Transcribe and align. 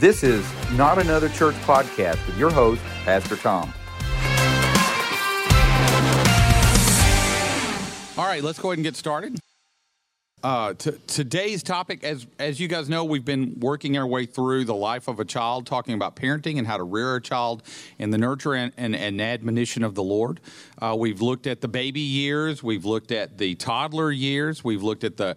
This 0.00 0.22
is 0.22 0.50
Not 0.78 0.98
Another 0.98 1.28
Church 1.28 1.54
podcast 1.56 2.26
with 2.26 2.38
your 2.38 2.50
host, 2.50 2.80
Pastor 3.04 3.36
Tom. 3.36 3.70
All 8.16 8.24
right, 8.24 8.42
let's 8.42 8.58
go 8.58 8.68
ahead 8.68 8.78
and 8.78 8.82
get 8.82 8.96
started. 8.96 9.38
Uh, 10.42 10.72
t- 10.72 10.92
today's 11.06 11.62
topic, 11.62 12.02
as 12.02 12.26
as 12.38 12.58
you 12.58 12.66
guys 12.66 12.88
know, 12.88 13.04
we've 13.04 13.26
been 13.26 13.60
working 13.60 13.98
our 13.98 14.06
way 14.06 14.24
through 14.24 14.64
the 14.64 14.74
life 14.74 15.06
of 15.06 15.20
a 15.20 15.24
child, 15.26 15.66
talking 15.66 15.92
about 15.92 16.16
parenting 16.16 16.56
and 16.56 16.66
how 16.66 16.78
to 16.78 16.82
rear 16.82 17.16
a 17.16 17.20
child 17.20 17.62
in 17.98 18.08
the 18.08 18.16
nurture 18.16 18.54
and, 18.54 18.72
and, 18.78 18.96
and 18.96 19.20
admonition 19.20 19.84
of 19.84 19.94
the 19.94 20.02
Lord. 20.02 20.40
Uh, 20.80 20.96
we've 20.98 21.20
looked 21.20 21.46
at 21.46 21.60
the 21.60 21.68
baby 21.68 22.00
years, 22.00 22.62
we've 22.62 22.86
looked 22.86 23.12
at 23.12 23.36
the 23.36 23.54
toddler 23.56 24.10
years, 24.10 24.64
we've 24.64 24.82
looked 24.82 25.04
at 25.04 25.18
the 25.18 25.36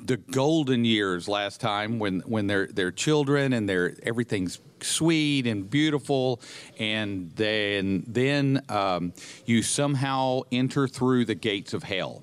the 0.00 0.16
golden 0.16 0.84
years 0.84 1.28
last 1.28 1.60
time 1.60 1.98
when 1.98 2.20
when 2.20 2.46
they're 2.46 2.66
they're 2.68 2.92
children 2.92 3.52
and 3.52 3.68
they're 3.68 3.94
everything's 4.02 4.60
sweet 4.80 5.46
and 5.46 5.68
beautiful 5.68 6.40
and 6.78 7.32
then 7.34 8.04
then 8.06 8.62
um, 8.68 9.12
you 9.44 9.62
somehow 9.62 10.40
enter 10.52 10.86
through 10.86 11.24
the 11.24 11.34
gates 11.34 11.74
of 11.74 11.82
hell 11.82 12.22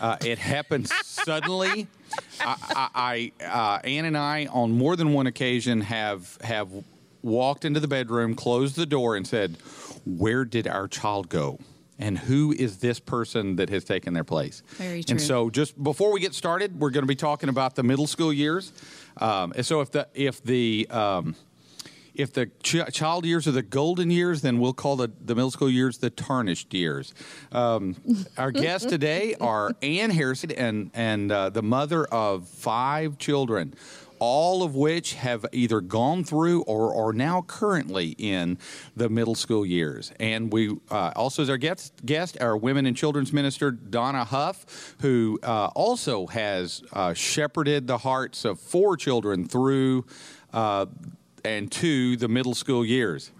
uh, 0.00 0.16
it 0.24 0.38
happens 0.38 0.92
suddenly. 1.04 1.86
I, 2.40 2.56
I, 2.94 3.32
I 3.40 3.44
uh, 3.44 3.86
Ann 3.86 4.04
and 4.04 4.16
I, 4.16 4.46
on 4.46 4.72
more 4.72 4.96
than 4.96 5.12
one 5.12 5.26
occasion, 5.26 5.80
have 5.82 6.38
have 6.42 6.68
walked 7.22 7.64
into 7.64 7.80
the 7.80 7.88
bedroom, 7.88 8.34
closed 8.34 8.76
the 8.76 8.86
door, 8.86 9.16
and 9.16 9.26
said, 9.26 9.56
"Where 10.04 10.44
did 10.44 10.66
our 10.66 10.88
child 10.88 11.28
go?" 11.28 11.58
And 11.98 12.16
who 12.16 12.52
is 12.52 12.78
this 12.78 13.00
person 13.00 13.56
that 13.56 13.70
has 13.70 13.82
taken 13.84 14.14
their 14.14 14.24
place? 14.24 14.62
Very 14.76 15.02
true. 15.02 15.14
And 15.14 15.20
so, 15.20 15.50
just 15.50 15.82
before 15.82 16.12
we 16.12 16.20
get 16.20 16.32
started, 16.34 16.78
we're 16.78 16.90
going 16.90 17.02
to 17.02 17.08
be 17.08 17.16
talking 17.16 17.48
about 17.48 17.74
the 17.74 17.82
middle 17.82 18.06
school 18.06 18.32
years. 18.32 18.72
Um, 19.16 19.52
and 19.56 19.66
so, 19.66 19.80
if 19.80 19.90
the 19.90 20.06
if 20.14 20.42
the 20.42 20.86
um, 20.90 21.34
if 22.18 22.32
the 22.32 22.46
ch- 22.62 22.92
child 22.92 23.24
years 23.24 23.46
are 23.46 23.52
the 23.52 23.62
golden 23.62 24.10
years, 24.10 24.42
then 24.42 24.58
we'll 24.58 24.74
call 24.74 24.96
the, 24.96 25.10
the 25.24 25.34
middle 25.34 25.52
school 25.52 25.70
years 25.70 25.98
the 25.98 26.10
tarnished 26.10 26.74
years. 26.74 27.14
Um, 27.52 27.96
our 28.36 28.50
guests 28.50 28.88
today 28.88 29.36
are 29.40 29.70
Ann 29.82 30.10
Harrison 30.10 30.50
and, 30.50 30.90
and 30.94 31.30
uh, 31.30 31.50
the 31.50 31.62
mother 31.62 32.04
of 32.06 32.48
five 32.48 33.18
children, 33.18 33.72
all 34.18 34.62
of 34.62 34.74
which 34.74 35.14
have 35.14 35.46
either 35.52 35.80
gone 35.80 36.24
through 36.24 36.62
or 36.62 36.94
are 36.94 37.12
now 37.12 37.42
currently 37.42 38.14
in 38.18 38.58
the 38.96 39.08
middle 39.08 39.34
school 39.34 39.64
years. 39.64 40.12
And 40.18 40.52
we 40.52 40.76
uh, 40.90 41.12
also, 41.16 41.42
as 41.42 41.50
our 41.50 41.56
guest, 41.56 41.92
guest, 42.04 42.40
our 42.40 42.56
women 42.56 42.86
and 42.86 42.96
children's 42.96 43.32
minister, 43.32 43.70
Donna 43.70 44.24
Huff, 44.24 44.96
who 45.00 45.38
uh, 45.42 45.66
also 45.74 46.26
has 46.28 46.82
uh, 46.92 47.14
shepherded 47.14 47.86
the 47.86 47.98
hearts 47.98 48.44
of 48.44 48.60
four 48.60 48.96
children 48.96 49.46
through. 49.46 50.04
Uh, 50.52 50.86
and 51.44 51.70
to 51.70 52.16
the 52.16 52.28
middle 52.28 52.54
school 52.54 52.84
years. 52.84 53.30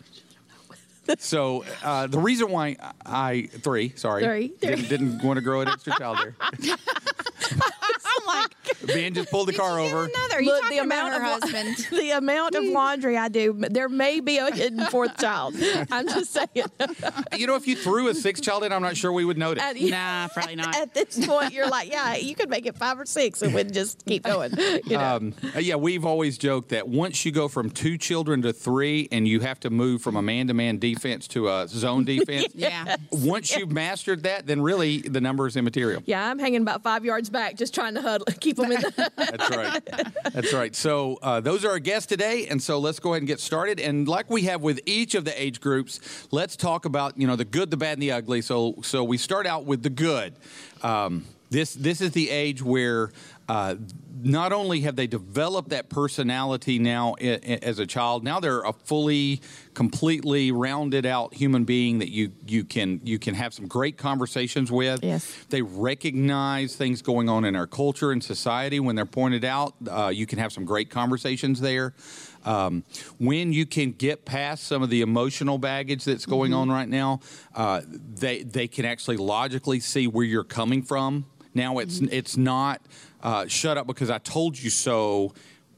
So 1.19 1.65
uh, 1.83 2.07
the 2.07 2.19
reason 2.19 2.51
why 2.51 2.77
I 3.05 3.49
three 3.63 3.95
sorry 3.97 4.25
Three. 4.25 4.49
Didn't, 4.61 4.89
didn't 4.89 5.25
want 5.25 5.39
to 5.39 5.41
grow 5.41 5.63
an 5.63 5.69
extra 5.69 5.95
child 5.99 6.19
there. 6.19 6.37
I'm 7.51 8.27
like, 8.27 8.55
Ben 8.87 9.15
just 9.15 9.31
pulled 9.31 9.49
the 9.49 9.53
car 9.53 9.79
over. 9.79 10.05
another. 10.05 10.41
You 10.41 10.53
Look, 10.53 10.69
the 10.69 10.79
amount 10.79 11.15
her 11.15 11.25
of 11.25 11.43
husband? 11.43 11.77
the 11.91 12.11
amount 12.13 12.55
of 12.55 12.65
laundry 12.65 13.17
I 13.17 13.29
do, 13.29 13.55
there 13.71 13.89
may 13.89 14.21
be 14.21 14.39
a 14.39 14.55
hidden 14.55 14.87
fourth 14.87 15.17
child. 15.19 15.55
I'm 15.91 16.07
just 16.09 16.33
saying. 16.33 16.67
You 17.37 17.47
know, 17.47 17.55
if 17.57 17.67
you 17.67 17.77
threw 17.77 18.09
a 18.09 18.15
sixth 18.15 18.43
child 18.43 18.65
in, 18.65 18.73
I'm 18.73 18.83
not 18.83 18.97
sure 18.97 19.13
we 19.13 19.25
would 19.25 19.39
notice. 19.39 19.63
At, 19.63 19.81
nah, 19.81 20.29
probably 20.29 20.57
not. 20.57 20.77
at 20.77 20.95
this 20.95 21.27
point, 21.27 21.53
you're 21.53 21.69
like, 21.69 21.91
yeah, 21.91 22.17
you 22.17 22.35
could 22.35 22.49
make 22.51 22.67
it 22.67 22.77
five 22.77 22.99
or 22.99 23.07
six, 23.07 23.43
and 23.43 23.55
we'd 23.55 23.73
just 23.73 24.05
keep 24.07 24.25
going. 24.25 24.53
You 24.57 24.97
know? 24.97 25.17
Um, 25.17 25.35
uh, 25.55 25.59
yeah, 25.59 25.77
we've 25.77 26.05
always 26.05 26.39
joked 26.39 26.71
that 26.71 26.89
once 26.89 27.25
you 27.25 27.33
go 27.33 27.49
from 27.49 27.71
two 27.71 27.99
children 27.99 28.43
to 28.43 28.53
three, 28.53 29.09
and 29.11 29.27
you 29.27 29.41
have 29.41 29.61
to 29.61 29.71
move 29.71 30.03
from 30.03 30.17
a 30.17 30.23
man-to-man 30.23 30.79
defense 30.79 31.27
to 31.29 31.49
a 31.49 31.67
zone 31.69 32.05
defense. 32.05 32.49
Yeah. 32.55 32.97
Once 33.11 33.57
you've 33.57 33.73
mastered 33.73 34.23
that, 34.23 34.47
then 34.47 34.61
really 34.63 34.99
the 34.99 35.21
number 35.21 35.47
is 35.47 35.57
immaterial. 35.57 36.03
yeah, 36.07 36.31
I'm 36.31 36.39
hanging 36.39 36.63
about 36.63 36.83
five 36.83 37.05
yards 37.05 37.31
back, 37.31 37.57
just 37.57 37.75
trying 37.75 37.95
to 37.95 38.03
huddle, 38.03 38.27
keep 38.41 38.57
them 38.57 38.68
The, 38.69 39.11
That's 39.17 39.51
right. 39.51 40.33
That's 40.33 40.53
right. 40.53 40.75
So 40.75 41.19
uh, 41.23 41.41
those 41.41 41.65
are 41.65 41.71
our 41.71 41.79
guests 41.79 42.07
today, 42.07 42.47
and 42.47 42.63
so 42.63 42.79
let's 42.79 43.01
go 43.01 43.11
ahead 43.11 43.23
and 43.23 43.29
get 43.29 43.41
started. 43.41 43.81
And 43.81 44.09
like 44.09 44.31
we 44.31 44.43
have 44.43 44.63
with 44.63 44.81
each 44.87 45.15
of 45.15 45.25
the 45.25 45.41
age 45.41 45.61
groups, 45.61 46.29
let's 46.31 46.57
talk 46.57 46.85
about 46.85 47.19
you 47.19 47.27
know 47.27 47.37
the 47.37 47.45
good, 47.45 47.71
the 47.71 47.77
bad, 47.77 47.95
and 47.95 48.03
the 48.03 48.13
ugly. 48.13 48.43
So 48.43 48.77
so 48.83 49.05
we 49.05 49.19
start 49.19 49.47
out 49.47 49.65
with 49.65 49.83
the 49.83 49.91
good. 49.91 50.35
Um, 50.83 51.25
this 51.51 51.75
this 51.75 52.01
is 52.01 52.13
the 52.13 52.31
age 52.31 52.63
where. 52.63 53.11
Uh, 53.49 53.77
not 54.23 54.53
only 54.53 54.81
have 54.81 54.97
they 54.97 55.07
developed 55.07 55.71
that 55.71 55.89
personality 55.89 56.79
now 56.79 57.15
as 57.15 57.79
a 57.79 57.87
child, 57.87 58.25
now 58.25 58.41
they're 58.41 58.63
a 58.63 58.73
fully, 58.73 59.41
completely 59.75 60.51
rounded 60.51 61.07
out 61.07 61.35
human 61.35 61.65
being 61.65 61.99
that 62.01 62.11
you 62.11 62.33
you 62.47 62.65
can 62.65 63.01
you 63.05 63.19
can 63.19 63.35
have 63.35 63.55
some 63.55 63.67
great 63.67 63.97
conversations 63.97 64.73
with. 64.73 65.03
Yes. 65.03 65.37
They 65.51 65.63
recognize 65.63 66.75
things 66.77 67.01
going 67.01 67.29
on 67.29 67.45
in 67.45 67.55
our 67.55 67.67
culture 67.67 68.11
and 68.11 68.23
society 68.23 68.81
when 68.81 68.97
they're 68.97 69.07
pointed 69.07 69.45
out. 69.45 69.75
Uh, 69.89 70.11
you 70.13 70.27
can 70.27 70.39
have 70.39 70.53
some 70.53 70.65
great 70.65 70.91
conversations 70.91 71.61
there. 71.61 71.95
Um, 72.45 72.85
when 73.19 73.53
you 73.53 73.67
can 73.67 73.93
get 73.93 74.25
past 74.25 74.65
some 74.65 74.83
of 74.83 74.91
the 74.91 75.01
emotional 75.03 75.59
baggage 75.59 76.05
that's 76.05 76.27
going 76.27 76.55
on 76.55 76.71
right 76.71 76.89
now, 76.89 77.21
uh, 77.55 77.83
they 77.87 78.43
they 78.43 78.69
can 78.69 78.85
actually 78.85 79.17
logically 79.17 79.81
see 79.81 80.07
where 80.07 80.25
you're 80.25 80.45
coming 80.45 80.83
from. 80.83 81.27
Now 81.59 81.79
it's 81.79 81.99
it's 82.01 82.37
not 82.37 82.81
uh, 83.23 83.47
shut 83.47 83.77
up 83.77 83.87
because 83.87 84.11
I 84.11 84.19
told 84.19 84.59
you 84.59 84.71
so. 84.71 85.35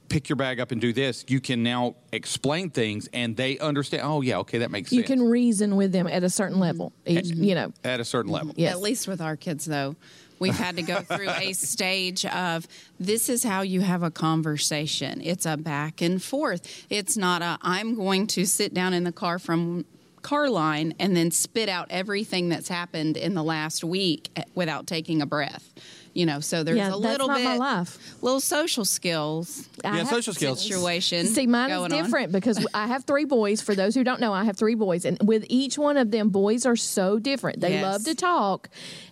Pick 0.08 0.28
your 0.28 0.34
bag 0.34 0.58
up 0.58 0.72
and 0.72 0.80
do 0.80 0.92
this. 0.92 1.24
You 1.28 1.40
can 1.40 1.62
now 1.62 1.94
explain 2.10 2.70
things, 2.70 3.08
and 3.12 3.36
they 3.36 3.60
understand. 3.60 4.02
Oh 4.04 4.22
yeah, 4.22 4.38
okay, 4.38 4.58
that 4.58 4.72
makes 4.72 4.90
you 4.90 5.02
sense. 5.02 5.08
You 5.08 5.16
can 5.16 5.24
reason 5.24 5.76
with 5.76 5.92
them 5.92 6.08
at 6.08 6.24
a 6.24 6.28
certain 6.28 6.58
level. 6.58 6.92
Each, 7.06 7.26
you 7.26 7.54
know, 7.54 7.72
at 7.84 8.00
a 8.00 8.04
certain 8.04 8.32
level. 8.32 8.52
yes. 8.56 8.72
At 8.72 8.80
least 8.80 9.06
with 9.06 9.20
our 9.20 9.36
kids, 9.36 9.66
though, 9.66 9.94
we've 10.40 10.58
had 10.58 10.74
to 10.78 10.82
go 10.82 11.00
through 11.02 11.30
a 11.30 11.52
stage 11.52 12.26
of 12.26 12.66
this 12.98 13.28
is 13.28 13.44
how 13.44 13.62
you 13.62 13.82
have 13.82 14.02
a 14.02 14.10
conversation. 14.10 15.20
It's 15.22 15.46
a 15.46 15.56
back 15.56 16.00
and 16.00 16.20
forth. 16.20 16.86
It's 16.90 17.16
not 17.16 17.40
a 17.40 17.58
I'm 17.62 17.94
going 17.94 18.26
to 18.28 18.46
sit 18.46 18.74
down 18.74 18.92
in 18.94 19.04
the 19.04 19.12
car 19.12 19.38
from 19.38 19.84
car 20.22 20.48
line 20.48 20.94
and 20.98 21.16
then 21.16 21.30
spit 21.30 21.68
out 21.68 21.86
everything 21.90 22.48
that's 22.48 22.68
happened 22.68 23.16
in 23.16 23.34
the 23.34 23.42
last 23.42 23.84
week 23.84 24.30
eh, 24.36 24.44
without 24.54 24.86
taking 24.86 25.22
a 25.22 25.26
breath. 25.26 25.72
You 26.20 26.26
know, 26.26 26.40
so 26.40 26.62
there's 26.62 26.76
Yeah, 26.76 26.88
a 26.88 26.90
that's 26.90 27.00
little 27.00 27.28
not 27.28 27.38
bit 27.38 27.44
my 27.44 27.56
life. 27.56 27.96
little 28.20 28.40
social 28.40 28.84
skills 28.84 29.66
I 29.82 29.96
Yeah, 29.96 30.04
social 30.04 30.34
skills. 30.34 30.60
situation. 30.62 31.26
See, 31.26 31.46
mine 31.46 31.70
is 31.70 31.78
going 31.78 31.92
on. 31.94 32.02
different 32.02 32.30
because 32.30 32.66
I 32.74 32.88
have 32.88 33.04
three 33.04 33.24
boys. 33.24 33.62
For 33.62 33.74
those 33.74 33.94
who 33.94 34.04
don't 34.04 34.20
know, 34.20 34.34
I 34.34 34.44
have 34.44 34.58
three 34.58 34.74
boys, 34.74 35.06
and 35.06 35.16
with 35.24 35.46
each 35.48 35.78
one 35.78 35.96
of 35.96 36.10
them, 36.10 36.28
boys 36.28 36.66
are 36.66 36.76
so 36.76 37.18
different. 37.18 37.60
They 37.60 37.70
Yes. 37.70 37.82
love 37.82 38.04
to 38.04 38.14
talk, 38.14 38.68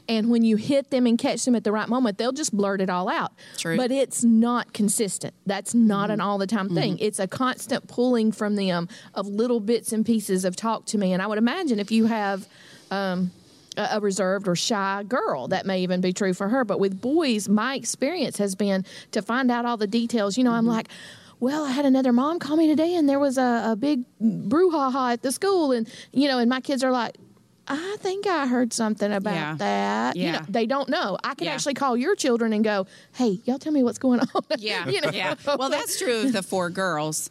and 0.06 0.28
when 0.28 0.42
you 0.42 0.56
hit 0.56 0.90
them 0.90 1.06
and 1.06 1.18
catch 1.18 1.46
them 1.46 1.54
at 1.54 1.64
the 1.64 1.72
right 1.72 1.88
moment, 1.88 2.18
they'll 2.18 2.30
just 2.30 2.54
blurt 2.54 2.82
it 2.82 2.90
all 2.90 3.08
out. 3.08 3.32
True. 3.56 3.78
But 3.78 3.90
it's 3.90 4.22
not 4.22 4.74
consistent. 4.74 5.32
That's 5.46 5.72
not 5.74 6.10
an 6.10 6.18
mm-hmm. 6.18 6.28
all 6.28 6.36
the 6.36 6.46
time 6.46 6.68
thing. 6.68 6.96
Mm-hmm. 6.96 7.04
It's 7.06 7.18
a 7.18 7.26
constant 7.26 7.88
pulling 7.88 8.32
from 8.32 8.56
them 8.56 8.86
of 9.14 9.26
little 9.26 9.60
bits 9.60 9.94
and 9.94 10.04
pieces 10.04 10.44
of 10.44 10.56
talk 10.56 10.84
to 10.86 10.98
me. 10.98 11.14
And 11.14 11.22
I 11.22 11.26
would 11.26 11.38
imagine 11.38 11.78
if 11.78 11.90
you 11.90 12.04
have 12.04 12.46
a 12.90 13.24
a 13.78 14.00
reserved 14.00 14.48
or 14.48 14.56
shy 14.56 15.04
girl. 15.04 15.48
That 15.48 15.66
may 15.66 15.80
even 15.82 16.00
be 16.00 16.12
true 16.12 16.34
for 16.34 16.48
her. 16.48 16.64
But 16.64 16.80
with 16.80 17.00
boys, 17.00 17.48
my 17.48 17.74
experience 17.74 18.38
has 18.38 18.54
been 18.54 18.84
to 19.12 19.22
find 19.22 19.50
out 19.50 19.64
all 19.64 19.76
the 19.76 19.86
details. 19.86 20.36
You 20.36 20.44
know, 20.44 20.52
I'm 20.52 20.64
mm-hmm. 20.64 20.72
like, 20.72 20.88
well, 21.40 21.64
I 21.64 21.70
had 21.70 21.84
another 21.86 22.12
mom 22.12 22.38
call 22.40 22.56
me 22.56 22.66
today, 22.66 22.94
and 22.96 23.08
there 23.08 23.20
was 23.20 23.38
a, 23.38 23.62
a 23.66 23.76
big 23.76 24.00
brouhaha 24.20 25.12
at 25.12 25.22
the 25.22 25.30
school, 25.30 25.72
and 25.72 25.88
you 26.12 26.26
know, 26.28 26.38
and 26.38 26.48
my 26.50 26.60
kids 26.60 26.82
are 26.84 26.90
like. 26.90 27.16
I 27.70 27.96
think 28.00 28.26
I 28.26 28.46
heard 28.46 28.72
something 28.72 29.12
about 29.12 29.34
Yeah. 29.34 29.54
that. 29.58 30.16
You 30.16 30.32
know, 30.32 30.40
they 30.48 30.64
don't 30.64 30.88
know. 30.88 31.18
I 31.22 31.34
can 31.34 31.48
Yeah. 31.48 31.52
actually 31.52 31.74
call 31.74 31.98
your 31.98 32.16
children 32.16 32.54
and 32.54 32.64
go, 32.64 32.86
"Hey, 33.12 33.40
y'all, 33.44 33.58
tell 33.58 33.74
me 33.74 33.82
what's 33.82 33.98
going 33.98 34.20
on." 34.20 34.42
Yeah, 34.56 34.88
you 34.88 35.02
know? 35.02 35.10
yeah. 35.12 35.34
Well, 35.44 35.68
that's 35.68 35.98
true 35.98 36.22
of 36.22 36.32
the 36.32 36.42
four 36.42 36.70
girls, 36.70 37.28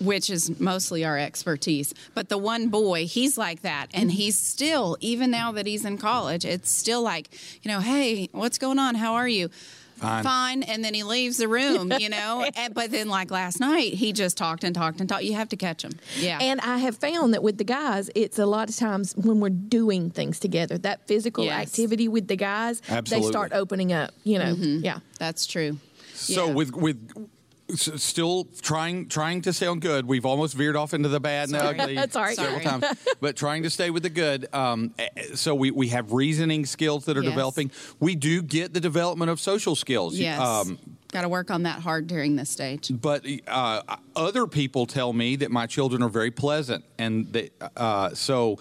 which 0.00 0.30
is 0.30 0.58
mostly 0.60 1.04
our 1.04 1.18
expertise. 1.18 1.94
But 2.14 2.28
the 2.28 2.38
one 2.38 2.68
boy, 2.68 3.06
he's 3.06 3.36
like 3.38 3.62
that, 3.62 3.86
and 3.94 4.10
he's 4.12 4.38
still, 4.38 4.96
even 5.00 5.30
now 5.30 5.52
that 5.52 5.66
he's 5.66 5.84
in 5.84 5.98
college, 5.98 6.44
it's 6.44 6.70
still 6.70 7.02
like, 7.02 7.28
you 7.62 7.70
know, 7.70 7.80
hey, 7.80 8.28
what's 8.32 8.58
going 8.58 8.78
on? 8.78 8.94
How 8.94 9.14
are 9.14 9.28
you? 9.28 9.48
Fine. 9.96 10.24
Fine. 10.24 10.62
and 10.64 10.84
then 10.84 10.92
he 10.92 11.02
leaves 11.04 11.38
the 11.38 11.48
room, 11.48 11.90
you 11.98 12.10
know. 12.10 12.46
and, 12.56 12.74
but 12.74 12.90
then, 12.90 13.08
like 13.08 13.30
last 13.30 13.60
night, 13.60 13.94
he 13.94 14.12
just 14.12 14.36
talked 14.36 14.62
and 14.62 14.74
talked 14.74 15.00
and 15.00 15.08
talked. 15.08 15.24
You 15.24 15.32
have 15.36 15.48
to 15.48 15.56
catch 15.56 15.82
him. 15.82 15.92
Yeah, 16.18 16.36
And 16.38 16.60
I 16.60 16.76
have 16.76 16.96
found 16.98 17.32
that 17.32 17.42
with 17.42 17.56
the 17.56 17.64
guys, 17.64 18.10
it's 18.14 18.38
a 18.38 18.44
lot 18.44 18.68
of 18.68 18.76
times 18.76 19.14
when 19.16 19.40
we're 19.40 19.48
doing 19.48 20.10
things 20.10 20.38
together, 20.38 20.76
that 20.78 21.06
physical 21.08 21.44
Yes. 21.46 21.68
activity 21.68 22.08
with 22.08 22.28
the 22.28 22.36
guys, 22.36 22.82
Absolutely. 22.90 23.26
they 23.26 23.32
start 23.32 23.52
opening 23.54 23.94
up. 23.94 24.10
You 24.22 24.38
know, 24.38 24.54
mm-hmm. 24.54 24.84
yeah. 24.84 24.98
that's 25.18 25.46
true. 25.46 25.78
So 26.12 26.48
Yeah. 26.48 26.52
with 26.52 26.76
with 26.76 27.10
s- 27.16 27.22
still 27.74 28.44
trying 28.62 29.08
trying 29.08 29.42
to 29.42 29.52
stay 29.52 29.66
on 29.66 29.80
good. 29.80 30.06
We've 30.06 30.24
almost 30.26 30.54
veered 30.54 30.76
off 30.76 30.94
into 30.94 31.08
the 31.08 31.20
bad 31.20 31.48
and 31.48 31.56
ugly 31.56 31.94
That's 31.94 32.14
all 32.16 32.22
right. 32.22 32.36
several 32.36 32.60
Sorry. 32.60 32.80
times, 32.80 32.98
but 33.20 33.36
trying 33.36 33.62
to 33.64 33.70
stay 33.70 33.90
with 33.90 34.02
the 34.02 34.10
good. 34.10 34.46
Um, 34.54 34.94
eh, 34.98 35.08
so 35.34 35.54
we, 35.54 35.70
we 35.70 35.88
have 35.88 36.12
reasoning 36.12 36.64
skills 36.66 37.04
that 37.06 37.16
are 37.16 37.22
Yes. 37.22 37.32
developing. 37.32 37.70
We 37.98 38.14
do 38.14 38.42
get 38.42 38.72
the 38.72 38.80
development 38.80 39.30
of 39.30 39.40
social 39.40 39.74
skills. 39.74 40.16
Yes. 40.16 40.40
Um, 40.40 40.78
Got 41.16 41.22
to 41.22 41.30
work 41.30 41.50
on 41.50 41.62
that 41.62 41.80
hard 41.80 42.08
during 42.08 42.36
this 42.36 42.50
stage. 42.50 42.92
but 42.92 43.24
uh, 43.48 43.80
other 44.14 44.46
people 44.46 44.84
tell 44.84 45.14
me 45.14 45.36
that 45.36 45.50
my 45.50 45.66
children 45.66 46.02
are 46.02 46.10
very 46.10 46.30
pleasant, 46.30 46.84
and 46.98 47.32
they, 47.32 47.48
uh, 47.74 48.10
so 48.12 48.58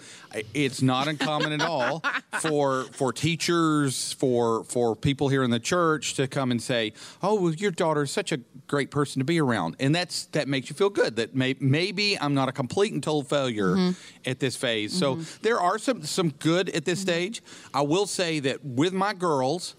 it's 0.54 0.82
not 0.82 1.10
uncommon 1.10 1.52
at 1.52 1.60
all 1.60 2.02
for 2.40 2.86
for 2.94 3.12
teachers, 3.12 4.14
for 4.14 4.64
for 4.64 4.96
people 4.96 5.28
here 5.28 5.44
in 5.44 5.50
the 5.50 5.60
church 5.60 6.14
to 6.14 6.30
come 6.30 6.50
and 6.50 6.64
say, 6.64 6.94
"Oh, 7.22 7.36
well, 7.42 7.54
your 7.54 7.72
daughter 7.72 8.04
is 8.04 8.12
such 8.12 8.32
a 8.32 8.38
great 8.68 8.90
person 8.90 9.20
to 9.20 9.26
be 9.26 9.42
around," 9.42 9.76
and 9.82 9.94
that's 9.94 10.28
that 10.28 10.48
makes 10.48 10.70
you 10.70 10.78
feel 10.78 10.90
good. 10.90 11.18
That 11.18 11.36
may, 11.36 11.58
maybe 11.60 12.18
I'm 12.18 12.36
not 12.36 12.48
a 12.48 12.54
complete 12.54 12.94
and 12.94 13.04
total 13.04 13.24
failure 13.24 13.94
at 14.26 14.40
this 14.40 14.56
phase. 14.56 14.98
So 14.98 15.16
there 15.42 15.60
are 15.60 15.78
some 15.78 16.04
some 16.04 16.30
good 16.30 16.70
at 16.70 16.86
this 16.86 17.02
stage. 17.02 17.44
I 17.74 17.82
will 17.82 18.06
say 18.06 18.40
that 18.40 18.64
with 18.64 18.94
my 18.94 19.14
girls. 19.14 19.76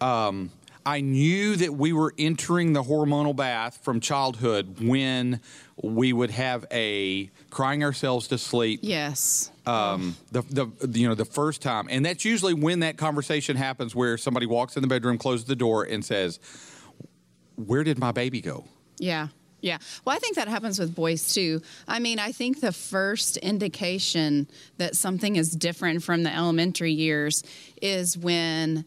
Um, 0.00 0.50
I 0.86 1.00
knew 1.00 1.56
that 1.56 1.74
we 1.74 1.92
were 1.92 2.14
entering 2.16 2.72
the 2.72 2.82
hormonal 2.82 3.34
bath 3.34 3.80
from 3.82 3.98
childhood 3.98 4.80
when 4.80 5.40
we 5.82 6.12
would 6.12 6.30
have 6.30 6.64
a 6.70 7.28
crying 7.50 7.82
ourselves 7.82 8.28
to 8.28 8.38
sleep. 8.38 8.80
Yes. 8.82 9.50
Um, 9.66 10.16
the, 10.30 10.42
the 10.42 10.98
you 10.98 11.08
know 11.08 11.16
the 11.16 11.24
first 11.24 11.60
time, 11.60 11.88
and 11.90 12.06
that's 12.06 12.24
usually 12.24 12.54
when 12.54 12.80
that 12.80 12.96
conversation 12.96 13.56
happens, 13.56 13.96
where 13.96 14.16
somebody 14.16 14.46
walks 14.46 14.76
in 14.76 14.82
the 14.82 14.88
bedroom, 14.88 15.18
closes 15.18 15.46
the 15.46 15.56
door, 15.56 15.82
and 15.82 16.04
says, 16.04 16.38
"Where 17.56 17.82
did 17.82 17.98
my 17.98 18.12
baby 18.12 18.40
go?" 18.40 18.64
Yeah. 18.98 19.28
Yeah. 19.60 19.78
Well, 20.04 20.14
I 20.14 20.20
think 20.20 20.36
that 20.36 20.46
happens 20.46 20.78
with 20.78 20.94
boys 20.94 21.34
too. 21.34 21.60
I 21.88 21.98
mean, 21.98 22.20
I 22.20 22.30
think 22.30 22.60
the 22.60 22.72
first 22.72 23.36
indication 23.38 24.48
that 24.76 24.94
something 24.94 25.34
is 25.34 25.50
different 25.50 26.04
from 26.04 26.22
the 26.22 26.32
elementary 26.32 26.92
years 26.92 27.42
is 27.82 28.16
when, 28.16 28.84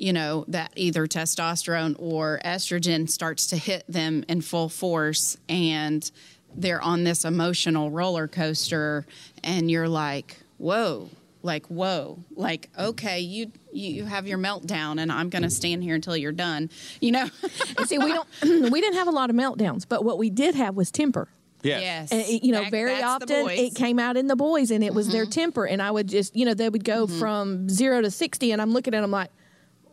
you 0.00 0.14
know, 0.14 0.46
that 0.48 0.72
either 0.76 1.06
testosterone 1.06 1.94
or 1.98 2.40
estrogen 2.42 3.08
starts 3.08 3.46
to 3.48 3.56
hit 3.56 3.84
them 3.86 4.24
in 4.28 4.40
full 4.40 4.70
force 4.70 5.36
and 5.46 6.10
they're 6.56 6.80
on 6.80 7.04
this 7.04 7.24
emotional 7.24 7.90
roller 7.90 8.26
coaster 8.26 9.04
and 9.44 9.70
you're 9.70 9.88
like, 9.88 10.38
whoa. 10.58 11.10
Like 11.42 11.64
whoa, 11.68 12.18
like 12.36 12.68
okay, 12.78 13.20
you 13.20 13.50
you 13.72 14.04
have 14.04 14.26
your 14.26 14.36
meltdown, 14.36 15.00
and 15.00 15.10
I'm 15.10 15.30
gonna 15.30 15.48
stand 15.48 15.82
here 15.82 15.94
until 15.94 16.14
you're 16.14 16.32
done. 16.32 16.68
You 17.00 17.12
know, 17.12 17.30
And 17.78 17.88
see, 17.88 17.96
we 17.96 18.12
don't 18.12 18.28
we 18.70 18.78
didn't 18.82 18.96
have 18.96 19.08
a 19.08 19.10
lot 19.10 19.30
of 19.30 19.36
meltdowns, 19.36 19.86
but 19.88 20.04
what 20.04 20.18
we 20.18 20.28
did 20.28 20.54
have 20.54 20.74
was 20.74 20.90
temper. 20.90 21.28
Yes. 21.62 22.12
And 22.12 22.20
it, 22.20 22.44
you 22.44 22.52
know, 22.52 22.64
That- 22.64 22.70
very 22.70 23.02
often 23.02 23.48
it 23.48 23.74
came 23.74 23.98
out 23.98 24.18
in 24.18 24.26
the 24.26 24.36
boys, 24.36 24.70
and 24.70 24.84
it 24.84 24.92
was 24.92 25.08
their 25.08 25.24
mm-hmm. 25.24 25.30
temper. 25.30 25.66
And 25.66 25.80
I 25.80 25.90
would 25.90 26.08
just, 26.08 26.36
you 26.36 26.44
know, 26.44 26.52
they 26.52 26.68
would 26.68 26.84
go 26.84 27.06
mm-hmm. 27.06 27.18
from 27.18 27.70
zero 27.70 28.02
to 28.02 28.10
sixty, 28.10 28.52
and 28.52 28.60
I'm 28.60 28.72
looking 28.72 28.94
at 28.94 29.00
them 29.00 29.10
like, 29.10 29.30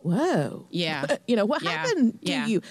"Whoa, 0.08 0.66
Yeah. 0.70 1.16
you 1.26 1.36
know, 1.36 1.44
what 1.44 1.62
Yeah. 1.62 1.70
happened 1.70 2.20
to 2.24 2.30
Yeah. 2.30 2.46
you? 2.46 2.62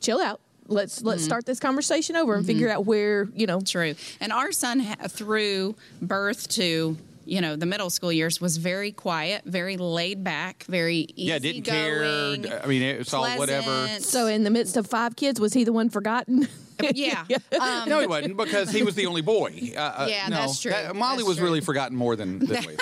Chill 0.00 0.20
out. 0.20 0.40
Let's 0.68 1.02
let's 1.02 1.22
mm-hmm. 1.22 1.26
start 1.26 1.46
this 1.46 1.60
conversation 1.60 2.16
over 2.16 2.34
and 2.34 2.46
figure 2.46 2.68
mm-hmm. 2.68 2.78
out 2.78 2.86
where 2.86 3.28
you 3.34 3.46
know." 3.46 3.60
True. 3.60 3.94
And 4.20 4.32
our 4.32 4.52
son, 4.52 4.80
ha- 4.80 5.08
through 5.08 5.74
birth 6.00 6.48
to 6.50 6.96
you 7.24 7.40
know 7.40 7.56
the 7.56 7.66
middle 7.66 7.90
school 7.90 8.12
years, 8.12 8.40
was 8.40 8.56
very 8.56 8.90
quiet, 8.92 9.42
very 9.44 9.76
laid 9.76 10.24
back, 10.24 10.64
very 10.64 11.06
easy 11.14 11.28
yeah, 11.28 11.38
didn't 11.38 11.62
care. 11.62 12.04
I 12.04 12.66
mean, 12.66 12.82
it's 12.82 13.12
all 13.12 13.28
whatever. 13.36 13.88
So, 14.00 14.26
in 14.26 14.44
the 14.44 14.50
midst 14.50 14.76
of 14.76 14.86
five 14.86 15.16
kids, 15.16 15.40
was 15.40 15.52
he 15.52 15.64
the 15.64 15.72
one 15.72 15.90
forgotten? 15.90 16.48
yeah, 16.94 17.24
um, 17.60 17.88
No, 17.88 18.00
he 18.00 18.06
wasn't 18.06 18.36
because 18.36 18.70
he 18.70 18.82
was 18.82 18.94
the 18.94 19.06
only 19.06 19.22
boy. 19.22 19.72
Uh, 19.76 19.80
uh, 19.80 20.06
Yeah, 20.08 20.28
no, 20.28 20.36
that's 20.36 20.60
true. 20.60 20.72
Molly 20.94 21.18
That's 21.18 21.28
was 21.28 21.36
true. 21.36 21.44
really 21.46 21.60
forgotten 21.60 21.96
more 21.96 22.16
than, 22.16 22.38
than 22.40 22.64
we. 22.66 22.76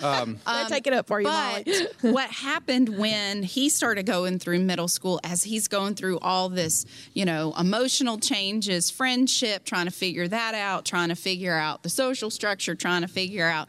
I 0.00 0.66
take 0.68 0.86
it 0.86 0.92
up 0.92 1.06
for 1.06 1.20
you, 1.20 1.26
But 1.26 1.66
Molly. 1.66 1.88
what 2.12 2.30
happened 2.30 2.88
when 2.98 3.42
he 3.42 3.68
started 3.68 4.06
going 4.06 4.38
through 4.38 4.60
middle 4.60 4.88
school, 4.88 5.20
as 5.24 5.44
he's 5.44 5.68
going 5.68 5.94
through 5.94 6.18
all 6.20 6.48
this, 6.48 6.84
you 7.14 7.24
know, 7.24 7.54
emotional 7.58 8.18
changes, 8.18 8.90
friendship, 8.90 9.64
trying 9.64 9.86
to 9.86 9.92
figure 9.92 10.28
that 10.28 10.54
out, 10.54 10.84
trying 10.84 11.08
to 11.08 11.16
figure 11.16 11.54
out 11.56 11.82
the 11.82 11.90
social 11.90 12.30
structure, 12.30 12.74
trying 12.74 13.02
to 13.02 13.08
figure 13.08 13.46
out, 13.48 13.68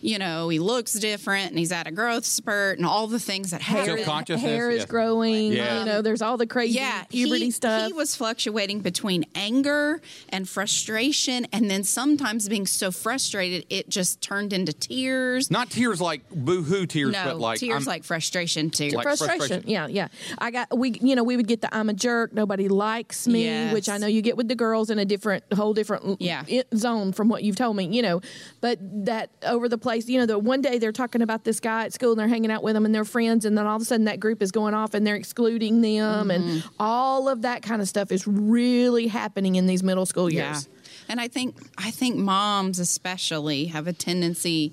you 0.00 0.18
know, 0.18 0.48
he 0.48 0.58
looks 0.58 0.92
different 0.94 1.50
and 1.50 1.58
he's 1.58 1.72
at 1.72 1.86
a 1.86 1.90
growth 1.90 2.24
spurt 2.24 2.78
and 2.78 2.86
all 2.86 3.06
the 3.06 3.18
things 3.20 3.50
that 3.50 3.62
happen. 3.62 3.96
Self-conscious. 3.96 4.40
Hair 4.40 4.70
is 4.70 4.78
yes. 4.80 4.86
growing. 4.86 5.52
Yeah. 5.52 5.80
You 5.80 5.84
know, 5.86 6.02
there's 6.02 6.22
all 6.22 6.36
the 6.36 6.46
crazy 6.46 6.78
yeah, 6.78 7.04
puberty 7.04 7.46
he, 7.46 7.50
stuff. 7.50 7.86
He 7.86 7.92
was 7.92 8.14
fluctuating 8.14 8.80
between 8.80 9.24
anger 9.34 10.00
and 10.28 10.48
frustration, 10.48 11.46
and 11.52 11.70
then 11.70 11.82
sometimes 11.84 12.48
being 12.48 12.66
so 12.66 12.90
frustrated 12.90 13.66
it 13.70 13.88
just 13.88 14.20
turned 14.20 14.52
into 14.52 14.72
tears. 14.72 15.50
Not 15.50 15.70
tears 15.70 16.00
like 16.00 16.22
boo-hoo 16.30 16.86
tears, 16.86 17.12
no, 17.12 17.24
but 17.24 17.38
like 17.38 17.58
tears 17.60 17.74
I'm- 17.74 17.84
like 17.84 18.04
frustration 18.04 18.70
too. 18.70 18.90
Like 18.90 19.02
frustration. 19.04 19.38
frustration. 19.38 19.68
Yeah, 19.70 19.86
yeah. 19.88 20.08
I 20.38 20.50
got 20.50 20.76
we 20.76 20.92
you 21.00 21.16
know 21.16 21.24
we 21.24 21.36
would 21.36 21.48
get 21.48 21.60
the 21.62 21.74
I'm 21.74 21.88
a 21.88 21.94
jerk. 21.94 22.32
Nobody 22.32 22.68
likes 22.68 23.26
me, 23.26 23.44
Yes. 23.44 23.72
which 23.72 23.88
I 23.88 23.98
know 23.98 24.06
you 24.06 24.22
get 24.22 24.36
with 24.36 24.48
the 24.48 24.54
girls 24.54 24.90
in 24.90 24.98
a 24.98 25.04
different 25.04 25.44
whole 25.54 25.72
different 25.74 26.20
Yeah. 26.20 26.44
i- 26.48 26.64
zone 26.74 27.12
from 27.12 27.28
what 27.28 27.42
you've 27.42 27.56
told 27.56 27.76
me. 27.76 27.86
You 27.86 28.02
know, 28.02 28.20
but 28.60 28.78
that 29.06 29.30
over 29.42 29.68
the 29.68 29.78
place. 29.86 30.08
You 30.08 30.18
know, 30.20 30.26
the 30.26 30.38
one 30.38 30.60
day 30.62 30.78
they're 30.78 30.92
talking 30.92 31.22
about 31.22 31.44
this 31.44 31.60
guy 31.60 31.84
at 31.84 31.92
school 31.92 32.10
and 32.10 32.18
they're 32.20 32.28
hanging 32.28 32.50
out 32.50 32.62
with 32.62 32.74
him 32.76 32.84
and 32.84 32.94
they're 32.94 33.04
friends, 33.04 33.44
and 33.44 33.56
then 33.56 33.66
all 33.66 33.76
of 33.76 33.82
a 33.82 33.84
sudden 33.84 34.06
that 34.06 34.18
group 34.20 34.42
is 34.42 34.50
going 34.50 34.74
off 34.74 34.94
and 34.94 35.06
they're 35.06 35.14
excluding 35.16 35.80
them, 35.80 36.30
and 36.30 36.44
Mm-hmm. 36.44 36.68
all 36.80 37.28
of 37.28 37.42
that 37.42 37.62
kind 37.62 37.80
of 37.80 37.88
stuff 37.88 38.10
is 38.12 38.26
really 38.26 39.06
happening 39.06 39.54
in 39.56 39.66
these 39.66 39.82
middle 39.82 40.06
school 40.06 40.30
years. 40.32 40.68
Yeah. 40.68 40.92
And 41.08 41.20
I 41.20 41.28
think 41.28 41.56
I 41.78 41.90
think 41.90 42.16
moms 42.16 42.78
especially 42.80 43.66
have 43.66 43.86
a 43.86 43.92
tendency 43.92 44.72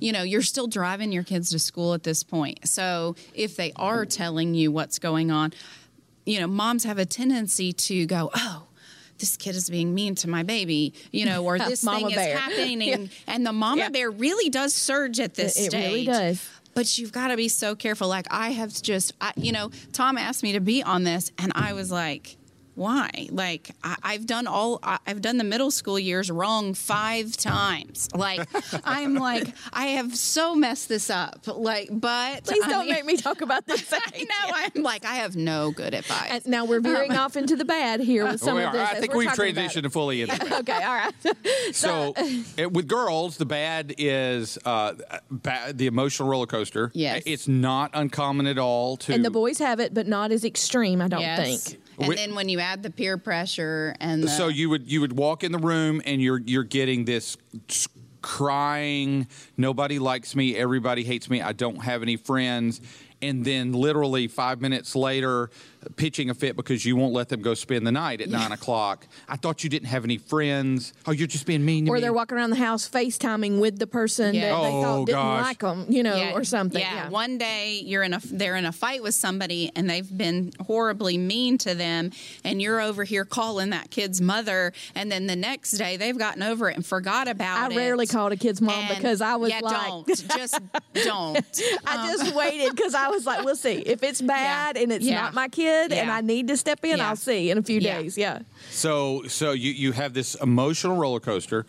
you 0.00 0.12
know, 0.12 0.22
you're 0.22 0.42
still 0.42 0.68
driving 0.68 1.10
your 1.10 1.24
kids 1.24 1.50
to 1.50 1.58
school 1.58 1.92
at 1.92 2.04
this 2.04 2.22
point. 2.22 2.68
So 2.68 3.16
if 3.34 3.56
they 3.56 3.72
are 3.74 4.06
telling 4.06 4.54
you 4.54 4.70
what's 4.70 5.00
going 5.00 5.32
on, 5.32 5.52
you 6.24 6.38
know, 6.38 6.46
moms 6.46 6.84
have 6.84 6.98
a 6.98 7.04
tendency 7.04 7.72
to 7.72 8.06
go, 8.06 8.30
"Oh, 8.32 8.67
this 9.18 9.36
kid 9.36 9.54
is 9.56 9.68
being 9.70 9.94
mean 9.94 10.14
to 10.16 10.28
my 10.28 10.42
baby, 10.42 10.94
you 11.12 11.24
know, 11.26 11.44
or 11.44 11.58
this 11.58 11.82
thing 11.84 12.08
is 12.10 12.14
bear. 12.14 12.36
happening. 12.38 13.10
And 13.26 13.44
the 13.46 13.52
mama 13.52 13.82
Yeah. 13.82 13.88
bear 13.90 14.10
really 14.10 14.48
does 14.50 14.72
surge 14.74 15.20
at 15.20 15.34
this 15.34 15.56
It- 15.56 15.60
it 15.66 15.70
stage. 15.70 15.84
really 15.84 16.04
does. 16.06 16.40
But 16.74 16.96
you've 16.98 17.12
got 17.12 17.28
to 17.28 17.36
be 17.36 17.48
so 17.48 17.74
careful. 17.74 18.06
Like 18.08 18.26
I 18.30 18.50
have 18.50 18.72
just, 18.82 19.12
I, 19.20 19.32
you 19.36 19.50
know, 19.50 19.70
Tom 19.92 20.16
asked 20.16 20.42
me 20.44 20.52
to 20.52 20.60
be 20.60 20.82
on 20.82 21.02
this, 21.02 21.32
and 21.38 21.50
I 21.56 21.72
was 21.72 21.90
like, 21.90 22.36
why? 22.78 23.28
Like 23.30 23.70
I, 23.82 23.96
I've 24.02 24.26
done 24.26 24.46
all, 24.46 24.78
I, 24.82 24.98
I've 25.06 25.20
done 25.20 25.36
the 25.36 25.44
middle 25.44 25.70
school 25.70 25.98
years 25.98 26.30
wrong 26.30 26.74
five 26.74 27.36
times. 27.36 28.08
Like 28.14 28.48
I'm 28.84 29.14
like 29.14 29.48
I 29.72 29.88
have 29.88 30.16
so 30.16 30.54
messed 30.54 30.88
this 30.88 31.10
up. 31.10 31.40
Like, 31.46 31.88
but 31.90 32.44
Please 32.44 32.62
I 32.64 32.68
don't 32.68 32.86
mean- 32.86 32.94
make 32.94 33.04
me 33.04 33.16
talk 33.16 33.40
about 33.40 33.66
this. 33.66 33.92
I 33.92 34.18
know. 34.20 34.54
I'm 34.76 34.82
like 34.82 35.04
I 35.04 35.16
have 35.16 35.36
no 35.36 35.72
good 35.72 35.92
advice. 35.92 36.28
And 36.30 36.46
now 36.46 36.64
we're 36.64 36.80
veering 36.80 37.16
off 37.16 37.36
into 37.36 37.56
the 37.56 37.64
bad 37.64 38.00
here 38.00 38.24
with 38.24 38.40
some 38.40 38.56
of 38.56 38.64
are. 38.64 38.72
this. 38.72 38.88
I 38.88 38.94
think 39.00 39.12
we're 39.12 39.18
we've 39.20 39.28
talking 39.28 39.50
about 39.50 39.70
transitioned 39.70 39.92
fully 39.92 40.22
into 40.22 40.38
that. 40.38 40.46
it. 40.46 40.52
Okay, 40.60 40.82
all 40.82 40.94
right. 40.94 41.74
So, 41.74 42.14
it, 42.56 42.72
with 42.72 42.86
girls, 42.86 43.36
the 43.36 43.46
bad 43.46 43.94
is 43.98 44.58
uh, 44.64 44.94
ba- 45.30 45.72
the 45.72 45.86
emotional 45.86 46.28
roller 46.28 46.46
coaster. 46.46 46.90
Yes. 46.94 47.22
it's 47.26 47.48
not 47.48 47.90
uncommon 47.94 48.46
at 48.46 48.58
all 48.58 48.96
to. 48.98 49.12
And 49.12 49.24
the 49.24 49.30
boys 49.30 49.58
have 49.58 49.80
it, 49.80 49.92
but 49.94 50.06
not 50.06 50.30
as 50.30 50.44
extreme, 50.44 51.02
I 51.02 51.08
don't 51.08 51.20
yes. 51.20 51.64
think. 51.68 51.82
And 51.98 52.06
Wi- 52.06 52.14
then 52.14 52.36
when 52.36 52.48
you 52.48 52.60
add 52.60 52.84
the 52.84 52.90
peer 52.90 53.18
pressure 53.18 53.94
and 53.98 54.22
the, 54.22 54.28
so 54.28 54.46
you 54.46 54.70
would 54.70 54.90
you 54.90 55.00
would 55.00 55.12
walk 55.16 55.42
in 55.42 55.50
the 55.50 55.58
room 55.58 56.00
and 56.06 56.22
you're 56.22 56.38
you're 56.38 56.62
getting 56.62 57.04
this 57.04 57.36
crying. 58.22 59.26
Nobody 59.56 59.98
likes 59.98 60.36
me. 60.36 60.56
Everybody 60.56 61.02
hates 61.02 61.28
me. 61.28 61.42
I 61.42 61.52
don't 61.52 61.82
have 61.82 62.02
any 62.02 62.16
friends. 62.16 62.80
And 63.20 63.44
then 63.44 63.72
literally 63.72 64.28
five 64.28 64.60
minutes 64.60 64.94
later, 64.94 65.50
pitching 65.96 66.30
a 66.30 66.34
fit 66.34 66.56
because 66.56 66.84
you 66.84 66.96
won't 66.96 67.12
let 67.12 67.28
them 67.28 67.40
go 67.42 67.54
spend 67.54 67.86
the 67.86 67.92
night 67.92 68.20
at 68.20 68.28
nine 68.28 68.52
o'clock. 68.52 69.06
I 69.28 69.36
thought 69.36 69.64
you 69.64 69.70
didn't 69.70 69.88
have 69.88 70.04
any 70.04 70.18
friends. 70.18 70.92
Oh, 71.06 71.12
you're 71.12 71.26
just 71.26 71.46
being 71.46 71.64
mean 71.64 71.86
to 71.86 71.90
Or 71.92 71.94
me. 71.94 72.00
they're 72.00 72.12
walking 72.12 72.36
around 72.36 72.50
the 72.50 72.56
house 72.56 72.88
FaceTiming 72.88 73.60
with 73.60 73.78
the 73.78 73.86
person 73.86 74.34
Yeah. 74.34 74.50
that 74.52 74.62
they 74.62 74.68
Oh, 74.68 74.82
thought 74.82 75.06
didn't 75.06 75.18
gosh. 75.18 75.42
like 75.44 75.58
them, 75.60 75.86
you 75.88 76.02
know, 76.02 76.32
or 76.34 76.44
something. 76.44 76.80
Yeah. 76.80 76.94
Yeah. 76.94 77.08
One 77.10 77.38
day 77.38 77.80
you're 77.84 78.02
in 78.02 78.14
a 78.14 78.20
they're 78.24 78.56
in 78.56 78.64
a 78.66 78.72
fight 78.72 79.02
with 79.02 79.14
somebody 79.14 79.70
and 79.76 79.88
they've 79.88 80.16
been 80.16 80.52
horribly 80.66 81.16
mean 81.18 81.58
to 81.58 81.74
them 81.74 82.10
and 82.44 82.60
you're 82.60 82.80
over 82.80 83.04
here 83.04 83.24
calling 83.24 83.70
that 83.70 83.90
kid's 83.90 84.20
mother 84.20 84.72
and 84.94 85.10
then 85.12 85.26
the 85.26 85.36
next 85.36 85.72
day 85.72 85.96
they've 85.96 86.18
gotten 86.18 86.42
over 86.42 86.68
it 86.68 86.76
and 86.76 86.84
forgot 86.84 87.28
about 87.28 87.58
I 87.58 87.66
it. 87.66 87.72
I 87.74 87.76
rarely 87.76 88.06
called 88.06 88.32
a 88.32 88.36
kid's 88.36 88.60
mom 88.60 88.74
And- 88.86 88.96
because 88.96 89.20
I 89.20 89.36
was 89.36 89.50
yeah, 89.50 89.60
like, 89.62 89.86
don't 89.86 90.08
just 90.36 90.60
don't. 91.04 91.38
I 91.86 92.10
just 92.10 92.30
um, 92.32 92.34
waited 92.36 92.74
because 92.74 92.94
I 92.94 93.08
was 93.08 93.26
like, 93.26 93.44
we'll 93.44 93.56
see. 93.56 93.74
If 93.74 94.02
it's 94.02 94.20
bad 94.20 94.76
and 94.76 94.90
it's 94.92 95.04
Yeah. 95.04 95.20
not 95.22 95.34
my 95.34 95.48
kid 95.48 95.68
and 95.84 95.92
Yeah. 96.08 96.14
I 96.14 96.20
need 96.20 96.48
to 96.48 96.56
step 96.56 96.84
in, 96.84 96.98
Yeah. 96.98 97.08
I'll 97.08 97.16
see 97.16 97.50
in 97.50 97.58
a 97.58 97.62
few 97.62 97.80
Yeah. 97.80 98.00
days. 98.02 98.18
Yeah. 98.18 98.40
So, 98.70 99.22
so 99.28 99.52
you, 99.52 99.72
you 99.72 99.92
have 99.92 100.14
this 100.14 100.34
emotional 100.36 100.96
roller 100.96 101.20
coaster, 101.20 101.66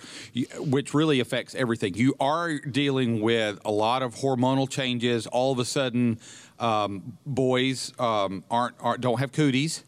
which 0.59 0.93
really 0.93 1.19
affects 1.19 1.55
everything. 1.55 1.93
You 1.95 2.15
are 2.19 2.59
dealing 2.59 3.21
with 3.21 3.59
a 3.65 3.71
lot 3.71 4.01
of 4.03 4.15
hormonal 4.15 4.69
changes. 4.69 5.27
All 5.27 5.51
of 5.51 5.59
a 5.59 5.65
sudden, 5.65 6.19
um, 6.59 7.17
boys 7.25 7.93
um, 7.99 8.43
aren't, 8.51 8.75
aren't 8.81 9.01
don't 9.01 9.19
have 9.19 9.31
cooties, 9.31 9.83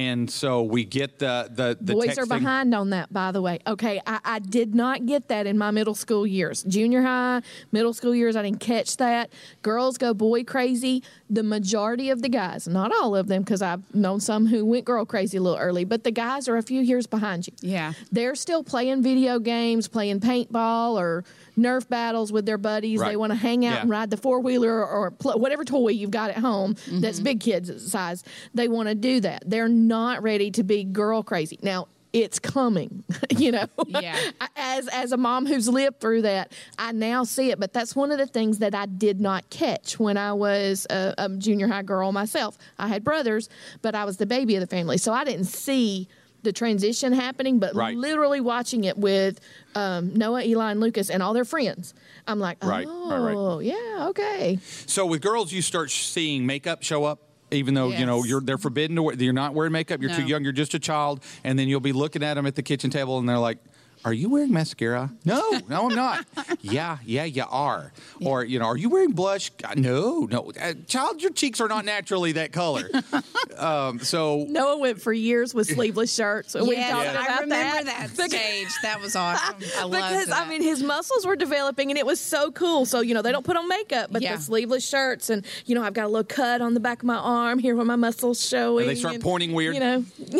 and 0.00 0.30
so 0.30 0.62
we 0.62 0.84
get 0.84 1.18
the 1.18 1.48
the, 1.50 1.76
the 1.80 1.92
Boys 1.94 2.16
are 2.18 2.26
behind 2.26 2.74
on 2.74 2.90
that, 2.90 3.12
by 3.12 3.32
the 3.32 3.42
way. 3.42 3.58
Okay, 3.66 4.00
I, 4.06 4.20
I 4.24 4.38
did 4.38 4.74
not 4.74 5.04
get 5.06 5.28
that 5.28 5.46
in 5.46 5.58
my 5.58 5.70
middle 5.70 5.94
school 5.94 6.26
years. 6.26 6.62
Junior 6.62 7.02
high, 7.02 7.42
middle 7.72 7.92
school 7.92 8.14
years, 8.14 8.36
I 8.36 8.42
didn't 8.42 8.60
catch 8.60 8.96
that. 8.98 9.30
Girls 9.62 9.98
go 9.98 10.14
boy 10.14 10.44
crazy. 10.44 11.02
The 11.28 11.42
majority 11.42 12.10
of 12.10 12.22
the 12.22 12.28
guys, 12.28 12.66
not 12.66 12.92
all 12.92 13.14
of 13.14 13.28
them, 13.28 13.42
because 13.42 13.62
I've 13.62 13.82
known 13.94 14.20
some 14.20 14.46
who 14.46 14.64
went 14.64 14.84
girl 14.84 15.04
crazy 15.04 15.36
a 15.38 15.40
little 15.42 15.58
early, 15.58 15.84
but 15.84 16.02
the 16.04 16.10
guys 16.10 16.48
are 16.48 16.56
a 16.56 16.62
few 16.62 16.80
years 16.80 17.06
behind 17.06 17.46
you. 17.46 17.52
Yeah. 17.60 17.92
They're 18.10 18.34
still 18.34 18.64
playing 18.64 19.02
video 19.02 19.38
games, 19.38 19.86
playing 19.88 20.20
paintball 20.20 20.94
or 20.98 21.24
Nerf 21.58 21.88
battles 21.88 22.32
with 22.32 22.46
their 22.46 22.58
buddies. 22.58 23.00
They 23.00 23.16
want 23.16 23.32
to 23.32 23.38
hang 23.38 23.66
out 23.66 23.74
Yeah. 23.74 23.80
and 23.82 23.90
ride 23.90 24.10
the 24.10 24.16
four 24.16 24.40
wheeler 24.40 24.84
or 24.84 25.10
pl- 25.10 25.38
whatever 25.38 25.64
toy 25.64 25.88
you've 25.90 26.10
got 26.10 26.30
at 26.30 26.38
home 26.38 26.74
that's 26.90 27.18
Mm-hmm. 27.18 27.24
big 27.24 27.40
kids 27.40 27.90
size. 27.92 28.24
They 28.54 28.66
want 28.68 28.88
to 28.88 28.94
do 28.94 29.20
that. 29.20 29.42
They're 29.46 29.68
not 29.90 30.22
ready 30.22 30.50
to 30.52 30.62
be 30.62 30.84
girl 30.84 31.22
crazy. 31.22 31.58
Now, 31.62 31.88
it's 32.12 32.38
coming, 32.38 33.04
you 33.36 33.52
know. 33.52 33.66
Yeah. 33.86 34.18
As 34.56 34.88
as 34.88 35.12
a 35.12 35.16
mom 35.16 35.46
who's 35.46 35.68
lived 35.68 36.00
through 36.00 36.22
that, 36.22 36.52
I 36.78 36.92
now 36.92 37.24
see 37.24 37.50
it. 37.50 37.58
But 37.60 37.72
that's 37.72 37.94
one 37.96 38.10
of 38.10 38.18
the 38.18 38.26
things 38.26 38.58
that 38.58 38.74
I 38.74 38.86
did 38.86 39.20
not 39.20 39.48
catch 39.50 39.98
when 39.98 40.16
I 40.16 40.32
was 40.32 40.86
a, 40.90 41.14
a 41.18 41.28
junior 41.28 41.68
high 41.68 41.82
girl 41.82 42.10
myself. 42.12 42.56
I 42.78 42.88
had 42.88 43.04
brothers, 43.04 43.48
but 43.82 43.94
I 43.94 44.04
was 44.04 44.16
the 44.16 44.26
baby 44.26 44.54
of 44.56 44.60
the 44.60 44.66
family, 44.66 44.96
so 44.98 45.12
I 45.12 45.22
didn't 45.24 45.44
see 45.46 46.08
the 46.42 46.52
transition 46.52 47.12
happening. 47.12 47.58
But 47.60 47.74
Right. 47.74 47.96
literally 47.96 48.40
watching 48.40 48.84
it 48.84 48.96
with 48.98 49.38
um, 49.74 50.12
Noah, 50.14 50.42
Eli, 50.42 50.70
and 50.72 50.80
Lucas, 50.80 51.10
and 51.10 51.22
all 51.22 51.32
their 51.34 51.44
friends, 51.44 51.94
I'm 52.26 52.38
like, 52.40 52.62
Right, 52.64 52.86
oh, 52.88 53.10
right, 53.10 53.34
right. 53.36 53.64
yeah, 53.66 54.08
okay. 54.08 54.58
So 54.86 55.04
with 55.06 55.20
girls, 55.20 55.52
you 55.52 55.62
start 55.62 55.90
seeing 55.90 56.44
makeup 56.46 56.82
show 56.82 57.04
up. 57.04 57.20
Even 57.52 57.74
though 57.74 57.88
you 57.88 58.06
know 58.06 58.24
you're 58.24 58.40
they're 58.40 58.58
forbidden 58.58 58.96
to 58.96 59.02
wear, 59.02 59.14
you're 59.16 59.32
not 59.32 59.54
wearing 59.54 59.72
makeup. 59.72 60.00
You're 60.00 60.14
too 60.14 60.26
young. 60.26 60.44
You're 60.44 60.52
just 60.52 60.74
a 60.74 60.78
child, 60.78 61.22
and 61.44 61.58
then 61.58 61.68
you'll 61.68 61.80
be 61.80 61.92
looking 61.92 62.22
at 62.22 62.34
them 62.34 62.46
at 62.46 62.54
the 62.54 62.62
kitchen 62.62 62.90
table, 62.90 63.18
and 63.18 63.28
they're 63.28 63.38
like, 63.38 63.58
"Are 64.04 64.12
you 64.12 64.28
wearing 64.28 64.52
mascara?" 64.52 65.10
No, 65.24 65.60
no, 65.68 65.88
I'm 65.88 65.94
not. 65.94 66.26
yeah, 66.60 66.98
yeah, 67.04 67.24
you 67.24 67.44
are. 67.48 67.92
Or 68.24 68.44
you 68.44 68.58
know, 68.58 68.66
are 68.66 68.76
you 68.76 68.88
wearing 68.90 69.12
blush? 69.12 69.50
No, 69.76 70.26
no, 70.30 70.52
uh, 70.60 70.74
child, 70.86 71.22
your 71.22 71.32
cheeks 71.32 71.60
are 71.60 71.68
not 71.68 71.84
naturally 71.84 72.32
that 72.32 72.52
color. 72.52 72.88
um, 73.58 73.98
so 74.00 74.44
Noah 74.48 74.78
went 74.78 75.00
for 75.02 75.12
years 75.12 75.54
with 75.54 75.68
sleeveless 75.68 76.14
shirts. 76.14 76.54
We 76.54 76.76
Yes, 76.76 76.90
talked 76.90 77.08
I 77.08 77.24
about 77.24 77.40
remember 77.42 77.84
that. 77.90 78.10
that, 78.16 78.30
stage. 78.30 78.68
That 78.82 79.00
was 79.00 79.16
awesome. 79.16 79.56
I 79.78 79.84
because 79.88 80.26
that. 80.26 80.46
I 80.46 80.48
mean 80.48 80.62
his 80.62 80.82
muscles 80.82 81.26
were 81.26 81.36
developing 81.36 81.90
and 81.90 81.98
it 81.98 82.06
was 82.06 82.20
so 82.20 82.50
cool. 82.52 82.86
So 82.86 83.00
you 83.00 83.14
know 83.14 83.22
they 83.22 83.32
don't 83.32 83.44
put 83.44 83.56
on 83.56 83.68
makeup, 83.68 84.10
but 84.12 84.22
Yeah. 84.22 84.36
the 84.36 84.42
sleeveless 84.42 84.86
shirts 84.88 85.30
and 85.30 85.44
you 85.66 85.74
know 85.74 85.82
I've 85.82 85.94
got 85.94 86.04
a 86.04 86.08
little 86.08 86.24
cut 86.24 86.60
on 86.60 86.74
the 86.74 86.80
back 86.80 86.98
of 87.00 87.04
my 87.04 87.16
arm 87.16 87.58
here 87.58 87.74
where 87.76 87.84
my 87.84 87.96
muscles 87.96 88.46
showing. 88.46 88.88
And 88.88 88.90
they 88.96 89.00
start 89.00 89.20
pointing 89.20 89.52
weird? 89.52 89.74
You 89.74 89.80
know, 89.80 90.04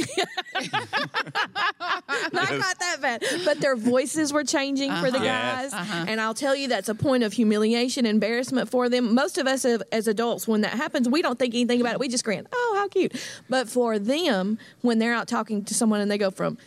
not 2.32 2.48
quite 2.48 2.78
that 2.78 2.98
bad, 3.00 3.22
but 3.44 3.49
their 3.58 3.76
voices 3.76 4.32
were 4.32 4.44
changing 4.44 4.90
for 4.96 5.10
the 5.10 5.16
uh-huh. 5.16 5.24
Yes. 5.24 5.72
guys, 5.72 5.80
uh-huh. 5.80 6.04
and 6.08 6.20
I'll 6.20 6.34
tell 6.34 6.54
you 6.54 6.68
that's 6.68 6.88
a 6.88 6.94
point 6.94 7.22
of 7.22 7.32
humiliation, 7.32 8.06
embarrassment 8.06 8.68
for 8.68 8.88
them. 8.88 9.14
Most 9.14 9.38
of 9.38 9.46
us 9.46 9.64
as- 9.64 9.82
as 9.92 10.06
adults, 10.06 10.46
when 10.46 10.60
that 10.60 10.72
happens, 10.72 11.08
we 11.08 11.22
don't 11.22 11.38
think 11.38 11.54
anything 11.54 11.80
about 11.80 11.94
it. 11.94 12.00
We 12.00 12.08
just 12.08 12.24
grin. 12.24 12.46
Oh, 12.52 12.74
how 12.78 12.88
cute! 12.88 13.12
But 13.48 13.68
for 13.68 13.98
them, 13.98 14.58
when 14.82 14.98
they're 14.98 15.14
out 15.14 15.26
talking 15.28 15.64
to 15.64 15.74
someone 15.74 16.00
and 16.00 16.10
they 16.10 16.18
go 16.18 16.30
from 16.30 16.58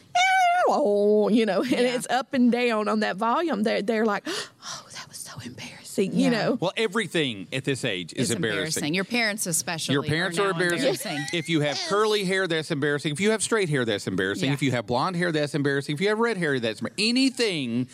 you 0.68 1.46
know, 1.46 1.62
and 1.62 1.72
Yeah. 1.72 1.96
it's 1.96 2.08
up 2.10 2.34
and 2.34 2.52
down 2.52 2.88
on 2.88 3.02
that 3.02 3.18
volume. 3.18 3.63
They're 3.63 3.82
they're 3.82 4.06
like, 4.06 4.24
oh, 4.28 4.86
that 4.94 5.08
was 5.08 5.18
so 5.18 5.34
embarrassing, 5.44 5.73
you 6.02 6.10
Yeah. 6.26 6.30
know. 6.30 6.58
well, 6.60 6.74
everything 6.78 7.48
at 7.54 7.64
this 7.64 7.86
age 7.86 8.14
is 8.14 8.30
it's 8.30 8.36
embarrassing. 8.36 8.94
Your 8.94 9.04
parents, 9.04 9.46
especially. 9.46 9.94
Your 9.94 10.04
parents 10.04 10.40
are 10.40 10.52
now 10.54 10.60
embarrassing. 10.60 11.20
If 11.34 11.50
you 11.50 11.62
have 11.62 11.80
curly 11.88 12.24
hair, 12.26 12.48
that's 12.48 12.72
embarrassing. 12.72 13.12
If 13.12 13.20
you 13.20 13.32
have 13.32 13.44
straight 13.44 13.70
hair, 13.70 13.86
that's 13.86 14.08
embarrassing. 14.08 14.50
Yeah. 14.50 14.54
If 14.54 14.62
you 14.62 14.72
have 14.72 14.86
blonde 14.88 15.16
hair, 15.16 15.32
that's 15.32 15.54
embarrassing. 15.56 15.96
If 15.96 16.02
you 16.02 16.10
have 16.10 16.20
red 16.20 16.38
hair, 16.38 16.60
that's 16.60 16.82
embar- 16.82 16.92
anything 16.98 17.88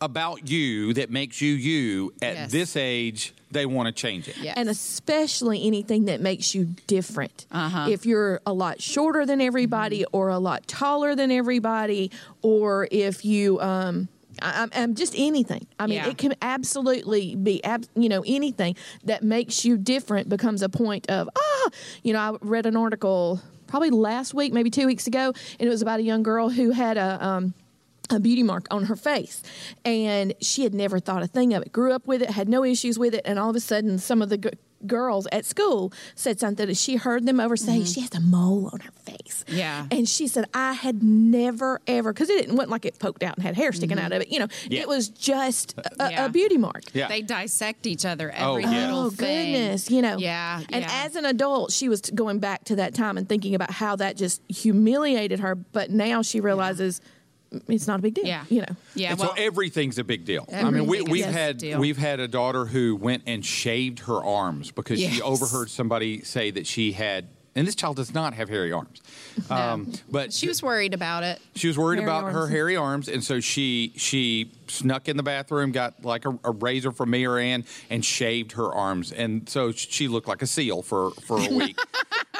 about 0.00 0.50
you 0.50 0.92
that 0.94 1.10
makes 1.10 1.40
you 1.40 1.54
you 1.54 2.12
at 2.20 2.34
Yes. 2.34 2.52
this 2.52 2.76
age. 2.76 3.32
They 3.50 3.64
want 3.66 3.86
to 3.86 3.92
change 3.92 4.26
it. 4.28 4.36
Yes. 4.42 4.54
And 4.56 4.68
especially 4.68 5.64
anything 5.64 6.06
that 6.06 6.20
makes 6.20 6.54
you 6.56 6.74
different. 6.88 7.46
Uh-huh. 7.52 7.86
If 7.88 8.04
you're 8.04 8.40
a 8.44 8.52
lot 8.52 8.82
shorter 8.82 9.24
than 9.24 9.40
everybody, 9.40 10.04
or 10.12 10.28
a 10.28 10.38
lot 10.40 10.66
taller 10.66 11.14
than 11.14 11.30
everybody, 11.30 12.10
or 12.42 12.88
if 12.90 13.24
you, 13.24 13.60
um, 13.60 14.08
I, 14.42 14.60
I'm- 14.60 14.70
I'm 14.74 14.94
just 14.94 15.14
anything. 15.16 15.66
I 15.78 15.86
mean, 15.86 15.96
Yeah. 15.96 16.08
it 16.08 16.18
can 16.18 16.34
absolutely 16.42 17.34
be, 17.36 17.62
ab- 17.64 17.86
you 17.94 18.08
know, 18.08 18.22
anything 18.26 18.76
that 19.04 19.22
makes 19.22 19.64
you 19.64 19.76
different 19.76 20.28
becomes 20.28 20.62
a 20.62 20.68
point 20.68 21.08
of, 21.10 21.28
ah, 21.36 21.70
you 22.02 22.12
know, 22.12 22.18
I 22.18 22.36
read 22.40 22.66
an 22.66 22.76
article 22.76 23.40
probably 23.66 23.90
last 23.90 24.34
week, 24.34 24.52
maybe 24.52 24.70
two 24.70 24.86
weeks 24.86 25.06
ago, 25.06 25.32
and 25.58 25.66
it 25.66 25.70
was 25.70 25.82
about 25.82 26.00
a 26.00 26.02
young 26.02 26.22
girl 26.22 26.48
who 26.48 26.70
had 26.70 26.96
a, 26.96 27.24
um, 27.24 27.54
a 28.10 28.20
beauty 28.20 28.42
mark 28.42 28.66
on 28.70 28.84
her 28.84 28.96
face 28.96 29.42
and 29.84 30.34
she 30.40 30.62
had 30.62 30.74
never 30.74 31.00
thought 31.00 31.22
a 31.22 31.26
thing 31.26 31.54
of 31.54 31.62
it 31.62 31.72
grew 31.72 31.90
up 31.90 32.06
with 32.06 32.20
it 32.20 32.28
had 32.28 32.50
no 32.50 32.62
issues 32.62 32.98
with 32.98 33.14
it 33.14 33.22
and 33.24 33.38
all 33.38 33.48
of 33.48 33.56
a 33.56 33.60
sudden 33.60 33.98
some 33.98 34.20
of 34.20 34.28
the 34.28 34.52
girls 34.86 35.26
at 35.32 35.44
school 35.44 35.92
said 36.14 36.38
something 36.40 36.66
that 36.66 36.76
she 36.76 36.96
heard 36.96 37.26
them 37.26 37.40
over 37.40 37.56
say 37.56 37.76
mm-hmm. 37.78 37.84
she 37.84 38.00
has 38.00 38.14
a 38.14 38.20
mole 38.20 38.70
on 38.72 38.80
her 38.80 38.92
face 38.92 39.44
Yeah. 39.48 39.86
and 39.90 40.08
she 40.08 40.26
said 40.28 40.46
i 40.54 40.72
had 40.72 41.02
never 41.02 41.80
ever 41.86 42.12
because 42.12 42.28
it 42.30 42.40
didn't 42.40 42.56
wasn't 42.56 42.70
like 42.70 42.84
it 42.84 42.98
poked 42.98 43.22
out 43.22 43.36
and 43.36 43.44
had 43.44 43.54
hair 43.56 43.72
sticking 43.72 43.96
mm-hmm. 43.96 44.06
out 44.06 44.12
of 44.12 44.22
it 44.22 44.28
you 44.28 44.38
know 44.38 44.48
Yeah. 44.68 44.80
it 44.82 44.88
was 44.88 45.08
just 45.08 45.74
a, 45.98 46.10
Yeah. 46.10 46.26
a 46.26 46.28
beauty 46.28 46.56
mark 46.58 46.82
Yeah. 46.92 47.08
They 47.08 47.22
dissect 47.22 47.86
each 47.86 48.04
other 48.04 48.32
Oh, 48.36 48.56
every 48.56 48.62
yeah. 48.64 48.70
Oh, 48.70 48.86
little 48.86 49.04
Oh 49.06 49.10
thing. 49.10 49.52
goodness, 49.52 49.90
you 49.90 50.02
know. 50.02 50.16
Yeah. 50.18 50.60
And 50.70 50.84
yeah. 50.84 51.02
as 51.04 51.16
an 51.16 51.24
adult, 51.24 51.72
she 51.72 51.88
was 51.88 52.00
going 52.00 52.38
back 52.38 52.64
to 52.64 52.76
that 52.76 52.94
time 52.94 53.16
and 53.18 53.28
thinking 53.28 53.54
about 53.54 53.70
how 53.70 53.96
that 53.96 54.16
just 54.16 54.40
humiliated 54.48 55.40
her. 55.40 55.54
But 55.54 55.90
now 55.90 56.22
she 56.22 56.40
realizes 56.40 57.00
it's 57.68 57.86
not 57.86 57.98
a 57.98 58.02
big 58.02 58.14
deal. 58.14 58.26
Yeah. 58.26 58.44
You 58.48 58.60
know. 58.62 58.76
yeah. 58.94 59.10
And 59.10 59.18
well, 59.18 59.34
so 59.34 59.42
everything's 59.42 59.98
a 59.98 60.04
big 60.04 60.24
deal. 60.24 60.48
I 60.52 60.70
mean, 60.70 60.86
we, 60.86 61.02
we've 61.02 61.26
is 61.26 61.34
had 61.34 61.58
deal. 61.58 61.78
we've 61.78 61.98
had 61.98 62.20
a 62.20 62.28
daughter 62.28 62.64
who 62.66 62.96
went 62.96 63.24
and 63.26 63.44
shaved 63.44 64.00
her 64.00 64.22
arms 64.22 64.70
because 64.70 65.00
she 65.00 65.20
overheard 65.22 65.70
somebody 65.70 66.22
say 66.22 66.50
that 66.50 66.66
she 66.66 66.92
had, 66.92 67.28
and 67.54 67.66
this 67.66 67.74
child 67.74 67.96
does 67.96 68.12
not 68.12 68.34
have 68.34 68.48
hairy 68.48 68.72
arms, 68.72 69.00
um, 69.50 69.92
but 70.10 70.32
she 70.32 70.48
was 70.48 70.62
worried 70.62 70.94
about 70.94 71.22
it. 71.22 71.40
She 71.54 71.68
was 71.68 71.78
worried 71.78 72.00
Hairy 72.00 72.10
about 72.10 72.32
her 72.32 72.48
hairy 72.48 72.76
arms, 72.76 73.08
and 73.08 73.22
so 73.22 73.40
she 73.40 73.92
she 73.96 74.50
snuck 74.66 75.08
in 75.08 75.16
the 75.16 75.22
bathroom, 75.22 75.72
got 75.72 76.04
like 76.04 76.24
a, 76.24 76.38
a 76.44 76.50
razor 76.50 76.90
from 76.92 77.10
me 77.10 77.26
or 77.26 77.38
Ann, 77.38 77.64
and 77.90 78.04
shaved 78.04 78.52
her 78.52 78.72
arms, 78.72 79.12
and 79.12 79.48
so 79.48 79.70
she 79.72 80.08
looked 80.08 80.28
like 80.28 80.42
a 80.42 80.46
seal 80.46 80.82
for 80.82 81.10
for 81.12 81.38
a 81.38 81.48
week. 81.48 81.78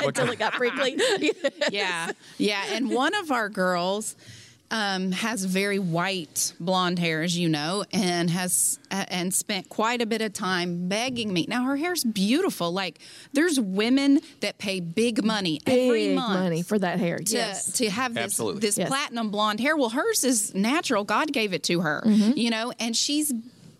Until 0.02 0.30
it 0.30 0.38
got 0.38 0.54
prickly. 0.54 0.98
yeah, 1.70 2.10
yeah. 2.36 2.64
And 2.70 2.90
one 2.90 3.14
of 3.14 3.30
our 3.30 3.48
girls 3.48 4.16
um, 4.70 5.12
has 5.12 5.44
very 5.44 5.78
white 5.78 6.52
blonde 6.58 6.98
hair, 6.98 7.22
as 7.22 7.36
you 7.38 7.48
know, 7.48 7.84
and 7.92 8.28
has 8.30 8.78
uh, 8.90 9.04
and 9.08 9.32
spent 9.32 9.68
quite 9.68 10.02
a 10.02 10.06
bit 10.06 10.20
of 10.22 10.32
time 10.32 10.88
begging 10.88 11.32
me. 11.32 11.46
Now 11.48 11.64
her 11.64 11.76
hair's 11.76 12.02
beautiful. 12.02 12.72
Like 12.72 12.98
there's 13.32 13.60
women 13.60 14.20
that 14.40 14.58
pay 14.58 14.80
big 14.80 15.24
money 15.24 15.60
every 15.66 16.08
Big 16.08 16.16
month 16.16 16.40
money 16.40 16.62
for 16.62 16.78
that 16.78 16.98
hair. 16.98 17.18
to, 17.18 17.32
yes. 17.32 17.72
to 17.74 17.88
have 17.90 18.14
this 18.14 18.24
Absolutely. 18.24 18.60
this 18.60 18.78
Yes. 18.78 18.88
platinum 18.88 19.30
blonde 19.30 19.60
hair. 19.60 19.76
Well, 19.76 19.90
hers 19.90 20.24
is 20.24 20.54
natural. 20.54 21.04
God 21.04 21.32
gave 21.32 21.52
it 21.52 21.62
to 21.64 21.80
her, 21.80 22.02
Mm-hmm. 22.04 22.36
you 22.38 22.50
know, 22.50 22.72
and 22.80 22.96
she's 22.96 23.32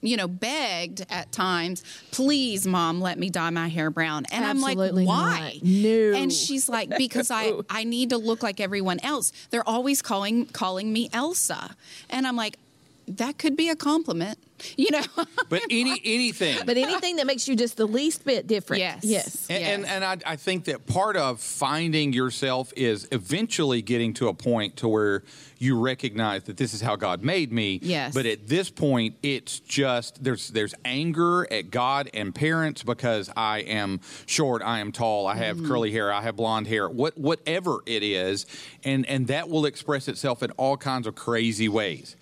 you 0.04 0.16
know 0.16 0.28
begged 0.28 1.04
at 1.10 1.32
times, 1.32 1.82
please, 2.10 2.66
mom, 2.66 3.00
let 3.00 3.18
me 3.18 3.30
dye 3.30 3.50
my 3.50 3.68
hair 3.68 3.90
brown. 3.90 4.24
And 4.30 4.44
Absolutely 4.44 5.02
I'm 5.02 5.08
like, 5.08 5.08
why? 5.08 5.52
not. 5.54 5.62
No. 5.64 6.12
And 6.16 6.32
she's 6.32 6.68
like, 6.68 6.90
because 6.98 7.30
I 7.30 7.52
I 7.70 7.84
need 7.84 8.10
to 8.10 8.18
look 8.18 8.42
like 8.42 8.60
everyone 8.60 9.00
else. 9.00 9.32
They're 9.50 9.68
always 9.68 10.02
calling 10.02 10.46
calling 10.46 10.92
me 10.92 11.08
Elsa, 11.12 11.74
and 12.10 12.26
I'm 12.26 12.36
like, 12.36 12.58
that 13.06 13.38
could 13.38 13.56
be 13.56 13.68
a 13.68 13.76
compliment, 13.76 14.38
you 14.76 14.90
know. 14.90 15.02
but 15.48 15.62
any 15.70 16.00
anything. 16.04 16.58
But 16.64 16.76
anything 16.76 17.16
that 17.16 17.26
makes 17.26 17.46
you 17.48 17.56
just 17.56 17.76
the 17.76 17.86
least 17.86 18.24
bit 18.24 18.46
different. 18.46 18.80
Yes. 18.80 19.00
Yes. 19.02 19.46
and, 19.50 19.62
and 19.62 19.82
Yes. 19.82 19.90
and 19.90 20.04
I, 20.04 20.32
I 20.32 20.36
think 20.36 20.64
that 20.64 20.86
part 20.86 21.16
of 21.16 21.40
finding 21.40 22.12
yourself 22.12 22.72
is 22.76 23.08
eventually 23.12 23.82
getting 23.82 24.14
to 24.14 24.28
a 24.28 24.34
point 24.34 24.76
to 24.76 24.88
where 24.88 25.22
you 25.58 25.80
recognize 25.80 26.44
that 26.44 26.56
this 26.56 26.74
is 26.74 26.80
how 26.80 26.96
God 26.96 27.22
made 27.22 27.52
me. 27.52 27.80
Yes. 27.82 28.14
But 28.14 28.26
at 28.26 28.46
this 28.48 28.70
point, 28.70 29.16
it's 29.22 29.60
just 29.60 30.22
there's 30.22 30.48
there's 30.48 30.74
anger 30.84 31.50
at 31.52 31.70
God 31.70 32.10
and 32.14 32.34
parents 32.34 32.82
because 32.82 33.30
I 33.36 33.60
am 33.60 34.00
short, 34.26 34.62
I 34.62 34.80
am 34.80 34.92
tall, 34.92 35.26
I 35.26 35.36
have 35.36 35.56
mm-hmm. 35.56 35.66
curly 35.66 35.92
hair, 35.92 36.12
I 36.12 36.22
have 36.22 36.36
blonde 36.36 36.66
hair, 36.66 36.88
what 36.88 37.16
whatever 37.18 37.78
it 37.86 38.02
is, 38.02 38.46
and 38.84 39.06
and 39.06 39.26
that 39.28 39.48
will 39.48 39.66
express 39.66 40.08
itself 40.08 40.42
in 40.42 40.50
all 40.52 40.76
kinds 40.76 41.06
of 41.06 41.14
crazy 41.14 41.68
ways. 41.68 42.16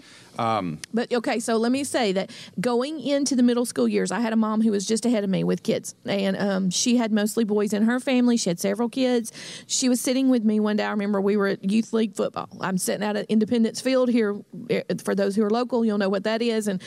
But 0.94 1.12
okay, 1.12 1.40
so 1.40 1.56
let 1.56 1.72
me 1.72 1.84
say 1.84 2.12
that 2.12 2.30
going 2.60 3.00
into 3.00 3.36
the 3.36 3.42
middle 3.42 3.64
school 3.66 3.86
years, 3.88 4.10
I 4.10 4.20
had 4.20 4.32
a 4.32 4.36
mom 4.36 4.62
who 4.62 4.70
was 4.70 4.86
just 4.86 5.04
ahead 5.04 5.24
of 5.24 5.30
me 5.30 5.44
with 5.44 5.62
kids, 5.62 5.94
and 6.04 6.36
um, 6.36 6.70
she 6.70 6.96
had 6.96 7.12
mostly 7.12 7.44
boys 7.44 7.72
in 7.72 7.82
her 7.84 8.00
family. 8.00 8.36
She 8.36 8.50
had 8.50 8.58
several 8.60 8.88
kids. 8.88 9.32
She 9.66 9.88
was 9.88 10.00
sitting 10.00 10.28
with 10.28 10.44
me 10.44 10.60
one 10.60 10.76
day. 10.76 10.84
I 10.84 10.90
remember 10.90 11.20
we 11.20 11.36
were 11.36 11.48
at 11.48 11.70
youth 11.70 11.92
league 11.92 12.14
football. 12.14 12.48
I'm 12.60 12.78
sitting 12.78 13.02
out 13.06 13.16
at 13.16 13.26
Independence 13.26 13.80
Field 13.80 14.08
here. 14.08 14.36
eh, 14.70 14.82
For 15.02 15.14
those 15.14 15.36
who 15.36 15.44
are 15.44 15.50
local, 15.50 15.84
you'll 15.84 15.98
know 15.98 16.08
what 16.08 16.24
that 16.24 16.42
is, 16.42 16.66
and 16.68 16.82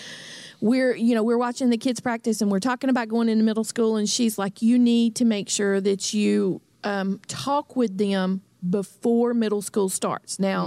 we're 0.62 0.96
you 0.96 1.14
know 1.16 1.24
we're 1.24 1.38
watching 1.38 1.70
the 1.70 1.78
kids 1.78 2.00
practice, 2.00 2.42
and 2.42 2.50
we're 2.52 2.60
talking 2.60 2.90
about 2.90 3.10
going 3.10 3.30
into 3.30 3.44
middle 3.44 3.64
school, 3.64 3.96
and 3.98 4.10
she's 4.10 4.38
like, 4.38 4.62
"You 4.62 4.80
need 4.80 5.16
to 5.18 5.26
make 5.26 5.50
sure 5.50 5.80
that 5.82 6.14
you 6.14 6.62
um, 6.84 7.20
talk 7.28 7.76
with 7.76 7.98
them." 7.98 8.42
before 8.68 9.36
middle 9.36 9.62
school 9.62 9.90
starts. 9.90 10.40
Now, 10.40 10.66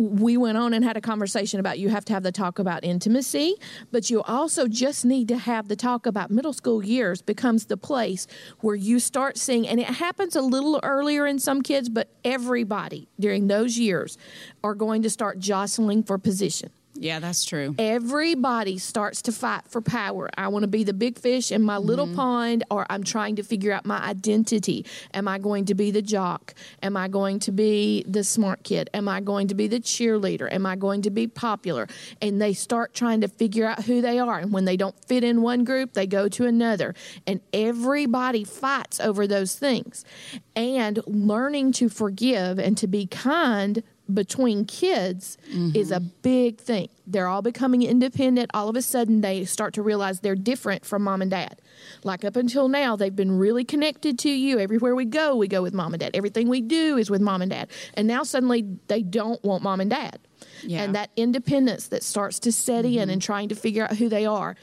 we 0.00 0.36
went 0.36 0.56
on 0.56 0.72
and 0.72 0.84
had 0.84 0.96
a 0.96 1.00
conversation 1.00 1.60
about 1.60 1.78
you 1.78 1.90
have 1.90 2.04
to 2.06 2.12
have 2.12 2.22
the 2.22 2.32
talk 2.32 2.58
about 2.58 2.84
intimacy, 2.84 3.54
but 3.92 4.10
you 4.10 4.22
also 4.22 4.66
just 4.66 5.04
need 5.04 5.28
to 5.28 5.38
have 5.38 5.68
the 5.68 5.76
talk 5.76 6.06
about 6.06 6.30
middle 6.30 6.52
school 6.52 6.84
years 6.84 7.20
becomes 7.20 7.66
the 7.66 7.76
place 7.76 8.26
where 8.60 8.74
you 8.74 8.98
start 8.98 9.36
seeing, 9.36 9.68
and 9.68 9.78
it 9.78 9.86
happens 9.86 10.34
a 10.34 10.40
little 10.40 10.80
earlier 10.82 11.26
in 11.26 11.38
some 11.38 11.62
kids, 11.62 11.88
but 11.88 12.08
everybody 12.24 13.08
during 13.18 13.46
those 13.46 13.78
years 13.78 14.16
are 14.64 14.74
going 14.74 15.02
to 15.02 15.10
start 15.10 15.38
jostling 15.38 16.02
for 16.02 16.18
position 16.18 16.70
Yeah, 17.00 17.18
that's 17.18 17.46
true. 17.46 17.74
everybody 17.78 18.76
starts 18.76 19.22
to 19.22 19.32
fight 19.32 19.62
for 19.66 19.80
power. 19.80 20.28
I 20.36 20.48
want 20.48 20.64
to 20.64 20.68
be 20.68 20.84
the 20.84 20.92
big 20.92 21.18
fish 21.18 21.50
in 21.50 21.62
my 21.62 21.78
little 21.78 22.06
mm-hmm. 22.06 22.16
pond, 22.16 22.64
or 22.70 22.84
I'm 22.90 23.02
trying 23.02 23.36
to 23.36 23.42
figure 23.42 23.72
out 23.72 23.86
my 23.86 23.98
identity. 24.04 24.84
Am 25.14 25.26
I 25.26 25.38
going 25.38 25.64
to 25.64 25.74
be 25.74 25.90
the 25.90 26.02
jock? 26.02 26.52
Am 26.82 26.98
I 26.98 27.08
going 27.08 27.38
to 27.40 27.52
be 27.52 28.04
the 28.06 28.22
smart 28.22 28.64
kid? 28.64 28.90
Am 28.92 29.08
I 29.08 29.22
going 29.22 29.48
to 29.48 29.54
be 29.54 29.66
the 29.66 29.80
cheerleader? 29.80 30.52
Am 30.52 30.66
I 30.66 30.76
going 30.76 31.00
to 31.02 31.10
be 31.10 31.26
popular? 31.26 31.88
And 32.20 32.40
they 32.40 32.52
start 32.52 32.92
trying 32.92 33.22
to 33.22 33.28
figure 33.28 33.64
out 33.64 33.84
who 33.84 34.02
they 34.02 34.18
are. 34.18 34.38
And 34.38 34.52
when 34.52 34.66
they 34.66 34.76
don't 34.76 35.02
fit 35.06 35.24
in 35.24 35.40
one 35.40 35.64
group, 35.64 35.94
they 35.94 36.06
go 36.06 36.28
to 36.28 36.44
another. 36.44 36.94
And 37.26 37.40
everybody 37.54 38.44
fights 38.44 39.00
over 39.00 39.26
those 39.26 39.54
things. 39.54 40.04
And 40.54 41.00
learning 41.06 41.72
to 41.72 41.88
forgive 41.88 42.58
and 42.58 42.76
to 42.76 42.86
be 42.86 43.06
kind 43.06 43.82
between 44.14 44.64
kids 44.64 45.38
is 45.74 45.90
a 45.90 45.96
mm-hmm. 45.96 46.08
big 46.22 46.58
thing. 46.58 46.88
They're 47.06 47.26
all 47.26 47.42
becoming 47.42 47.82
independent. 47.82 48.50
All 48.54 48.68
of 48.68 48.76
a 48.76 48.82
sudden, 48.82 49.20
they 49.20 49.44
start 49.44 49.74
to 49.74 49.82
realize 49.82 50.20
they're 50.20 50.34
different 50.34 50.84
from 50.84 51.02
mom 51.02 51.22
and 51.22 51.30
dad. 51.30 51.60
Like 52.04 52.24
up 52.24 52.36
until 52.36 52.68
now, 52.68 52.96
they've 52.96 53.14
been 53.14 53.38
really 53.38 53.64
connected 53.64 54.18
to 54.20 54.30
you. 54.30 54.58
Everywhere 54.58 54.94
we 54.94 55.04
go, 55.04 55.34
we 55.34 55.48
go 55.48 55.62
with 55.62 55.74
mom 55.74 55.94
and 55.94 56.00
dad. 56.00 56.12
Everything 56.14 56.48
we 56.48 56.60
do 56.60 56.96
is 56.96 57.10
with 57.10 57.20
mom 57.20 57.42
and 57.42 57.50
dad. 57.50 57.68
And 57.94 58.06
now 58.06 58.22
suddenly 58.22 58.66
they 58.86 59.02
don't 59.02 59.42
want 59.42 59.62
mom 59.62 59.80
and 59.80 59.90
dad. 59.90 60.18
Yeah. 60.62 60.82
And 60.82 60.94
that 60.94 61.10
independence 61.16 61.88
that 61.88 62.02
starts 62.02 62.38
to 62.40 62.52
set 62.52 62.84
in 62.84 62.92
mm-hmm. 62.92 63.10
and 63.10 63.22
trying 63.22 63.48
to 63.48 63.54
figure 63.54 63.84
out 63.84 63.96
who 63.96 64.08
they 64.08 64.26
are, 64.26 64.56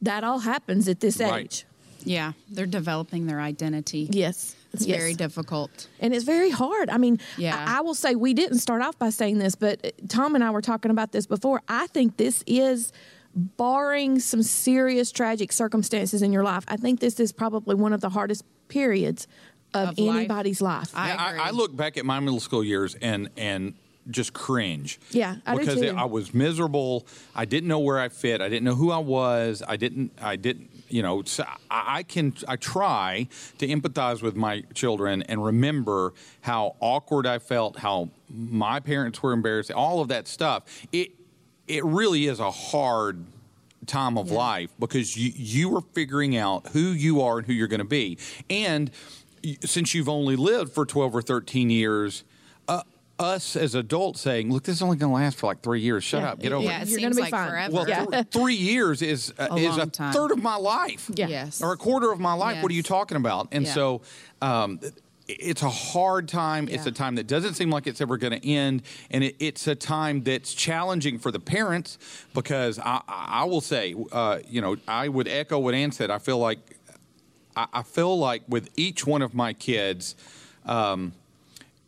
that 0.00 0.24
all 0.24 0.40
happens 0.40 0.88
at 0.88 1.00
this 1.00 1.18
Right. 1.20 1.44
age. 1.44 1.66
Yeah, 2.04 2.32
they're 2.50 2.66
developing 2.66 3.26
their 3.26 3.40
identity. 3.40 4.08
Yes. 4.10 4.54
It's 4.72 4.86
Yes. 4.86 4.98
very 4.98 5.14
difficult. 5.14 5.88
and 6.00 6.14
it's 6.14 6.24
very 6.24 6.50
hard. 6.50 6.88
I 6.90 6.96
mean, 6.98 7.18
Yeah. 7.36 7.62
I, 7.68 7.78
I 7.78 7.80
will 7.82 7.94
say 7.94 8.14
we 8.14 8.32
didn't 8.34 8.58
start 8.58 8.80
off 8.82 8.98
by 8.98 9.10
saying 9.10 9.38
this, 9.38 9.54
but 9.54 9.84
uh, 9.84 9.90
Tom 10.08 10.34
and 10.34 10.42
I 10.42 10.50
were 10.50 10.62
talking 10.62 10.90
about 10.90 11.12
this 11.12 11.26
before. 11.26 11.60
I 11.68 11.86
think 11.88 12.16
this 12.16 12.42
is, 12.46 12.92
barring 13.34 14.18
some 14.20 14.42
serious 14.42 15.10
tragic 15.10 15.52
circumstances 15.52 16.22
in 16.22 16.32
your 16.32 16.42
life, 16.44 16.64
I 16.68 16.76
think 16.76 17.00
this 17.00 17.18
is 17.18 17.32
probably 17.32 17.74
one 17.74 17.92
of 17.92 18.00
the 18.00 18.10
hardest 18.10 18.44
periods 18.68 19.26
of, 19.74 19.90
Of 19.90 19.94
anybody's 19.98 20.60
life. 20.60 20.90
I 20.94 21.08
Yeah, 21.08 21.28
agree. 21.30 21.40
I, 21.40 21.48
I 21.48 21.50
look 21.52 21.74
back 21.74 21.96
at 21.96 22.04
my 22.04 22.20
middle 22.20 22.40
school 22.40 22.62
years 22.62 22.94
and 22.96 23.30
and 23.36 23.74
just 24.10 24.32
cringe. 24.34 24.98
Yeah, 25.12 25.36
I 25.46 25.54
do 25.54 25.60
because 25.60 25.76
too. 25.76 25.84
it- 25.84 25.94
I 25.94 26.04
was 26.06 26.34
miserable. 26.34 27.06
I 27.34 27.44
didn't 27.46 27.68
know 27.68 27.78
where 27.78 27.98
I 28.00 28.08
fit. 28.08 28.40
I 28.40 28.48
didn't 28.48 28.64
know 28.64 28.74
who 28.74 28.90
I 28.90 28.98
was. 28.98 29.62
I 29.66 29.76
didn't. 29.76 30.12
I 30.20 30.36
didn't. 30.36 30.70
You 30.92 31.02
know, 31.02 31.22
I, 31.70 31.98
I 31.98 32.02
can. 32.02 32.34
I 32.46 32.56
try 32.56 33.26
to 33.58 33.66
empathize 33.66 34.22
with 34.22 34.36
my 34.36 34.62
children 34.74 35.22
and 35.22 35.44
remember 35.44 36.12
how 36.42 36.76
awkward 36.80 37.26
I 37.26 37.38
felt, 37.38 37.78
how 37.78 38.10
my 38.28 38.78
parents 38.78 39.22
were 39.22 39.32
embarrassed, 39.32 39.72
all 39.72 40.00
of 40.00 40.08
that 40.08 40.28
stuff. 40.28 40.64
It 40.92 41.12
it 41.66 41.84
really 41.84 42.26
is 42.26 42.40
a 42.40 42.50
hard 42.50 43.24
time 43.86 44.18
of 44.18 44.30
Yeah. 44.30 44.36
life 44.38 44.70
because 44.78 45.16
you 45.16 45.32
you 45.34 45.76
are 45.76 45.80
figuring 45.92 46.36
out 46.36 46.68
who 46.68 46.80
you 46.92 47.22
are 47.22 47.38
and 47.38 47.46
who 47.46 47.52
you're 47.52 47.66
going 47.68 47.78
to 47.80 47.84
be 47.84 48.16
and 48.48 48.90
since 49.64 49.92
you've 49.92 50.08
only 50.08 50.36
lived 50.36 50.72
for 50.72 50.86
12 50.86 51.16
or 51.16 51.22
13 51.22 51.68
years 51.68 52.22
us 53.22 53.56
as 53.56 53.74
adults 53.74 54.20
saying 54.20 54.52
look 54.52 54.64
this 54.64 54.76
is 54.76 54.82
only 54.82 54.96
going 54.96 55.10
to 55.10 55.14
last 55.14 55.38
for 55.38 55.46
like 55.46 55.62
three 55.62 55.80
years 55.80 56.02
shut 56.04 56.22
Yeah. 56.22 56.32
up 56.32 56.40
get 56.40 56.52
over 56.52 56.64
Yeah, 56.64 56.78
it 56.80 56.82
it 56.82 56.88
You're 56.90 56.98
seems 57.00 57.02
gonna 57.02 57.14
be 57.14 57.20
like 57.22 57.30
fine. 57.30 57.48
forever. 57.50 57.72
well 57.74 57.88
Yeah. 57.88 58.04
th- 58.06 58.26
three 58.30 58.54
years 58.56 59.00
is 59.02 59.32
uh, 59.38 59.48
A 59.52 59.56
is 59.56 59.76
a 59.78 59.86
time. 59.86 60.12
third 60.12 60.32
of 60.32 60.42
my 60.42 60.56
life 60.56 61.10
Yeah. 61.14 61.28
Yes. 61.28 61.62
or 61.62 61.72
a 61.72 61.76
quarter 61.76 62.10
of 62.12 62.20
my 62.20 62.34
life 62.34 62.62
what 62.62 62.70
are 62.70 62.74
you 62.74 62.82
talking 62.82 63.16
about 63.16 63.48
and 63.52 63.64
Yeah. 63.66 63.72
so 63.74 64.02
um, 64.42 64.80
it's 65.28 65.62
a 65.62 65.70
hard 65.70 66.26
time. 66.28 66.68
It's 66.68 66.84
a 66.84 66.90
time 66.90 67.14
that 67.14 67.28
doesn't 67.28 67.54
seem 67.54 67.70
like 67.70 67.86
it's 67.86 68.00
ever 68.00 68.16
going 68.18 68.38
to 68.38 68.46
end, 68.46 68.82
and 69.08 69.22
it, 69.22 69.36
it's 69.38 69.68
a 69.68 69.74
time 69.76 70.24
that's 70.24 70.52
challenging 70.52 71.18
for 71.20 71.30
the 71.30 71.38
parents 71.38 71.96
because 72.34 72.78
I, 72.80 73.00
I 73.08 73.28
I 73.42 73.44
will 73.44 73.60
say, 73.60 73.94
uh, 74.10 74.40
you 74.48 74.60
know, 74.60 74.76
I 74.88 75.08
would 75.08 75.28
echo 75.28 75.60
what 75.60 75.74
Ann 75.74 75.92
said. 75.92 76.10
I 76.10 76.18
feel 76.18 76.38
like 76.38 76.58
I, 77.56 77.66
I 77.72 77.82
feel 77.84 78.18
like 78.18 78.42
with 78.48 78.68
each 78.76 79.06
one 79.06 79.22
of 79.22 79.32
my 79.32 79.52
kids, 79.52 80.16
um, 80.66 81.12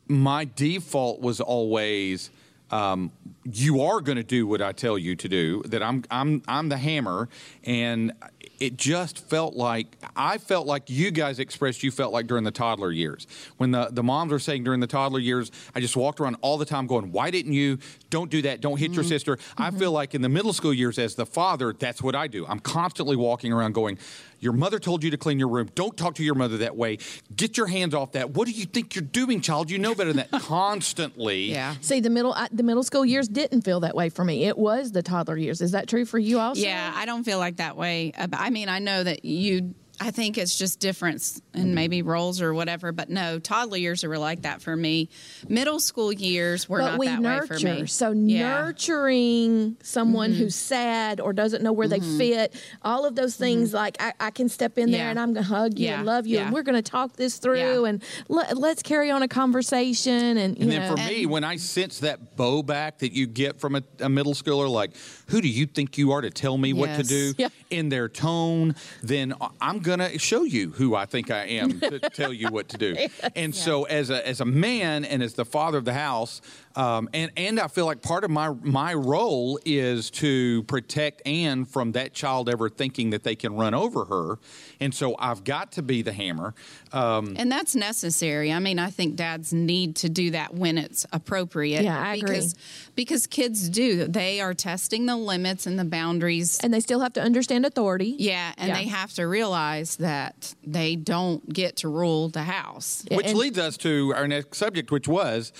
my 0.08 0.44
default 0.56 1.20
was 1.20 1.40
always 1.40 2.30
um, 2.70 3.10
you 3.44 3.82
are 3.82 4.00
going 4.00 4.16
to 4.16 4.22
do 4.22 4.46
what 4.46 4.62
I 4.62 4.72
tell 4.72 4.98
you 4.98 5.16
to 5.16 5.28
do. 5.28 5.62
That 5.64 5.82
I'm 5.82 6.04
I'm 6.10 6.42
I'm 6.48 6.68
the 6.68 6.76
hammer, 6.76 7.28
and 7.64 8.12
it 8.58 8.76
just 8.76 9.18
felt 9.28 9.54
like 9.54 9.96
I 10.16 10.38
felt 10.38 10.66
like 10.66 10.88
you 10.88 11.10
guys 11.10 11.38
expressed 11.38 11.82
you 11.82 11.90
felt 11.90 12.12
like 12.12 12.26
during 12.26 12.44
the 12.44 12.50
toddler 12.50 12.90
years 12.90 13.26
when 13.56 13.70
the 13.70 13.88
the 13.90 14.02
moms 14.02 14.32
were 14.32 14.38
saying 14.38 14.64
during 14.64 14.80
the 14.80 14.86
toddler 14.86 15.18
years. 15.18 15.50
I 15.74 15.80
just 15.80 15.96
walked 15.96 16.20
around 16.20 16.36
all 16.40 16.56
the 16.56 16.64
time 16.64 16.86
going, 16.86 17.12
"Why 17.12 17.30
didn't 17.30 17.52
you? 17.52 17.78
Don't 18.10 18.30
do 18.30 18.42
that. 18.42 18.60
Don't 18.60 18.78
hit 18.78 18.92
your 18.92 19.02
mm-hmm. 19.02 19.08
sister." 19.08 19.38
I 19.56 19.68
mm-hmm. 19.68 19.78
feel 19.78 19.92
like 19.92 20.14
in 20.14 20.22
the 20.22 20.28
middle 20.28 20.52
school 20.52 20.72
years 20.72 20.98
as 20.98 21.14
the 21.14 21.26
father, 21.26 21.74
that's 21.78 22.02
what 22.02 22.14
I 22.14 22.26
do. 22.26 22.46
I'm 22.46 22.60
constantly 22.60 23.16
walking 23.16 23.52
around 23.52 23.74
going. 23.74 23.98
Your 24.44 24.52
mother 24.52 24.78
told 24.78 25.02
you 25.02 25.10
to 25.10 25.16
clean 25.16 25.38
your 25.38 25.48
room. 25.48 25.70
Don't 25.74 25.96
talk 25.96 26.16
to 26.16 26.22
your 26.22 26.34
mother 26.34 26.58
that 26.58 26.76
way. 26.76 26.98
Get 27.34 27.56
your 27.56 27.66
hands 27.66 27.94
off 27.94 28.12
that. 28.12 28.32
What 28.32 28.46
do 28.46 28.52
you 28.52 28.66
think 28.66 28.94
you're 28.94 29.00
doing, 29.00 29.40
child? 29.40 29.70
You 29.70 29.78
know 29.78 29.94
better 29.94 30.12
than 30.12 30.26
that. 30.30 30.42
Constantly. 30.42 31.50
Yeah. 31.50 31.76
See, 31.80 32.00
the 32.00 32.10
middle 32.10 32.34
I, 32.34 32.48
the 32.52 32.62
middle 32.62 32.82
school 32.82 33.06
years 33.06 33.26
didn't 33.34 33.62
feel 33.62 33.80
that 33.80 33.94
way 33.94 34.08
for 34.08 34.24
me. 34.24 34.44
It 34.44 34.56
was 34.56 34.92
the 34.92 35.02
toddler 35.02 35.36
years. 35.36 35.60
Is 35.60 35.72
that 35.72 35.88
true 35.88 36.04
for 36.06 36.18
you 36.18 36.38
also? 36.38 36.60
Yeah, 36.62 36.92
I 36.94 37.04
don't 37.04 37.24
feel 37.24 37.38
like 37.38 37.56
that 37.56 37.76
way. 37.76 38.12
Uh, 38.16 38.28
I 38.32 38.50
mean, 38.50 38.68
I 38.68 38.78
know 38.78 39.02
that 39.04 39.24
you. 39.24 39.74
I 40.00 40.10
think 40.10 40.38
it's 40.38 40.58
just 40.58 40.80
difference 40.80 41.40
in 41.54 41.74
maybe 41.74 42.02
roles 42.02 42.40
or 42.42 42.52
whatever. 42.52 42.90
But 42.90 43.10
no, 43.10 43.38
toddler 43.38 43.76
years 43.78 44.04
were 44.04 44.18
like 44.18 44.42
that 44.42 44.60
for 44.60 44.76
me. 44.76 45.08
Middle 45.48 45.78
school 45.78 46.12
years 46.12 46.68
were 46.68 46.80
but 46.80 46.90
not 46.92 46.98
we 46.98 47.06
that 47.06 47.20
nurture. 47.20 47.54
way 47.54 47.60
for 47.60 47.80
me. 47.82 47.86
So 47.86 48.10
Yeah. 48.10 48.62
nurturing 48.98 49.76
someone 49.82 50.30
Mm-hmm. 50.32 50.38
who's 50.40 50.54
sad 50.56 51.20
or 51.20 51.32
doesn't 51.32 51.62
know 51.62 51.72
where 51.72 51.86
they 51.88 52.00
fit, 52.00 52.54
all 52.82 53.04
of 53.04 53.14
those 53.14 53.36
things. 53.36 53.72
Like 53.72 53.96
I, 54.00 54.12
I 54.20 54.30
can 54.30 54.48
step 54.48 54.78
in 54.78 54.90
there 54.90 54.94
Mm-hmm. 54.94 55.04
Yeah. 55.04 55.10
and 55.10 55.20
I'm 55.20 55.32
going 55.32 55.44
to 55.44 55.48
hug 55.48 55.78
you 55.78 55.86
Yeah. 55.86 55.98
and 55.98 56.06
love 56.06 56.26
you, 56.26 56.38
and 56.38 56.52
we're 56.52 56.62
going 56.62 56.74
to 56.82 56.90
talk 56.90 57.14
this 57.16 57.38
through, 57.38 57.82
Yeah. 57.82 57.88
and 57.88 58.02
let, 58.28 58.56
let's 58.56 58.82
carry 58.82 59.10
on 59.10 59.22
a 59.22 59.28
conversation. 59.28 60.36
And, 60.38 60.56
you 60.56 60.62
And 60.64 60.72
then 60.72 60.82
know, 60.82 60.96
for 60.96 61.02
me, 61.08 61.26
when 61.26 61.44
I 61.44 61.56
sense 61.56 62.00
that 62.00 62.36
bow 62.36 62.62
back 62.62 62.98
that 62.98 63.12
you 63.12 63.26
get 63.26 63.60
from 63.60 63.76
a, 63.76 63.82
a 64.00 64.08
middle 64.08 64.34
schooler, 64.34 64.68
like, 64.68 64.92
who 65.28 65.40
do 65.40 65.48
you 65.48 65.66
think 65.66 65.96
you 65.98 66.12
are 66.12 66.20
to 66.20 66.30
tell 66.30 66.58
me 66.58 66.72
what 66.72 66.94
to 66.96 67.02
do 67.02 67.34
Yeah. 67.38 67.48
in 67.70 67.88
their 67.88 68.08
tone, 68.08 68.74
then 69.02 69.34
I'm 69.60 69.80
going 69.84 70.00
to 70.00 70.18
show 70.18 70.42
you 70.42 70.70
who 70.70 70.94
I 70.94 71.06
think 71.06 71.30
I 71.30 71.44
am 71.44 71.78
to 71.80 72.00
tell 72.10 72.32
you 72.32 72.48
what 72.48 72.68
to 72.70 72.78
do. 72.78 72.96
And 73.36 73.54
so, 73.54 73.84
as 73.84 74.10
a, 74.10 74.26
as 74.26 74.40
a 74.40 74.44
man 74.44 75.04
and 75.04 75.22
as 75.22 75.34
the 75.34 75.44
father 75.44 75.78
of 75.78 75.84
the 75.84 75.94
house, 75.94 76.40
um, 76.76 77.08
and, 77.14 77.30
and 77.36 77.60
I 77.60 77.68
feel 77.68 77.86
like 77.86 78.02
part 78.02 78.24
of 78.24 78.30
my, 78.30 78.48
my 78.62 78.94
role 78.94 79.58
is 79.64 80.10
to 80.12 80.62
protect 80.64 81.26
Ann 81.26 81.64
from 81.64 81.92
that 81.92 82.14
child 82.14 82.48
ever 82.48 82.68
thinking 82.68 83.10
that 83.10 83.22
they 83.22 83.36
can 83.36 83.54
run 83.54 83.74
over 83.74 84.04
her. 84.06 84.38
And 84.80 84.92
so 84.94 85.14
I've 85.18 85.44
got 85.44 85.72
to 85.72 85.82
be 85.82 86.02
the 86.02 86.12
hammer. 86.12 86.54
Um, 86.92 87.34
And 87.38 87.50
that's 87.50 87.74
necessary. 87.74 88.52
I 88.52 88.58
mean, 88.58 88.78
I 88.78 88.90
think 88.90 89.16
dads 89.16 89.52
need 89.52 89.96
to 89.96 90.08
do 90.08 90.32
that 90.32 90.54
when 90.54 90.76
it's 90.78 91.06
appropriate. 91.12 91.82
Yeah, 91.84 91.98
I 91.98 92.14
agree. 92.16 92.30
because, 92.30 92.54
Because 92.94 93.26
kids 93.26 93.68
do. 93.68 94.06
They 94.06 94.40
are 94.40 94.52
testing 94.54 95.06
the 95.06 95.16
limits 95.16 95.66
and 95.66 95.78
the 95.78 95.84
boundaries. 95.84 96.58
and 96.60 96.74
they 96.74 96.80
still 96.80 97.00
have 97.00 97.12
to 97.14 97.22
understand 97.22 97.64
authority. 97.66 98.16
yeah, 98.18 98.52
and 98.58 98.68
Yeah. 98.68 98.74
they 98.78 98.86
have 98.88 99.12
to 99.14 99.26
realize 99.26 99.96
that 99.96 100.54
they 100.66 100.96
don't 100.96 101.48
get 101.52 101.76
to 101.76 101.88
rule 101.88 102.28
the 102.28 102.42
house. 102.42 103.04
Which 103.10 103.26
and- 103.26 103.38
leads 103.38 103.58
us 103.58 103.76
to 103.78 104.12
our 104.16 104.26
next 104.26 104.58
subject, 104.58 104.90
which 104.90 105.06
was 105.08 105.52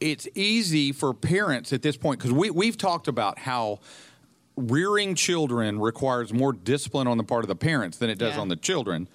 it's 0.00 0.26
easy 0.34 0.92
for 0.92 1.12
parents 1.14 1.72
at 1.72 1.82
this 1.82 1.96
point 1.96 2.18
because 2.18 2.32
we, 2.32 2.50
we've 2.50 2.76
talked 2.78 3.06
about 3.08 3.38
how 3.38 3.78
rearing 4.56 5.14
children 5.14 5.78
requires 5.78 6.32
more 6.32 6.52
discipline 6.52 7.06
on 7.06 7.16
the 7.18 7.24
part 7.24 7.44
of 7.44 7.48
the 7.48 7.54
parents 7.56 7.98
than 7.98 8.10
it 8.10 8.18
does 8.18 8.34
Yeah. 8.34 8.40
on 8.40 8.48
the 8.48 8.56
children. 8.56 9.08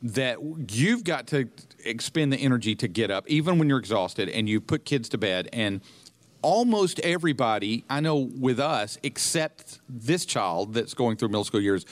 That 0.00 0.38
you've 0.70 1.02
got 1.02 1.26
to 1.28 1.48
expend 1.84 2.32
the 2.32 2.36
energy 2.36 2.76
to 2.76 2.86
get 2.86 3.10
up, 3.10 3.24
even 3.28 3.58
when 3.58 3.68
you're 3.68 3.80
exhausted, 3.80 4.28
and 4.28 4.48
you 4.48 4.60
put 4.60 4.84
kids 4.84 5.08
to 5.08 5.18
bed. 5.18 5.48
And 5.52 5.80
almost 6.40 7.00
everybody 7.00 7.84
I 7.90 7.98
know 7.98 8.16
with 8.16 8.60
us, 8.60 8.96
except 9.02 9.80
this 9.88 10.24
child 10.24 10.74
that's 10.74 10.94
going 10.94 11.16
through 11.16 11.30
middle 11.30 11.44
school 11.44 11.60
years, 11.60 11.84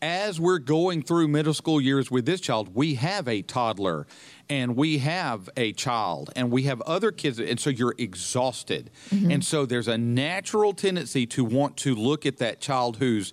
as 0.00 0.40
we're 0.40 0.58
going 0.58 1.02
through 1.02 1.28
middle 1.28 1.54
school 1.54 1.80
years 1.80 2.10
with 2.10 2.26
this 2.26 2.40
child, 2.40 2.74
we 2.74 2.96
have 2.96 3.28
a 3.28 3.42
toddler 3.42 4.08
and 4.52 4.76
we 4.76 4.98
have 4.98 5.48
a 5.56 5.72
child 5.72 6.30
and 6.36 6.50
we 6.50 6.64
have 6.64 6.80
other 6.82 7.10
kids. 7.10 7.38
And 7.40 7.58
so 7.58 7.70
you're 7.70 7.94
exhausted. 7.96 8.90
And 9.10 9.42
so 9.44 9.64
there's 9.66 9.88
a 9.88 9.96
natural 9.96 10.72
tendency 10.74 11.24
to 11.28 11.42
want 11.44 11.76
to 11.78 11.94
look 11.94 12.26
at 12.26 12.36
that 12.38 12.60
child 12.60 12.96
who's 12.98 13.32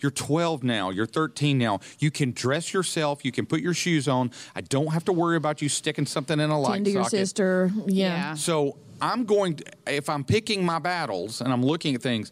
You're 0.00 0.12
12 0.12 0.62
now. 0.62 0.90
You're 0.90 1.06
13 1.06 1.58
now. 1.58 1.80
You 1.98 2.10
can 2.10 2.30
dress 2.32 2.72
yourself. 2.72 3.24
You 3.24 3.32
can 3.32 3.46
put 3.46 3.60
your 3.60 3.74
shoes 3.74 4.06
on. 4.06 4.30
I 4.54 4.60
don't 4.60 4.92
have 4.92 5.04
to 5.06 5.12
worry 5.12 5.36
about 5.36 5.60
you 5.62 5.68
sticking 5.68 6.06
something 6.06 6.38
in 6.38 6.50
a 6.50 6.60
light 6.60 6.74
Tend 6.74 6.84
to 6.84 6.90
your 6.92 7.04
socket. 7.04 7.18
sister. 7.18 7.70
Yeah. 7.86 8.08
Yeah. 8.14 8.34
So 8.34 8.76
I'm 9.00 9.24
going 9.24 9.54
to, 9.56 9.64
if 9.88 10.08
I'm 10.08 10.22
picking 10.24 10.64
my 10.64 10.78
battles 10.78 11.40
and 11.40 11.52
I'm 11.52 11.64
looking 11.64 11.94
at 11.96 12.02
things, 12.02 12.30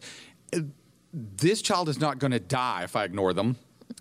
uh, 0.55 0.59
this 1.13 1.61
child 1.61 1.89
is 1.89 1.99
not 1.99 2.19
going 2.19 2.31
to 2.31 2.39
die 2.39 2.83
if 2.83 2.95
I 2.95 3.03
ignore 3.03 3.33
them. 3.33 3.55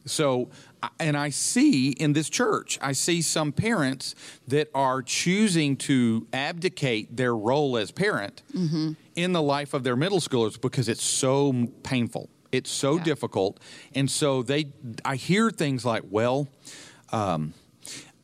So, 0.05 0.51
I- 0.76 0.76
and 0.99 1.17
I 1.17 1.31
see 1.31 1.91
in 1.91 2.13
this 2.13 2.29
church, 2.29 2.79
I 2.83 2.93
see 2.93 3.23
some 3.23 3.53
parents 3.53 4.15
that 4.49 4.69
are 4.75 5.03
choosing 5.03 5.77
to 5.79 6.27
abdicate 6.33 7.17
their 7.17 7.35
role 7.37 7.77
as 7.77 7.91
parent 7.91 8.43
in 9.15 9.33
the 9.33 9.43
life 9.43 9.75
of 9.75 9.83
their 9.85 9.97
middle 9.97 10.21
schoolers 10.21 10.61
because 10.61 10.89
it's 10.89 11.03
so 11.03 11.69
painful. 11.83 12.29
It's 12.53 12.71
so 12.71 12.97
Yeah. 12.97 13.05
difficult. 13.05 13.61
And 13.95 14.11
so 14.11 14.43
they, 14.43 14.67
I 15.05 15.17
hear 15.17 15.51
things 15.51 15.85
like, 15.85 16.05
well, 16.11 16.49
um, 17.13 17.53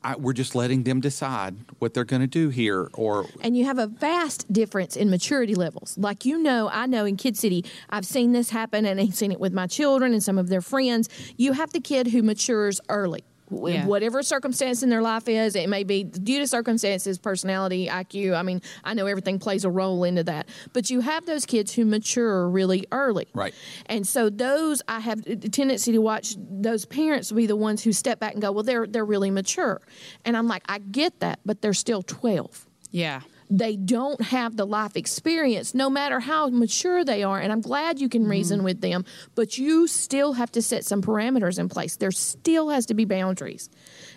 I, 0.05 0.17
we're 0.17 0.33
just 0.33 0.55
letting 0.55 0.83
them 0.83 1.01
decide 1.01 1.57
what 1.79 1.95
they're 1.95 2.05
going 2.05 2.23
to 2.23 2.27
do 2.27 2.49
here, 2.49 2.91
or 2.95 3.27
and 3.41 3.57
you 3.57 3.65
have 3.65 3.79
a 3.79 3.87
vast 3.87 4.53
difference 4.53 4.97
in 4.97 5.11
maturity 5.11 5.55
levels. 5.55 5.97
Like 5.97 6.25
you 6.25 6.39
know, 6.39 6.69
I 6.73 6.87
know 6.87 7.05
in 7.05 7.17
Kid 7.17 7.37
City, 7.37 7.65
I've 7.91 8.07
seen 8.07 8.33
this 8.33 8.51
happen, 8.51 8.85
and 8.85 9.01
I've 9.01 9.15
seen 9.15 9.33
it 9.33 9.41
with 9.41 9.53
my 9.53 9.67
children 9.67 10.13
and 10.13 10.23
some 10.23 10.39
of 10.39 10.49
their 10.49 10.61
friends. 10.61 11.09
You 11.37 11.53
have 11.53 11.73
the 11.73 11.81
kid 11.81 12.09
who 12.09 12.23
matures 12.23 12.81
early. 12.89 13.25
Yeah. 13.53 13.87
Whatever 13.87 14.23
circumstance 14.23 14.83
in 14.83 14.89
their 14.89 15.03
life 15.03 15.29
is, 15.29 15.55
it 15.55 15.69
may 15.69 15.85
be 15.85 16.05
due 16.05 16.39
to 16.39 16.47
circumstances, 16.47 17.19
personality, 17.19 17.89
IQ. 17.89 18.37
I 18.37 18.43
mean, 18.43 18.63
I 18.85 18.95
know 18.95 19.07
everything 19.07 19.39
plays 19.39 19.65
a 19.65 19.71
role 19.71 20.05
into 20.05 20.25
that. 20.25 20.49
But 20.73 20.91
you 20.91 21.01
have 21.01 21.27
those 21.27 21.47
kids 21.47 21.75
who 21.75 21.85
mature 21.85 22.49
really 22.49 22.87
early. 22.93 23.29
Right. 23.35 23.55
And 23.87 24.07
so 24.07 24.31
those 24.31 24.83
I 24.89 25.01
have 25.01 25.27
a 25.27 25.37
tendency 25.37 25.93
to 25.93 25.99
watch 25.99 26.37
those 26.39 26.85
parents 26.85 27.31
be 27.33 27.47
the 27.47 27.57
ones 27.57 27.83
who 27.83 27.93
step 27.93 28.19
back 28.21 28.33
and 28.33 28.43
go, 28.43 28.53
well, 28.53 28.65
they're 28.65 28.87
they're 28.87 29.05
really 29.05 29.31
mature, 29.31 29.81
and 30.25 30.37
I'm 30.37 30.49
like, 30.49 30.63
I 30.69 30.79
get 30.79 31.21
that, 31.21 31.41
but 31.45 31.63
they're 31.63 31.73
still 31.75 32.03
twelve 32.03 32.67
Yeah. 32.91 33.21
They 33.59 33.77
don't 33.77 34.21
have 34.23 34.57
the 34.57 34.65
life 34.65 34.97
experience 34.97 35.75
no 35.75 35.91
matter 35.91 36.21
how 36.21 36.49
mature 36.49 37.05
they 37.05 37.23
are 37.23 37.39
and 37.39 37.53
i'm 37.53 37.61
glad 37.61 38.01
you 38.01 38.09
can 38.09 38.27
reason 38.27 38.65
with 38.65 38.81
them 38.81 39.05
but 39.35 39.59
you 39.59 39.87
still 39.87 40.33
have 40.33 40.51
to 40.51 40.63
set 40.63 40.85
some 40.85 41.03
parameters 41.03 41.59
in 41.59 41.69
place. 41.69 41.97
There 41.97 42.11
still 42.11 42.71
has 42.71 42.87
to 42.87 42.95
be 42.95 43.05
boundaries 43.05 43.69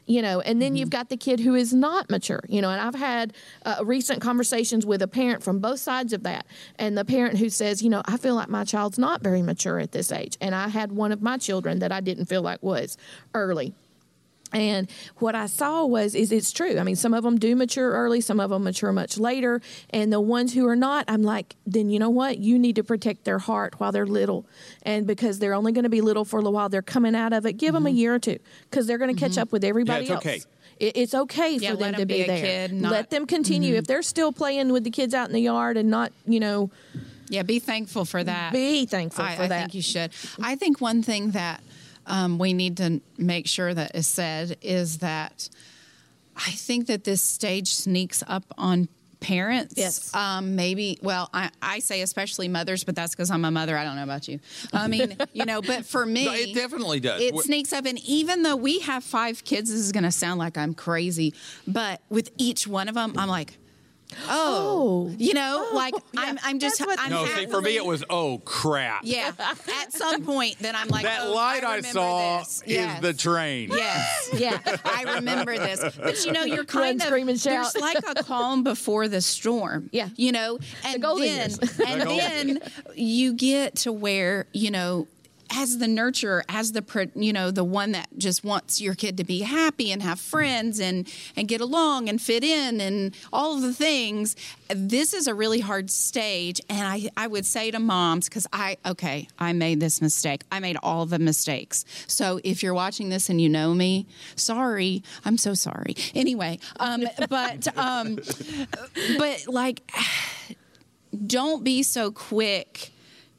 you 0.05 0.21
know 0.21 0.39
and 0.39 0.61
then 0.61 0.75
you've 0.75 0.89
got 0.89 1.09
the 1.09 1.17
kid 1.17 1.39
who 1.39 1.55
is 1.55 1.73
not 1.73 2.09
mature 2.09 2.41
you 2.47 2.61
know 2.61 2.69
and 2.69 2.79
i've 2.79 2.95
had 2.95 3.33
uh, 3.65 3.77
recent 3.83 4.21
conversations 4.21 4.85
with 4.85 5.01
a 5.01 5.07
parent 5.07 5.43
from 5.43 5.59
both 5.59 5.79
sides 5.79 6.13
of 6.13 6.23
that 6.23 6.45
and 6.77 6.97
the 6.97 7.05
parent 7.05 7.37
who 7.37 7.49
says 7.49 7.81
you 7.81 7.89
know 7.89 8.01
i 8.05 8.17
feel 8.17 8.35
like 8.35 8.49
my 8.49 8.63
child's 8.63 8.99
not 8.99 9.21
very 9.21 9.41
mature 9.41 9.79
at 9.79 9.91
this 9.91 10.11
age 10.11 10.37
and 10.39 10.53
i 10.53 10.67
had 10.67 10.91
one 10.91 11.11
of 11.11 11.21
my 11.21 11.37
children 11.37 11.79
that 11.79 11.91
i 11.91 11.99
didn't 11.99 12.25
feel 12.25 12.41
like 12.41 12.61
was 12.61 12.97
early 13.33 13.73
and 14.55 14.89
what 15.17 15.35
I 15.35 15.47
saw 15.47 15.85
was, 15.85 16.15
is 16.15 16.31
it's 16.31 16.51
true. 16.51 16.79
I 16.79 16.83
mean, 16.83 16.95
some 16.95 17.13
of 17.13 17.23
them 17.23 17.37
do 17.37 17.55
mature 17.55 17.91
early, 17.91 18.21
some 18.21 18.39
of 18.39 18.49
them 18.49 18.63
mature 18.63 18.91
much 18.93 19.17
later. 19.17 19.61
And 19.89 20.11
the 20.13 20.21
ones 20.21 20.53
who 20.53 20.65
are 20.67 20.75
not, 20.75 21.05
I'm 21.09 21.23
like, 21.23 21.55
then 21.67 21.89
you 21.89 21.99
know 21.99 22.09
what? 22.09 22.37
You 22.39 22.57
need 22.57 22.77
to 22.77 22.83
protect 22.83 23.25
their 23.25 23.39
heart 23.39 23.79
while 23.79 23.91
they're 23.91 24.05
little. 24.05 24.45
And 24.83 25.05
because 25.05 25.39
they're 25.39 25.53
only 25.53 25.73
going 25.73 25.83
to 25.83 25.89
be 25.89 26.01
little 26.01 26.23
for 26.25 26.37
a 26.37 26.39
little 26.39 26.53
while, 26.53 26.69
they're 26.69 26.81
coming 26.81 27.15
out 27.15 27.33
of 27.33 27.45
it. 27.45 27.53
Give 27.53 27.73
them 27.73 27.85
a 27.85 27.89
mm-hmm. 27.89 27.97
year 27.97 28.15
or 28.15 28.19
two 28.19 28.39
because 28.69 28.87
they're 28.87 28.97
going 28.97 29.13
to 29.13 29.19
catch 29.19 29.31
mm-hmm. 29.33 29.41
up 29.41 29.51
with 29.51 29.63
everybody 29.63 30.05
Yeah, 30.05 30.15
it's 30.15 30.25
else. 30.25 30.25
okay. 30.25 30.51
It- 30.79 30.97
It's 30.97 31.13
okay 31.13 31.55
Yeah, 31.57 31.71
for 31.71 31.77
them 31.77 31.91
let 31.91 31.95
to 31.95 32.01
'em 32.01 32.07
be, 32.07 32.13
be 32.15 32.21
a 32.21 32.27
there. 32.27 32.41
kid, 32.67 32.73
not- 32.73 32.91
let 32.91 33.09
them 33.09 33.25
continue. 33.27 33.71
Mm-hmm. 33.71 33.79
If 33.79 33.87
they're 33.87 34.01
still 34.01 34.31
playing 34.31 34.71
with 34.71 34.83
the 34.83 34.89
kids 34.91 35.13
out 35.13 35.27
in 35.27 35.33
the 35.33 35.41
yard 35.41 35.77
and 35.77 35.89
not, 35.89 36.11
you 36.25 36.39
know, 36.39 36.69
Yeah, 37.29 37.43
be 37.43 37.59
thankful 37.59 38.05
for 38.05 38.23
that. 38.23 38.53
be 38.53 38.85
thankful 38.85 39.25
I, 39.25 39.35
for 39.35 39.43
I 39.43 39.47
that. 39.47 39.59
think 39.59 39.73
you 39.75 39.81
should. 39.81 40.11
I 40.41 40.55
think 40.55 40.79
one 40.81 41.01
thing 41.01 41.31
that 41.31 41.61
um, 42.07 42.37
we 42.37 42.53
need 42.53 42.77
to 42.77 43.01
make 43.17 43.47
sure 43.47 43.73
that 43.73 43.95
is 43.95 44.07
said 44.07 44.57
is 44.61 44.99
that 44.99 45.49
I 46.35 46.51
think 46.51 46.87
that 46.87 47.03
this 47.03 47.21
stage 47.21 47.73
sneaks 47.73 48.23
up 48.27 48.43
on 48.57 48.89
parents. 49.21 49.73
Yes. 49.77 50.13
Um, 50.13 50.55
maybe, 50.55 50.99
well, 51.01 51.29
I, 51.33 51.49
I 51.61 51.79
say 51.79 52.01
especially 52.01 52.47
mothers, 52.47 52.83
but 52.83 52.95
that's 52.95 53.15
because 53.15 53.31
I'm 53.31 53.43
a 53.45 53.51
mother. 53.51 53.77
I 53.77 53.83
don't 53.83 53.95
know 53.95 54.03
about 54.03 54.27
you. 54.27 54.39
I 54.71 54.87
mean, 54.87 55.17
you 55.33 55.45
know, 55.45 55.61
but 55.61 55.85
for 55.85 56.05
me, 56.15 56.25
No, 56.25 56.33
it 56.33 56.53
definitely 56.53 56.99
does. 56.99 57.21
It 57.21 57.33
Wh- 57.33 57.41
sneaks 57.41 57.73
up. 57.73 57.85
And 57.85 57.97
even 57.99 58.43
though 58.43 58.55
we 58.55 58.79
have 58.81 59.03
five 59.03 59.43
kids, 59.43 59.71
this 59.71 59.79
is 59.79 59.91
going 59.91 60.03
to 60.03 60.11
sound 60.11 60.37
like 60.37 60.57
I'm 60.57 60.73
crazy, 60.73 61.33
but 61.65 62.01
with 62.09 62.31
each 62.37 62.67
one 62.67 62.87
of 62.87 62.95
them, 62.95 63.13
I'm 63.17 63.29
like, 63.29 63.57
oh, 64.27 65.09
Oh. 65.09 65.15
you 65.17 65.33
know, 65.33 65.67
Oh, 65.71 65.75
like 65.75 65.93
yeah. 66.13 66.21
I'm, 66.21 66.39
I'm 66.43 66.59
just, 66.59 66.81
I'm 66.81 67.09
no, 67.09 67.25
see, 67.25 67.45
for 67.45 67.61
me 67.61 67.73
happily- 67.73 67.75
it 67.77 67.85
was 67.85 68.03
oh 68.09 68.39
crap. 68.45 69.01
yeah. 69.03 69.31
At 69.39 69.91
some 69.93 70.23
point, 70.23 70.57
then 70.59 70.75
I'm 70.75 70.87
like, 70.87 71.03
That 71.03 71.21
oh, 71.23 71.33
light 71.33 71.63
I, 71.63 71.77
remember 71.77 71.87
saw 71.99 72.39
this. 72.39 72.61
is 72.65 72.71
Yes. 72.73 73.01
the 73.01 73.13
train. 73.13 73.69
Yes. 73.71 74.29
Yeah. 74.39 74.59
I 74.83 75.15
remember 75.15 75.57
this. 75.57 75.79
But 75.97 76.25
you 76.25 76.31
know, 76.31 76.43
you're 76.43 76.65
kind 76.65 76.99
of 77.01 77.07
scream, 77.07 77.29
and 77.29 77.39
shout. 77.39 77.71
there's 77.73 77.81
like 77.81 77.97
a 78.17 78.23
calm 78.23 78.63
before 78.63 79.07
the 79.07 79.21
storm. 79.21 79.89
Yeah. 79.91 80.09
You 80.15 80.31
know, 80.31 80.59
and 80.85 81.01
golden 81.01 81.25
then 81.25 81.49
years. 81.49 81.59
and 81.59 82.01
The 82.01 82.05
golden 82.05 82.17
then 82.17 82.59
you 82.95 83.33
get 83.33 83.75
to 83.77 83.91
where, 83.93 84.47
you 84.53 84.71
know, 84.71 85.07
as 85.49 85.77
the 85.77 85.85
nurturer, 85.85 86.43
as 86.49 86.71
the 86.71 87.09
you 87.15 87.33
know 87.33 87.51
the 87.51 87.63
one 87.63 87.91
that 87.91 88.07
just 88.17 88.43
wants 88.43 88.81
your 88.81 88.95
kid 88.95 89.17
to 89.17 89.23
be 89.23 89.39
happy 89.39 89.91
and 89.91 90.01
have 90.01 90.19
friends 90.19 90.79
and 90.79 91.11
and 91.35 91.47
get 91.47 91.61
along 91.61 92.09
and 92.09 92.21
fit 92.21 92.43
in 92.43 92.81
and 92.81 93.15
all 93.31 93.55
of 93.55 93.61
the 93.61 93.73
things, 93.73 94.35
this 94.69 95.13
is 95.13 95.27
a 95.27 95.33
really 95.33 95.59
hard 95.59 95.89
stage. 95.89 96.61
And 96.69 96.87
I 96.87 97.09
I 97.17 97.27
would 97.27 97.45
say 97.45 97.71
to 97.71 97.79
moms 97.79 98.27
because 98.29 98.47
I 98.51 98.77
okay 98.85 99.27
I 99.39 99.53
made 99.53 99.79
this 99.79 100.01
mistake. 100.01 100.43
I 100.51 100.59
made 100.59 100.77
all 100.81 101.05
the 101.05 101.19
mistakes. 101.19 101.85
So 102.07 102.39
if 102.43 102.63
you're 102.63 102.73
watching 102.73 103.09
this 103.09 103.29
and 103.29 103.39
you 103.39 103.49
know 103.49 103.73
me, 103.73 104.07
sorry. 104.35 105.03
I'm 105.23 105.37
so 105.37 105.53
sorry. 105.53 105.95
Anyway, 106.13 106.59
um, 106.79 107.05
but 107.29 107.67
um, 107.77 108.19
but 109.17 109.45
like 109.47 109.81
don't 111.27 111.63
be 111.63 111.83
so 111.83 112.11
quick 112.11 112.91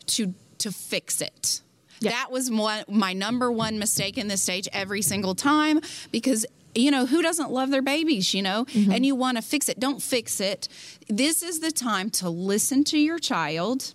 to 0.06 0.34
to 0.58 0.72
fix 0.72 1.20
it. 1.20 1.60
Yeah. 2.00 2.10
That 2.10 2.30
was 2.30 2.50
one, 2.50 2.84
my 2.88 3.12
number 3.12 3.50
one 3.50 3.78
mistake 3.78 4.18
in 4.18 4.28
this 4.28 4.42
stage 4.42 4.68
every 4.72 5.02
single 5.02 5.34
time 5.34 5.80
because 6.10 6.46
you 6.74 6.90
know 6.90 7.06
who 7.06 7.22
doesn't 7.22 7.50
love 7.50 7.70
their 7.70 7.80
babies 7.80 8.34
you 8.34 8.42
know 8.42 8.66
mm-hmm. 8.66 8.92
and 8.92 9.06
you 9.06 9.14
want 9.14 9.38
to 9.38 9.42
fix 9.42 9.70
it 9.70 9.80
don't 9.80 10.02
fix 10.02 10.40
it 10.40 10.68
this 11.08 11.42
is 11.42 11.60
the 11.60 11.70
time 11.70 12.10
to 12.10 12.28
listen 12.28 12.84
to 12.84 12.98
your 12.98 13.18
child 13.18 13.94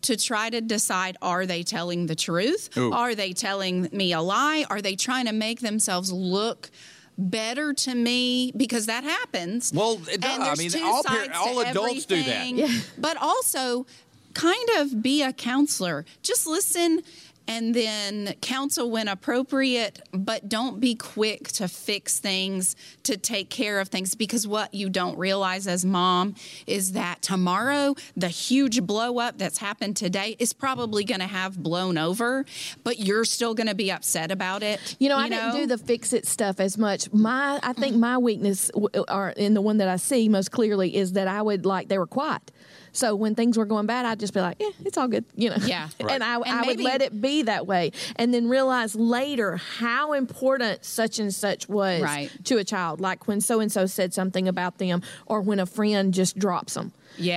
to 0.00 0.16
try 0.16 0.48
to 0.48 0.62
decide 0.62 1.16
are 1.20 1.44
they 1.44 1.62
telling 1.62 2.06
the 2.06 2.14
truth 2.14 2.74
Ooh. 2.78 2.90
are 2.90 3.14
they 3.14 3.34
telling 3.34 3.86
me 3.92 4.14
a 4.14 4.20
lie 4.22 4.64
are 4.70 4.80
they 4.80 4.96
trying 4.96 5.26
to 5.26 5.32
make 5.32 5.60
themselves 5.60 6.10
look 6.10 6.70
better 7.18 7.72
to 7.72 7.94
me 7.94 8.52
because 8.56 8.86
that 8.86 9.04
happens 9.04 9.72
Well, 9.74 10.00
it 10.10 10.20
does. 10.20 10.34
And 10.34 10.42
I 10.42 10.54
mean, 10.54 10.70
two 10.70 10.82
all 10.82 11.02
par- 11.02 11.26
all 11.34 11.60
adults 11.60 12.06
do 12.06 12.22
that. 12.22 12.48
Yeah. 12.48 12.68
But 12.98 13.16
also, 13.20 13.86
kind 14.34 14.68
of 14.78 15.02
be 15.02 15.22
a 15.22 15.32
counselor. 15.32 16.04
Just 16.22 16.46
listen 16.46 17.02
and 17.48 17.74
then 17.74 18.34
counsel 18.40 18.90
when 18.90 19.08
appropriate, 19.08 20.00
but 20.12 20.48
don't 20.48 20.80
be 20.80 20.94
quick 20.94 21.48
to 21.48 21.68
fix 21.68 22.18
things, 22.18 22.76
to 23.02 23.16
take 23.16 23.50
care 23.50 23.80
of 23.80 23.88
things, 23.88 24.14
because 24.14 24.46
what 24.46 24.72
you 24.74 24.88
don't 24.88 25.18
realize 25.18 25.66
as 25.66 25.84
mom 25.84 26.34
is 26.66 26.92
that 26.92 27.22
tomorrow, 27.22 27.94
the 28.16 28.28
huge 28.28 28.82
blow 28.82 29.18
up 29.18 29.38
that's 29.38 29.58
happened 29.58 29.96
today 29.96 30.36
is 30.38 30.52
probably 30.52 31.04
going 31.04 31.20
to 31.20 31.26
have 31.26 31.62
blown 31.62 31.98
over, 31.98 32.44
but 32.84 32.98
you're 32.98 33.24
still 33.24 33.54
going 33.54 33.68
to 33.68 33.74
be 33.74 33.90
upset 33.90 34.30
about 34.30 34.62
it. 34.62 34.96
You 34.98 35.08
know, 35.08 35.16
I 35.16 35.28
didn't 35.28 35.52
do 35.52 35.66
the 35.66 35.78
fix 35.78 36.12
it 36.12 36.26
stuff 36.26 36.60
as 36.60 36.78
much. 36.78 37.12
My, 37.12 37.58
I 37.62 37.72
think 37.72 37.96
my 37.96 38.18
weakness, 38.18 38.70
w- 38.74 38.88
uh, 38.94 39.04
or 39.10 39.30
in 39.30 39.54
the 39.54 39.60
one 39.60 39.78
that 39.78 39.88
I 39.88 39.96
see 39.96 40.28
most 40.28 40.50
clearly, 40.50 40.96
is 40.96 41.12
that 41.12 41.28
I 41.28 41.42
would 41.42 41.66
like 41.66 41.88
they 41.88 41.98
were 41.98 42.06
quiet. 42.06 42.50
So 42.92 43.14
when 43.14 43.34
things 43.34 43.56
were 43.56 43.64
going 43.64 43.86
bad, 43.86 44.04
I'd 44.06 44.20
just 44.20 44.34
be 44.34 44.40
like, 44.40 44.58
"Yeah, 44.60 44.68
it's 44.84 44.96
all 44.98 45.08
good," 45.08 45.24
you 45.34 45.50
know. 45.50 45.56
Yeah. 45.64 45.88
Right. 46.00 46.12
and 46.12 46.22
I, 46.24 46.34
And 46.36 46.44
I 46.48 46.62
would 46.66 46.80
let 46.80 47.00
it 47.02 47.20
be 47.20 47.42
that 47.42 47.66
way, 47.66 47.92
and 48.16 48.32
then 48.34 48.48
realize 48.48 48.94
later 48.94 49.56
how 49.56 50.12
important 50.12 50.84
such 50.84 51.18
and 51.18 51.32
such 51.34 51.68
was 51.68 52.02
Right. 52.02 52.30
to 52.44 52.58
a 52.58 52.64
child. 52.64 53.00
Like 53.00 53.26
when 53.28 53.40
so 53.40 53.60
and 53.60 53.70
so 53.72 53.86
said 53.86 54.12
something 54.12 54.46
about 54.48 54.78
them, 54.78 55.02
or 55.26 55.40
when 55.40 55.58
a 55.60 55.66
friend 55.66 56.12
just 56.12 56.38
drops 56.38 56.74
them. 56.74 56.92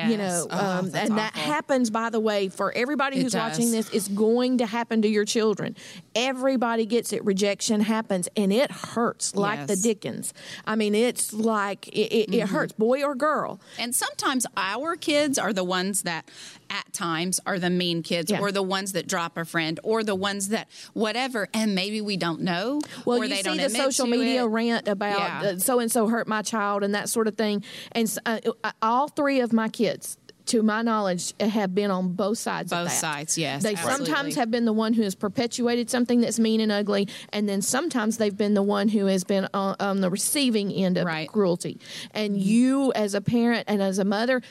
You 0.09 0.17
know, 0.17 0.47
Oh, 0.49 0.79
um, 0.79 0.91
and 0.95 1.17
that 1.17 1.35
happens. 1.35 1.89
By 1.89 2.09
the 2.09 2.19
way, 2.19 2.49
for 2.49 2.71
everybody 2.73 3.21
who's 3.21 3.35
watching 3.35 3.71
this, 3.71 3.89
it's 3.91 4.07
going 4.07 4.57
to 4.59 4.65
happen 4.65 5.01
to 5.01 5.07
your 5.07 5.25
children. 5.25 5.75
Everybody 6.15 6.85
gets 6.85 7.11
it. 7.13 7.23
Rejection 7.25 7.81
happens, 7.81 8.29
and 8.37 8.53
it 8.53 8.71
hurts 8.71 9.35
like 9.35 9.67
the 9.67 9.75
Dickens. 9.75 10.33
I 10.65 10.75
mean, 10.75 10.95
it's 10.95 11.33
like 11.33 11.87
it, 11.89 12.13
it, 12.13 12.33
it 12.33 12.47
hurts, 12.47 12.73
boy 12.73 13.03
or 13.03 13.15
girl. 13.15 13.59
And 13.77 13.93
sometimes 13.93 14.45
our 14.55 14.95
kids 14.95 15.37
are 15.37 15.51
the 15.53 15.63
ones 15.63 16.03
that, 16.03 16.29
at 16.69 16.91
times, 16.93 17.39
are 17.45 17.59
the 17.59 17.69
mean 17.69 18.03
kids, 18.03 18.31
Yeah. 18.31 18.39
or 18.39 18.51
the 18.51 18.63
ones 18.63 18.91
that 18.93 19.07
drop 19.07 19.37
a 19.37 19.45
friend, 19.45 19.79
or 19.83 20.03
the 20.03 20.15
ones 20.15 20.49
that 20.49 20.67
whatever, 20.93 21.47
and 21.53 21.75
maybe 21.75 22.01
we 22.01 22.17
don't 22.17 22.41
know. 22.41 22.81
Well, 23.05 23.19
you 23.23 23.29
they 23.29 23.37
see 23.37 23.41
don't 23.43 23.57
the 23.57 23.69
social 23.69 24.07
media 24.07 24.43
it. 24.43 24.47
rant 24.47 24.87
about 24.87 25.61
so 25.61 25.79
and 25.79 25.91
so 25.91 26.07
hurt 26.07 26.27
my 26.27 26.41
child 26.41 26.83
and 26.83 26.95
that 26.95 27.09
sort 27.09 27.27
of 27.27 27.35
thing. 27.35 27.63
And 27.91 28.13
uh, 28.25 28.39
uh, 28.63 28.71
all 28.81 29.07
three 29.07 29.39
of 29.41 29.53
my 29.53 29.69
kids 29.69 30.17
to 30.47 30.61
my 30.61 30.83
knowledge, 30.83 31.33
have 31.39 31.73
been 31.73 31.89
on 31.89 32.13
both 32.13 32.37
sides. 32.37 32.71
of 32.71 32.85
Both 32.85 32.91
sides, 32.93 33.35
yes, 33.35 33.63
They 33.63 33.73
absolutely. 33.73 34.05
sometimes 34.05 34.35
have 34.35 34.51
been 34.51 34.65
the 34.65 34.73
one 34.73 34.93
who 34.93 35.01
has 35.01 35.15
perpetuated 35.15 35.89
something 35.89 36.21
that's 36.21 36.37
mean 36.37 36.61
and 36.61 36.71
ugly, 36.71 37.07
and 37.33 37.49
then 37.49 37.63
sometimes 37.63 38.17
they've 38.17 38.37
been 38.37 38.53
the 38.53 38.61
one 38.61 38.87
who 38.89 39.07
has 39.07 39.23
been 39.23 39.47
on, 39.55 39.75
on 39.79 40.01
the 40.01 40.09
receiving 40.11 40.71
end 40.71 40.97
of 40.97 41.07
Right. 41.07 41.27
cruelty. 41.27 41.79
And 42.11 42.39
you, 42.39 42.93
as 42.93 43.15
a 43.15 43.21
parent 43.21 43.63
and 43.67 43.81
as 43.81 43.97
a 43.97 44.05
mother. 44.05 44.43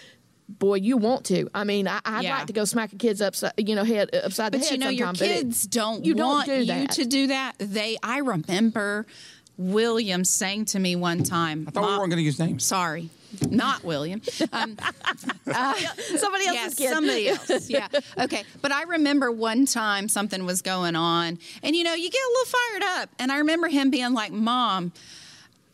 Boy, 0.47 0.75
you 0.77 0.97
want 0.99 1.25
to. 1.27 1.49
I 1.55 1.65
mean, 1.65 1.89
I, 1.89 2.01
I'd 2.05 2.25
Yeah. 2.25 2.37
like 2.39 2.47
to 2.49 2.53
go 2.53 2.65
smack 2.67 2.93
a 2.93 2.97
kid's 2.97 3.23
upside, 3.23 3.53
you 3.57 3.75
know, 3.75 3.83
head 3.85 4.11
upside 4.15 4.53
the 4.53 4.59
But 4.59 4.67
head. 4.67 4.73
you 4.73 4.79
know, 4.79 4.89
your 4.91 5.07
sometime, 5.09 5.29
but 5.29 5.35
it- 5.37 5.43
kids 5.45 5.67
don't 5.67 6.05
you 6.05 6.15
don't 6.15 6.29
want 6.29 6.47
do 6.47 6.63
you 6.63 6.87
to 6.87 7.05
do 7.07 7.27
that. 7.29 7.55
They, 7.59 7.97
I 8.03 8.19
remember 8.19 9.07
William 9.57 10.25
saying 10.25 10.67
to 10.67 10.79
me 10.79 10.97
one 10.97 11.23
time. 11.23 11.65
I 11.67 11.71
thought 11.71 11.83
we 11.91 11.97
weren't 11.99 12.11
going 12.11 12.19
to 12.19 12.23
use 12.23 12.39
names. 12.39 12.65
Sorry, 12.65 13.09
not 13.49 13.85
William. 13.85 14.21
Um, 14.53 14.77
Somebody 15.47 16.47
else's 16.47 16.55
yes, 16.55 16.75
kid. 16.75 16.91
somebody 16.91 17.29
else. 17.29 17.71
Yeah. 17.71 17.89
Okay. 18.19 18.45
But 18.63 18.73
I 18.73 18.83
remember 18.85 19.31
one 19.31 19.67
time 19.67 20.09
something 20.09 20.45
was 20.45 20.63
going 20.63 20.97
on, 20.97 21.39
and 21.63 21.77
you 21.77 21.85
know, 21.85 21.95
you 21.95 22.11
get 22.11 22.21
a 22.21 22.31
little 22.31 22.47
fired 22.47 23.03
up, 23.03 23.11
and 23.19 23.33
I 23.33 23.39
remember 23.39 23.69
him 23.69 23.91
being 23.91 24.13
like, 24.13 24.33
"Mom." 24.33 24.93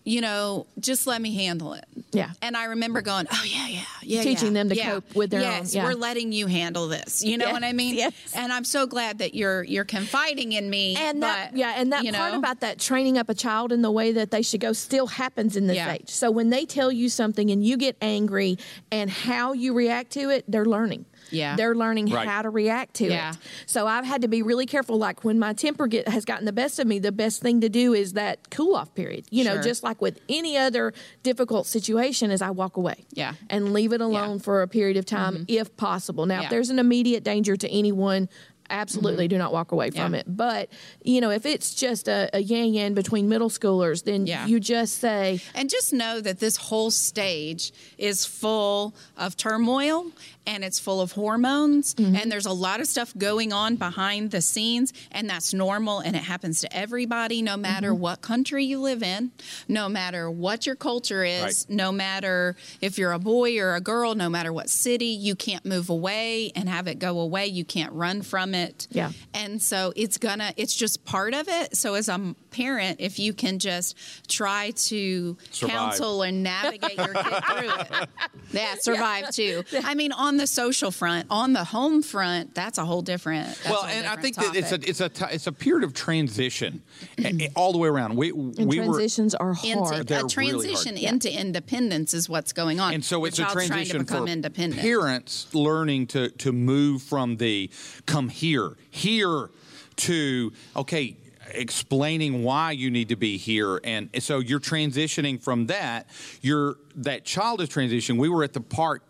You 0.04 0.22
know, 0.22 0.66
just 0.78 1.06
let 1.06 1.20
me 1.20 1.34
handle 1.34 1.74
it. 1.74 1.84
Yeah. 2.12 2.30
And 2.40 2.56
I 2.56 2.64
remember 2.64 3.02
going, 3.02 3.26
"Oh 3.30 3.44
yeah, 3.44 3.68
yeah, 3.68 3.84
yeah." 4.02 4.22
Teaching 4.22 4.48
yeah, 4.48 4.52
them 4.54 4.68
to 4.70 4.74
yeah. 4.74 4.90
cope 4.92 5.14
with 5.14 5.30
their 5.30 5.40
own, 5.40 5.46
yes, 5.46 5.74
yeah. 5.74 5.84
we're 5.84 5.94
letting 5.94 6.32
you 6.32 6.46
handle 6.46 6.88
this. 6.88 7.22
You 7.22 7.36
know 7.36 7.50
what 7.52 7.62
I 7.62 7.72
mean? 7.72 7.94
yes. 7.94 8.12
And 8.34 8.52
I'm 8.52 8.64
so 8.64 8.86
glad 8.86 9.18
that 9.18 9.34
you're 9.34 9.62
you're 9.62 9.84
confiding 9.84 10.52
in 10.52 10.70
me. 10.70 10.96
And 10.96 11.22
that, 11.22 11.54
yeah, 11.54 11.74
and 11.76 11.92
that 11.92 12.04
part 12.04 12.32
know, 12.32 12.38
about 12.38 12.60
that 12.60 12.78
training 12.78 13.18
up 13.18 13.28
a 13.28 13.34
child 13.34 13.72
in 13.72 13.82
the 13.82 13.90
way 13.90 14.12
that 14.12 14.30
they 14.30 14.42
should 14.42 14.60
go 14.60 14.72
still 14.72 15.06
happens 15.06 15.56
in 15.56 15.66
this 15.66 15.78
age. 15.78 16.08
So 16.08 16.30
when 16.30 16.50
they 16.50 16.64
tell 16.64 16.90
you 16.90 17.08
something 17.08 17.50
and 17.50 17.64
you 17.64 17.76
get 17.76 17.96
angry 18.00 18.58
and 18.90 19.10
how 19.10 19.52
you 19.52 19.74
react 19.74 20.12
to 20.12 20.30
it, 20.30 20.44
they're 20.48 20.64
learning. 20.64 21.04
Yeah. 21.30 21.56
They're 21.56 21.74
learning 21.74 22.10
Right. 22.10 22.26
how 22.28 22.42
to 22.42 22.50
react 22.50 22.94
to 22.94 23.08
Yeah. 23.08 23.32
it. 23.32 23.38
So 23.66 23.86
I've 23.86 24.04
had 24.04 24.22
to 24.22 24.28
be 24.28 24.42
really 24.42 24.66
careful. 24.66 24.98
Like 24.98 25.24
when 25.24 25.38
my 25.38 25.52
temper 25.52 25.86
get 25.86 26.08
has 26.08 26.24
gotten 26.24 26.44
the 26.46 26.52
best 26.52 26.78
of 26.78 26.86
me, 26.86 26.98
the 26.98 27.12
best 27.12 27.40
thing 27.42 27.60
to 27.60 27.68
do 27.68 27.94
is 27.94 28.14
that 28.14 28.50
cool 28.50 28.74
off 28.74 28.94
period. 28.94 29.26
You 29.30 29.44
know, 29.44 29.60
just 29.62 29.82
like 29.82 30.00
with 30.00 30.20
any 30.28 30.56
other 30.56 30.92
difficult 31.22 31.66
situation, 31.66 32.30
is 32.30 32.42
I 32.42 32.50
walk 32.50 32.76
away. 32.76 33.04
Yeah. 33.12 33.34
And 33.48 33.72
leave 33.72 33.92
it 33.92 34.00
alone 34.00 34.12
Yeah. 34.12 34.26
Mm-hmm. 34.28 34.38
for 34.38 34.62
a 34.62 34.68
period 34.68 34.96
of 34.96 35.06
time 35.06 35.44
if 35.48 35.76
possible. 35.76 36.26
Now, 36.26 36.40
Yeah. 36.40 36.44
if 36.44 36.50
there's 36.50 36.70
an 36.70 36.78
immediate 36.78 37.24
danger 37.24 37.56
to 37.56 37.68
anyone, 37.70 38.28
absolutely 38.70 39.28
do 39.28 39.36
not 39.38 39.52
walk 39.52 39.72
away 39.72 39.90
from 39.90 40.00
Mm-hmm. 40.00 40.14
Yeah. 40.14 40.20
it. 40.20 40.36
But 40.36 40.68
you 41.02 41.20
know, 41.20 41.30
if 41.30 41.44
it's 41.46 41.74
just 41.74 42.08
a, 42.08 42.30
a 42.32 42.40
yang 42.40 42.72
yang 42.74 42.94
between 42.94 43.28
middle 43.28 43.50
schoolers, 43.50 44.04
then 44.04 44.26
Yeah. 44.26 44.46
you 44.46 44.60
just 44.60 44.98
say, 44.98 45.40
And 45.54 45.68
just 45.68 45.92
know 45.92 46.20
that 46.20 46.38
this 46.40 46.56
whole 46.56 46.90
stage 46.90 47.72
is 47.98 48.24
full 48.24 48.94
of 49.16 49.36
turmoil 49.36 50.06
and 50.46 50.64
it's 50.64 50.78
full 50.78 51.00
of 51.00 51.12
hormones 51.12 51.94
Mm-hmm. 51.94 52.16
and 52.16 52.32
there's 52.32 52.46
a 52.46 52.52
lot 52.52 52.80
of 52.80 52.86
stuff 52.86 53.12
going 53.16 53.52
on 53.52 53.76
behind 53.76 54.30
the 54.30 54.40
scenes 54.40 54.92
and 55.12 55.28
that's 55.28 55.52
normal 55.52 56.00
and 56.00 56.14
it 56.16 56.22
happens 56.22 56.60
to 56.62 56.76
everybody 56.76 57.42
no 57.42 57.56
matter 57.56 57.90
Mm-hmm. 57.92 58.00
what 58.00 58.20
country 58.20 58.64
you 58.64 58.80
live 58.80 59.02
in, 59.02 59.30
no 59.68 59.88
matter 59.88 60.30
what 60.30 60.66
your 60.66 60.76
culture 60.76 61.24
is, 61.24 61.66
Right. 61.68 61.76
no 61.76 61.92
matter 61.92 62.56
if 62.80 62.98
you're 62.98 63.12
a 63.12 63.18
boy 63.18 63.58
or 63.58 63.74
a 63.74 63.80
girl, 63.80 64.14
no 64.14 64.28
matter 64.28 64.52
what 64.52 64.68
city, 64.70 65.06
you 65.06 65.34
can't 65.34 65.64
move 65.64 65.88
away 65.90 66.52
and 66.54 66.68
have 66.68 66.86
it 66.86 66.98
go 66.98 67.20
away. 67.20 67.46
You 67.46 67.64
can't 67.64 67.92
run 67.92 68.22
from 68.22 68.54
it. 68.54 68.59
Yeah. 68.90 69.10
And 69.34 69.60
so 69.62 69.92
it's 69.96 70.18
gonna 70.18 70.52
it's 70.56 70.74
just 70.74 71.04
part 71.04 71.34
of 71.34 71.48
it. 71.48 71.76
So 71.76 71.94
as 71.94 72.08
a 72.08 72.34
parent, 72.50 73.00
if 73.00 73.18
you 73.18 73.32
can 73.32 73.58
just 73.58 73.96
try 74.28 74.70
to 74.72 75.36
Survive. 75.50 75.74
counsel 75.76 76.22
and 76.22 76.42
navigate 76.42 76.96
your 76.96 77.14
kid 77.14 77.44
through 77.44 77.70
it. 77.70 78.08
Yeah, 78.52 78.74
survive 78.80 79.30
too. 79.30 79.62
I 79.84 79.94
mean, 79.94 80.12
on 80.12 80.36
the 80.36 80.46
social 80.46 80.90
front, 80.90 81.26
on 81.30 81.52
the 81.52 81.64
home 81.64 82.02
front, 82.02 82.54
that's 82.54 82.78
a 82.78 82.84
whole 82.84 83.02
different. 83.02 83.46
that's 83.48 83.64
well, 83.70 83.82
whole 83.82 83.86
and 83.86 84.06
I 84.06 84.16
different 84.16 84.36
think 84.36 84.54
that 84.54 84.56
it's 84.56 84.72
a 84.72 84.88
it's 84.88 85.00
a 85.22 85.34
it's 85.34 85.46
a 85.46 85.52
period 85.52 85.84
of 85.84 85.94
transition 85.94 86.82
a- 87.18 87.22
a- 87.22 87.24
mm-hmm. 87.32 87.52
all 87.56 87.72
the 87.72 87.78
way 87.78 87.88
around. 87.88 88.16
We 88.16 88.30
and 88.30 88.56
we 88.68 88.78
were 88.80 88.86
transitions 88.86 89.34
are 89.34 89.50
into 89.64 89.78
hard. 89.84 90.06
They're 90.08 90.20
a 90.20 90.22
really 90.36 90.50
hard. 90.52 90.70
transition 90.76 90.96
Yeah. 90.96 91.10
into 91.10 91.32
independence 91.32 92.14
is 92.14 92.28
what's 92.28 92.52
going 92.52 92.80
on. 92.80 92.94
and 92.94 93.04
so 93.04 93.24
it's 93.24 93.38
a 93.38 93.42
child's 93.42 93.62
to 93.62 93.68
transition 93.68 93.98
become 94.04 94.26
for 94.26 94.32
independent. 94.32 94.80
parents 94.82 95.46
learning 95.54 96.08
to 96.08 96.30
to 96.30 96.52
move 96.52 97.02
from 97.02 97.36
the 97.36 97.70
come 98.06 98.28
here 98.28 98.49
here 98.90 99.50
to 99.96 100.52
okay 100.76 101.16
explaining 101.52 102.42
why 102.44 102.72
you 102.72 102.90
need 102.90 103.08
to 103.08 103.16
be 103.16 103.36
here. 103.36 103.80
And 103.84 104.08
so 104.20 104.38
you're 104.38 104.60
transitioning 104.60 105.42
from 105.42 105.66
that. 105.66 106.08
You're 106.42 106.76
that 106.96 107.24
child 107.24 107.60
is 107.60 107.68
transitioning 107.68 108.18
we 108.18 108.28
were 108.28 108.44
at 108.44 108.52
the 108.52 108.60
park 108.60 109.02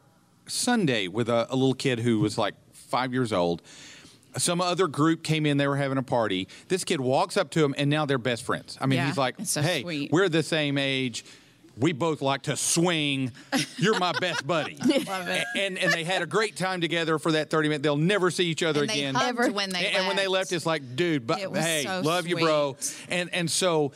sunday 0.47 1.07
with 1.07 1.29
a, 1.29 1.47
a 1.51 1.55
little 1.55 1.75
kid 1.75 2.01
who 2.01 2.21
was 2.21 2.37
like 2.39 2.55
five 2.73 3.13
years 3.13 3.33
old. 3.33 3.63
Some 4.37 4.61
other 4.61 4.87
group 4.87 5.23
came 5.25 5.45
in. 5.45 5.57
They 5.57 5.67
were 5.67 5.77
having 5.77 5.99
a 5.99 6.03
party. 6.05 6.47
This 6.69 6.85
kid 6.85 7.01
walks 7.01 7.37
up 7.37 7.51
to 7.51 7.65
him 7.65 7.75
and 7.77 7.91
now 7.91 8.07
they're 8.07 8.19
best 8.19 8.43
friends. 8.45 8.79
I 8.81 8.87
mean 8.87 8.99
Yeah, 8.99 9.07
he's 9.07 9.19
like 9.19 9.37
so 9.45 9.63
hey 9.63 9.83
sweet. 9.83 10.13
we're 10.13 10.29
the 10.29 10.43
same 10.43 10.79
age 10.79 11.25
we 11.77 11.93
both 11.93 12.21
like 12.23 12.43
to 12.43 12.57
swing 12.57 13.33
you're 13.79 13.99
my 13.99 14.13
best 14.21 14.47
buddy 14.47 14.77
Love 15.07 15.29
it. 15.29 15.45
and 15.57 15.79
and 15.79 15.93
they 15.93 16.05
had 16.05 16.21
a 16.23 16.27
great 16.27 16.57
time 16.57 16.81
together 16.81 17.19
for 17.19 17.33
that 17.33 17.49
30 17.51 17.69
minutes 17.69 17.83
they'll 17.83 17.97
never 17.97 18.31
see 18.31 18.45
each 18.47 18.63
other 18.63 18.81
And 18.83 18.91
they 18.91 18.99
again 19.01 19.15
hugged 19.15 19.39
Ever. 19.41 19.53
when 19.53 19.71
they 19.71 19.87
and, 19.87 19.97
and 19.99 20.07
when 20.07 20.17
they 20.17 20.27
left 20.27 20.53
it's 20.53 20.67
like 20.67 20.97
dude 20.97 21.27
but 21.27 21.39
hey 21.39 21.85
so 21.87 22.01
love 22.03 22.27
you 22.27 22.37
bro 22.37 22.77
and 23.09 23.33
and 23.33 23.51
so 23.51 23.93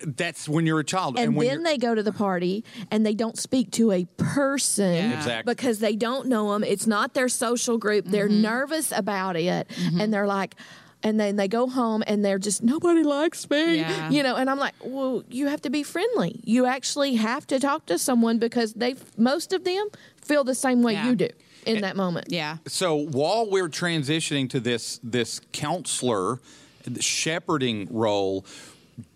that's 0.00 0.48
when 0.48 0.64
you're 0.64 0.78
a 0.78 0.84
child 0.84 1.18
and 1.18 1.34
when 1.34 1.48
then 1.48 1.62
they 1.64 1.76
go 1.76 1.92
to 1.92 2.04
the 2.04 2.12
party 2.12 2.64
and 2.92 3.04
they 3.04 3.14
don't 3.14 3.36
speak 3.36 3.72
to 3.72 3.90
a 3.90 4.04
person 4.16 4.94
Yeah. 4.94 5.16
Exactly. 5.16 5.52
because 5.52 5.80
they 5.80 5.96
don't 5.96 6.28
know 6.28 6.52
them. 6.52 6.62
It's 6.62 6.86
not 6.86 7.14
their 7.14 7.28
social 7.28 7.78
group. 7.78 8.04
They're 8.06 8.28
Mm-hmm. 8.28 8.42
nervous 8.42 8.92
about 8.92 9.34
it, 9.34 9.66
and 9.98 10.14
they're 10.14 10.26
like. 10.28 10.54
And 11.02 11.18
then 11.20 11.36
they 11.36 11.46
go 11.48 11.68
home 11.68 12.02
and 12.06 12.24
they're 12.24 12.40
just 12.40 12.62
nobody 12.62 13.02
likes 13.04 13.48
me, 13.48 13.76
Yeah. 13.78 14.10
you 14.10 14.22
know. 14.22 14.34
And 14.36 14.50
I'm 14.50 14.58
like, 14.58 14.74
well, 14.82 15.22
you 15.28 15.46
have 15.46 15.62
to 15.62 15.70
be 15.70 15.82
friendly. 15.84 16.40
You 16.44 16.66
actually 16.66 17.14
have 17.14 17.46
to 17.48 17.60
talk 17.60 17.86
to 17.86 17.98
someone 17.98 18.38
because 18.38 18.72
they, 18.74 18.96
most 19.16 19.52
of 19.52 19.62
them, 19.64 19.88
feel 20.20 20.42
the 20.44 20.54
same 20.56 20.82
way 20.82 20.94
Yeah. 20.94 21.06
you 21.08 21.14
do 21.16 21.28
in 21.66 21.76
eh, 21.76 21.80
that 21.80 21.96
moment. 21.96 22.26
Yeah. 22.30 22.56
so 22.66 22.94
while 22.96 23.48
we're 23.50 23.68
transitioning 23.68 24.50
to 24.50 24.60
this 24.60 24.98
this 25.02 25.40
counselor 25.52 26.40
shepherding 27.00 27.88
role 27.90 28.44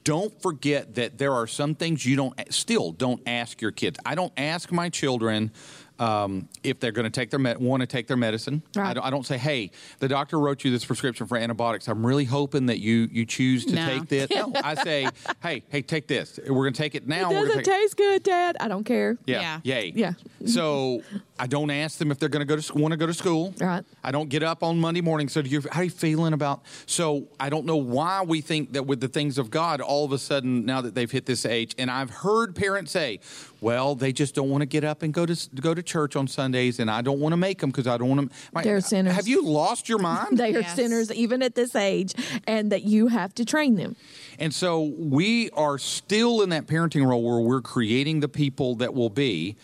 don't 0.05 0.40
forget 0.42 0.95
that 0.95 1.18
there 1.18 1.33
are 1.33 1.47
some 1.47 1.75
things 1.75 2.05
you 2.05 2.16
don't 2.16 2.35
still 2.53 2.92
don't 2.92 3.23
ask 3.27 3.61
your 3.61 3.71
kids 3.71 3.99
i 4.05 4.14
don't 4.14 4.33
ask 4.37 4.71
my 4.73 4.88
children 4.88 5.51
um, 5.98 6.48
if 6.62 6.81
they're 6.81 6.92
going 6.92 7.05
to 7.05 7.11
take 7.11 7.31
their 7.31 7.38
med- 7.38 7.59
want 7.59 7.81
to 7.81 7.87
take 7.87 8.07
their 8.07 8.16
medicine 8.16 8.62
I, 8.76 8.94
don't, 8.94 9.05
I 9.05 9.11
don't 9.11 9.26
say 9.26 9.38
hey 9.38 9.70
the 9.98 10.09
doctor 10.09 10.38
wrote 10.38 10.64
you 10.64 10.70
this 10.70 10.85
prescription 10.85 11.26
for 11.26 11.37
antibiotics 11.37 11.88
i'm 11.88 12.05
really 12.05 12.24
hoping 12.24 12.66
that 12.66 12.78
you 12.81 13.09
you 13.12 13.24
choose 13.26 13.64
to 13.66 13.74
No. 13.74 13.87
take 13.87 14.09
this 14.09 14.31
no 14.35 14.52
i 14.64 14.74
say 14.74 15.09
hey 15.42 15.62
hey 15.68 15.83
take 15.83 16.07
this 16.09 16.38
we're 16.48 16.55
going 16.64 16.72
to 16.72 16.78
take 16.78 16.94
it 16.94 17.07
now 17.07 17.31
It 17.31 17.35
we're 17.35 17.46
gonna 17.46 17.46
doesn't 17.48 17.64
take 17.64 17.81
taste 17.83 17.96
good, 17.96 18.22
Dad. 18.22 18.57
I 18.61 18.68
don't 18.68 18.85
care. 18.85 19.16
yeah. 19.26 19.61
Yeah. 19.64 19.78
Yay. 19.78 19.92
Yeah. 19.94 20.12
So 20.46 21.02
I 21.38 21.46
don't 21.46 21.70
ask 21.70 21.98
them 21.98 22.11
if 22.11 22.18
they're 22.18 22.28
going 22.28 22.46
to 22.46 22.57
go 22.57 22.61
to 22.61 22.74
want 22.78 22.92
to 22.92 22.96
go 22.96 23.07
to 23.07 23.14
school. 23.14 23.55
Right. 23.61 23.85
I 24.02 24.11
don't 24.12 24.28
get 24.28 24.42
up 24.42 24.62
on 24.62 24.78
Monday 24.78 25.00
morning. 25.00 25.28
So 25.28 25.42
do 25.42 25.48
you, 25.50 25.62
how 25.70 25.81
are 25.81 25.85
you 25.85 25.90
feeling 25.90 26.33
about? 26.33 26.62
So 26.87 27.28
I 27.40 27.48
don't 27.50 27.66
know 27.66 27.76
why 27.76 28.22
we 28.22 28.40
think 28.40 28.72
that 28.74 28.87
with 28.87 29.00
the 29.00 29.09
things 29.09 29.38
of 29.38 29.50
God, 29.50 29.81
all 29.81 30.05
of 30.05 30.12
a 30.12 30.18
sudden 30.18 30.64
now 30.64 30.81
that 30.81 30.94
they've 30.94 31.11
hit 31.11 31.26
this 31.26 31.44
age, 31.46 31.74
and 31.78 31.90
I've 31.90 32.11
heard 32.11 32.55
parents 32.55 32.92
say, 32.92 33.20
"Well, 33.62 33.94
they 33.94 34.12
just 34.12 34.35
don't 34.35 34.51
want 34.51 34.61
to 34.61 34.66
get 34.66 34.85
up 34.85 35.03
and 35.03 35.14
go 35.14 35.25
to 35.25 35.37
go 35.61 35.72
to 35.72 35.83
church 35.83 36.16
on 36.16 36.29
Sundays, 36.29 36.79
and 36.79 36.90
I 36.90 37.01
don't 37.01 37.20
want 37.20 37.33
to 37.33 37.37
make 37.38 37.61
them 37.61 37.70
because 37.70 37.87
I 37.87 37.96
don't 37.96 38.09
want 38.11 38.31
to." 38.31 38.62
They're 38.62 38.81
sinners. 38.83 39.14
Have 39.14 39.29
you 39.29 39.42
lost 39.42 39.88
your 39.88 39.98
mind? 39.98 40.37
They 40.42 40.55
are 40.57 40.61
Yes. 40.61 40.75
sinners 40.77 41.11
even 41.12 41.40
at 41.42 41.55
this 41.55 41.75
age, 41.77 42.14
and 42.46 42.70
that 42.72 42.83
you 42.83 43.07
have 43.07 43.33
to 43.37 43.44
train 43.44 43.77
them. 43.77 43.96
And 44.38 44.53
so 44.53 44.92
we 44.98 45.48
are 45.51 45.79
still 45.79 46.42
in 46.42 46.48
that 46.51 46.66
parenting 46.66 47.07
role 47.07 47.22
where 47.22 47.40
we're 47.40 47.62
creating 47.62 48.20
the 48.20 48.29
people 48.29 48.75
that 48.77 48.92
will 48.92 49.11
be. 49.11 49.57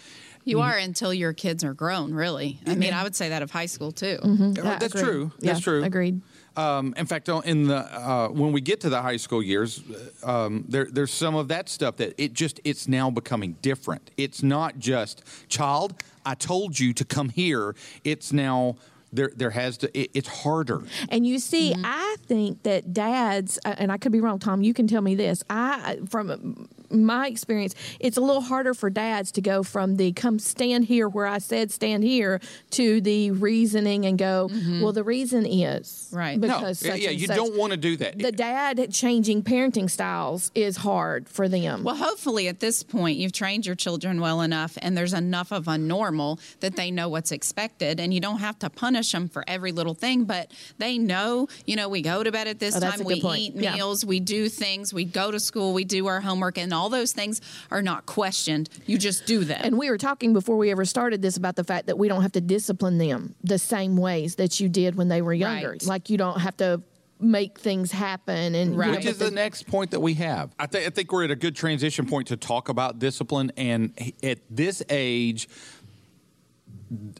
You 0.49 0.61
are 0.61 0.77
until 0.77 1.13
your 1.15 1.33
kids 1.33 1.63
are 1.65 1.75
grown, 1.75 2.13
really. 2.15 2.59
I 2.67 2.75
mean, 2.75 2.93
I 2.95 3.03
would 3.03 3.15
say 3.15 3.29
that 3.31 3.43
of 3.43 3.51
high 3.51 3.67
school 3.67 3.93
too. 3.93 4.19
Yeah, 4.23 4.79
That's 4.79 4.87
agreed. 4.87 5.03
true. 5.05 5.33
That's 5.41 5.59
Yeah, 5.61 5.63
true. 5.65 5.85
Agreed. 5.85 6.21
Um, 6.57 6.93
in 6.97 7.07
fact, 7.07 7.29
in 7.29 7.69
the 7.69 7.77
uh, 7.77 8.29
when 8.29 8.51
we 8.53 8.61
get 8.61 8.81
to 8.81 8.89
the 8.91 9.01
high 9.01 9.19
school 9.19 9.41
years, 9.43 9.81
uh, 10.27 10.47
um, 10.47 10.65
there, 10.69 10.89
there's 10.91 11.13
some 11.13 11.37
of 11.37 11.47
that 11.49 11.69
stuff 11.69 11.97
that 11.99 12.15
it 12.21 12.33
just 12.33 12.61
it's 12.65 12.89
now 12.89 13.11
becoming 13.11 13.57
different. 13.63 14.11
It's 14.17 14.43
not 14.43 14.79
just 14.81 15.23
child. 15.49 16.03
I 16.27 16.35
told 16.35 16.79
you 16.81 16.93
to 16.95 17.05
come 17.05 17.29
here. 17.29 17.77
It's 18.03 18.33
now 18.33 18.75
there. 19.13 19.31
There 19.37 19.51
has 19.51 19.79
to. 19.79 19.99
It, 19.99 20.11
it's 20.15 20.29
harder. 20.29 20.83
And 21.11 21.25
you 21.25 21.39
see, 21.39 21.75
Mm-hmm. 21.75 21.83
I 21.85 22.17
think 22.27 22.63
that 22.65 22.93
dads, 22.93 23.59
uh, 23.65 23.77
and 23.79 23.93
I 23.93 23.97
could 23.97 24.11
be 24.11 24.21
wrong, 24.21 24.41
Tom. 24.41 24.61
You 24.63 24.75
can 24.75 24.89
tell 24.89 25.03
me 25.03 25.15
this. 25.15 25.45
I 25.49 25.99
from 26.11 26.69
my 26.91 27.27
experience, 27.29 27.75
it's 28.01 28.17
a 28.17 28.21
little 28.21 28.43
harder 28.43 28.75
for 28.75 28.91
dads 28.91 29.33
to 29.33 29.41
go 29.41 29.63
from 29.63 29.97
the 29.97 30.13
come 30.13 30.39
stand 30.39 30.85
here 30.87 31.09
where 31.09 31.27
I 31.27 31.39
said 31.39 31.71
stand 31.71 32.05
here 32.05 32.41
to 32.73 33.01
the 33.01 33.31
reasoning 33.33 34.05
and 34.07 34.19
go, 34.19 34.49
mm-hmm. 34.51 34.81
well, 34.83 34.93
the 34.93 35.03
reason 35.05 35.47
is 35.47 36.09
Right. 36.13 36.39
No, 36.39 36.47
No, 36.49 36.55
because 36.59 36.83
yeah, 36.83 36.93
such 36.93 37.01
yeah, 37.01 37.11
and 37.11 37.21
you 37.21 37.27
such." 37.27 37.37
don't 37.37 37.57
want 37.57 37.73
to 37.73 37.77
do 37.77 37.97
that. 37.99 38.19
The 38.19 38.33
dad 38.33 38.93
changing 38.93 39.43
parenting 39.43 39.91
styles 39.91 40.51
is 40.55 40.79
hard 40.79 41.29
for 41.29 41.49
them. 41.49 41.85
Well, 41.85 41.97
hopefully 41.97 42.49
at 42.49 42.61
this 42.61 42.83
point 42.83 43.19
you've 43.19 43.33
trained 43.33 43.67
your 43.67 43.75
children 43.75 44.21
well 44.21 44.41
enough 44.41 44.79
and 44.81 44.97
there's 44.97 45.13
enough 45.13 45.53
of 45.53 45.69
a 45.69 45.77
normal 45.79 46.39
that 46.61 46.77
they 46.77 46.91
know 46.91 47.09
what's 47.09 47.33
expected 47.33 48.01
and 48.01 48.13
you 48.15 48.21
don't 48.21 48.39
have 48.39 48.59
to 48.61 48.71
punish 48.71 49.13
them 49.13 49.29
for 49.29 49.45
every 49.47 49.73
little 49.73 49.95
thing, 49.95 50.25
but 50.25 50.51
they 50.79 50.99
know, 50.99 51.49
you 51.67 51.77
know, 51.77 51.89
we 51.89 52.03
go 52.03 52.23
to 52.23 52.33
bed 52.33 52.49
at 52.49 52.59
this 52.59 52.77
Oh, 52.77 52.81
time, 52.81 53.05
we 53.05 53.21
point. 53.21 53.41
eat 53.41 53.55
Yeah. 53.57 53.75
meals, 53.75 54.05
we 54.05 54.21
do 54.21 54.49
things, 54.49 54.93
we 54.95 55.05
go 55.05 55.31
to 55.31 55.41
school, 55.41 55.73
we 55.73 55.85
do 55.85 56.07
our 56.07 56.21
homework, 56.21 56.57
and 56.59 56.73
all 56.79 56.89
those 56.89 57.13
things 57.13 57.41
are 57.71 57.83
not 57.83 58.07
questioned. 58.07 58.69
You 58.87 58.99
just 58.99 59.27
do 59.27 59.45
them. 59.45 59.61
And 59.63 59.77
we 59.79 59.91
were 59.91 59.99
talking 59.99 60.33
before 60.33 60.57
we 60.57 60.71
ever 60.71 60.85
started 60.85 61.21
this 61.21 61.37
about 61.37 61.57
the 61.57 61.65
fact 61.65 61.87
that 61.87 61.99
we 61.99 62.09
don't 62.09 62.23
have 62.23 62.33
to 62.33 62.41
discipline 62.41 62.99
them 62.99 63.35
the 63.43 63.59
same 63.59 63.97
ways 63.97 64.37
that 64.37 64.61
you 64.61 64.69
did 64.69 64.95
when 64.95 65.09
they 65.09 65.21
were 65.23 65.35
younger. 65.35 65.73
Right. 65.73 65.85
Like 65.85 66.09
you 66.09 66.17
don't 66.17 66.41
have 66.41 66.57
to 66.59 66.83
make 67.21 67.59
things 67.59 67.91
happen 67.91 68.55
and 68.55 68.79
Right. 68.79 68.93
Which 68.93 69.07
is 69.07 69.19
the 69.19 69.31
next 69.31 69.67
point 69.67 69.91
that 69.91 70.01
we 70.01 70.15
have. 70.15 70.55
I, 70.59 70.67
th- 70.67 70.87
I 70.87 70.91
think 70.91 71.11
we're 71.13 71.25
at 71.25 71.33
a 71.33 71.37
good 71.37 71.57
transition 71.57 72.07
point 72.07 72.29
to 72.29 72.37
talk 72.37 72.69
about 72.69 73.01
discipline. 73.01 73.51
And 73.57 73.93
at 74.23 74.39
this 74.49 74.83
age, 74.89 75.49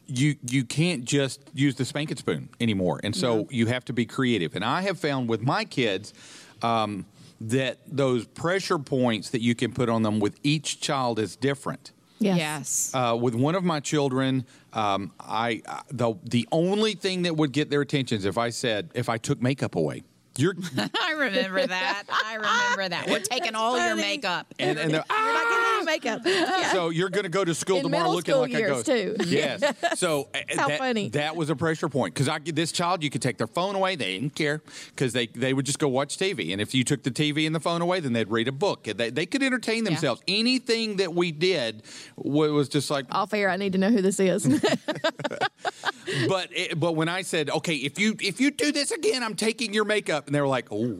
you 0.07 0.35
you 0.47 0.63
can't 0.63 1.05
just 1.05 1.41
use 1.53 1.75
the 1.75 1.85
spanking 1.85 2.17
spoon 2.17 2.49
anymore, 2.59 2.99
and 3.03 3.15
so 3.15 3.47
you 3.51 3.67
have 3.67 3.85
to 3.85 3.93
be 3.93 4.05
creative. 4.05 4.55
And 4.55 4.65
I 4.65 4.81
have 4.81 4.97
found 4.99 5.29
with 5.29 5.41
my 5.41 5.63
kids 5.63 6.13
um, 6.61 7.05
that 7.41 7.79
those 7.87 8.25
pressure 8.25 8.79
points 8.79 9.29
that 9.29 9.41
you 9.41 9.55
can 9.55 9.71
put 9.73 9.89
on 9.89 10.03
them 10.03 10.19
with 10.19 10.39
each 10.43 10.81
child 10.81 11.19
is 11.19 11.35
different. 11.35 11.91
Yes. 12.19 12.37
Yes. 12.37 12.91
Uh, 12.93 13.17
with 13.19 13.33
one 13.33 13.55
of 13.55 13.63
my 13.63 13.79
children, 13.79 14.45
um, 14.73 15.13
I 15.19 15.61
uh, 15.65 15.81
the 15.89 16.15
the 16.23 16.47
only 16.51 16.93
thing 16.93 17.21
that 17.21 17.37
would 17.37 17.53
get 17.53 17.69
their 17.69 17.81
attention 17.81 18.17
is 18.17 18.25
if 18.25 18.37
I 18.37 18.49
said 18.49 18.91
if 18.93 19.07
I 19.07 19.17
took 19.17 19.41
makeup 19.41 19.75
away. 19.75 20.03
You're 20.39 20.55
I 20.77 21.11
remember 21.17 21.67
that. 21.67 22.03
I 22.09 22.35
remember 22.35 22.89
that. 22.95 23.09
We're 23.09 23.19
taking 23.19 23.55
all 23.55 23.77
your 23.77 23.95
makeup. 23.95 24.47
and 24.57 24.79
and 24.79 24.93
they're, 24.93 25.03
You're 25.09 25.33
not 25.33 25.43
getting 25.49 25.65
any 25.75 25.85
makeup. 25.85 26.71
so 26.71 26.89
you're 26.89 27.09
going 27.09 27.23
to 27.23 27.29
go 27.29 27.43
to 27.43 27.53
school 27.53 27.77
In 27.77 27.83
tomorrow 27.83 28.03
middle 28.03 28.15
looking 28.15 28.31
school 28.33 28.41
like 28.43 28.51
years, 28.51 28.71
a 28.71 28.73
ghost. 28.73 28.85
too. 28.85 29.15
Yes. 29.25 29.63
So 29.99 30.29
uh, 30.33 30.39
How 30.55 30.67
that, 30.69 30.79
funny. 30.79 31.09
that 31.09 31.35
was 31.35 31.49
a 31.49 31.55
pressure 31.55 31.89
point 31.89 32.13
because 32.13 32.29
I 32.29 32.39
this 32.39 32.71
child 32.71 33.03
you 33.03 33.09
could 33.09 33.21
take 33.21 33.37
their 33.37 33.47
phone 33.47 33.75
away 33.75 33.95
they 33.97 34.17
didn't 34.17 34.35
care 34.35 34.61
because 34.95 35.11
they 35.13 35.27
they 35.27 35.53
would 35.53 35.65
just 35.65 35.79
go 35.79 35.87
watch 35.89 36.17
TV 36.17 36.51
and 36.53 36.61
if 36.61 36.73
you 36.73 36.83
took 36.83 37.03
the 37.03 37.11
TV 37.11 37.45
and 37.45 37.53
the 37.53 37.59
phone 37.59 37.81
away 37.81 37.99
then 37.99 38.13
they'd 38.13 38.29
read 38.29 38.47
a 38.47 38.51
book 38.53 38.83
they 38.83 39.09
they 39.09 39.25
could 39.25 39.43
entertain 39.43 39.83
themselves 39.83 40.21
anything 40.27 40.95
that 40.97 41.13
we 41.13 41.31
did 41.31 41.83
was 42.15 42.69
just 42.69 42.89
like 42.89 43.05
Off 43.11 43.33
air, 43.33 43.49
I 43.49 43.57
need 43.57 43.73
to 43.73 43.77
know 43.77 43.89
who 43.89 44.01
this 44.01 44.19
is. 44.19 44.45
but 46.27 46.49
it, 46.51 46.79
but 46.79 46.95
when 46.95 47.09
I 47.09 47.21
said 47.21 47.49
okay 47.49 47.75
if 47.75 47.99
you 47.99 48.15
if 48.21 48.39
you 48.39 48.51
do 48.51 48.71
this 48.71 48.91
again 48.91 49.23
I'm 49.23 49.35
taking 49.35 49.73
your 49.73 49.85
makeup 49.85 50.25
and 50.27 50.35
they 50.35 50.41
were 50.41 50.47
like 50.47 50.71
oh 50.71 50.99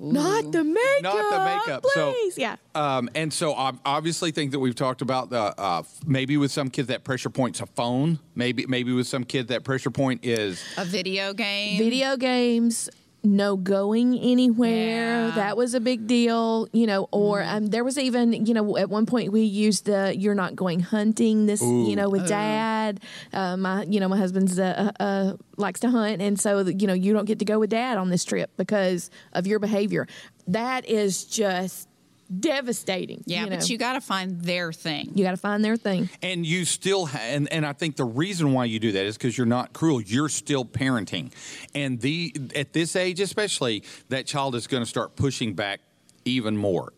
not 0.00 0.52
the 0.52 0.62
makeup. 0.62 1.02
Not 1.02 1.30
the 1.30 1.44
makeup. 1.44 1.84
So- 1.92 2.12
Please. 2.12 2.38
yeah. 2.38 2.56
Um, 2.74 3.10
and 3.16 3.32
so 3.32 3.52
I 3.54 3.72
obviously 3.84 4.30
think 4.30 4.52
that 4.52 4.60
we've 4.60 4.74
talked 4.76 5.02
about, 5.02 5.32
uh, 5.32 5.52
uh, 5.58 5.82
maybe 6.06 6.36
with 6.36 6.52
some 6.52 6.70
kids 6.70 6.86
that 6.88 7.02
pressure 7.02 7.30
point's 7.30 7.60
a 7.60 7.66
phone. 7.66 8.20
Maybe 8.36 8.64
maybe 8.66 8.92
with 8.92 9.08
some 9.08 9.24
kids 9.24 9.48
that 9.48 9.64
pressure 9.64 9.90
point 9.90 10.24
is 10.24 10.62
A 10.76 10.84
video 10.84 11.34
game. 11.34 11.78
Video 11.78 12.16
games, 12.16 12.88
no 13.36 13.56
going 13.56 14.18
anywhere. 14.18 15.28
Yeah. 15.28 15.32
That 15.34 15.56
was 15.56 15.74
a 15.74 15.80
big 15.80 16.06
deal, 16.06 16.68
you 16.72 16.86
know. 16.86 17.08
Or 17.10 17.42
um, 17.42 17.66
there 17.66 17.84
was 17.84 17.98
even, 17.98 18.46
you 18.46 18.54
know, 18.54 18.76
at 18.76 18.88
one 18.88 19.06
point 19.06 19.32
we 19.32 19.42
used 19.42 19.86
the 19.86 20.14
"you're 20.16 20.34
not 20.34 20.56
going 20.56 20.80
hunting." 20.80 21.46
This, 21.46 21.62
you 21.62 21.96
know, 21.96 22.08
with 22.08 22.28
dad. 22.28 23.00
Uh, 23.32 23.56
my, 23.56 23.84
you 23.84 24.00
know, 24.00 24.08
my 24.08 24.18
husband's 24.18 24.58
uh, 24.58 24.92
uh, 25.00 25.02
uh, 25.02 25.36
likes 25.56 25.80
to 25.80 25.90
hunt, 25.90 26.22
and 26.22 26.38
so 26.38 26.60
you 26.60 26.86
know, 26.86 26.94
you 26.94 27.12
don't 27.12 27.26
get 27.26 27.38
to 27.40 27.44
go 27.44 27.58
with 27.58 27.70
dad 27.70 27.98
on 27.98 28.10
this 28.10 28.24
trip 28.24 28.50
because 28.56 29.10
of 29.32 29.46
your 29.46 29.58
behavior. 29.58 30.06
That 30.46 30.86
is 30.86 31.24
just 31.24 31.87
devastating. 32.28 33.22
Yeah, 33.26 33.44
you 33.44 33.50
but 33.50 33.68
you 33.70 33.78
got 33.78 33.94
to 33.94 34.00
find 34.00 34.40
their 34.40 34.72
thing. 34.72 35.10
you 35.14 35.24
got 35.24 35.32
to 35.32 35.36
find 35.36 35.64
their 35.64 35.76
thing. 35.76 36.08
and 36.22 36.44
you 36.44 36.64
still 36.64 37.06
ha- 37.06 37.18
and, 37.18 37.50
and 37.52 37.64
I 37.64 37.72
think 37.72 37.96
the 37.96 38.04
reason 38.04 38.52
why 38.52 38.64
you 38.66 38.78
do 38.78 38.92
that 38.92 39.04
is 39.06 39.16
because 39.16 39.36
you're 39.36 39.46
not 39.46 39.72
cruel. 39.72 40.00
You're 40.00 40.28
still 40.28 40.64
parenting, 40.64 41.32
and 41.74 42.00
the 42.00 42.34
at 42.54 42.72
this 42.72 42.96
age 42.96 43.20
especially, 43.20 43.82
that 44.08 44.26
child 44.26 44.54
is 44.54 44.66
going 44.66 44.82
to 44.82 44.88
start 44.88 45.16
pushing 45.16 45.54
back 45.54 45.80
even 46.24 46.56
more. 46.56 46.92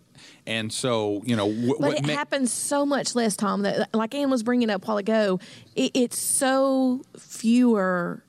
And 0.47 0.73
so 0.73 1.23
you 1.25 1.37
know 1.37 1.51
wh- 1.51 1.79
But 1.79 1.81
what 1.81 1.99
it 1.99 2.07
ma- 2.07 2.13
happens 2.13 2.53
so 2.53 2.85
much 2.85 3.15
less, 3.15 3.37
Tom. 3.37 3.63
That 3.63 3.95
like 3.95 4.15
Ann 4.15 4.31
was 4.31 4.43
bringing 4.43 4.71
up 4.71 4.83
a 4.85 4.87
while 4.87 4.97
ago, 4.99 5.39
it, 5.77 5.93
it's 5.95 6.19
so 6.19 7.03
fewer 7.19 8.25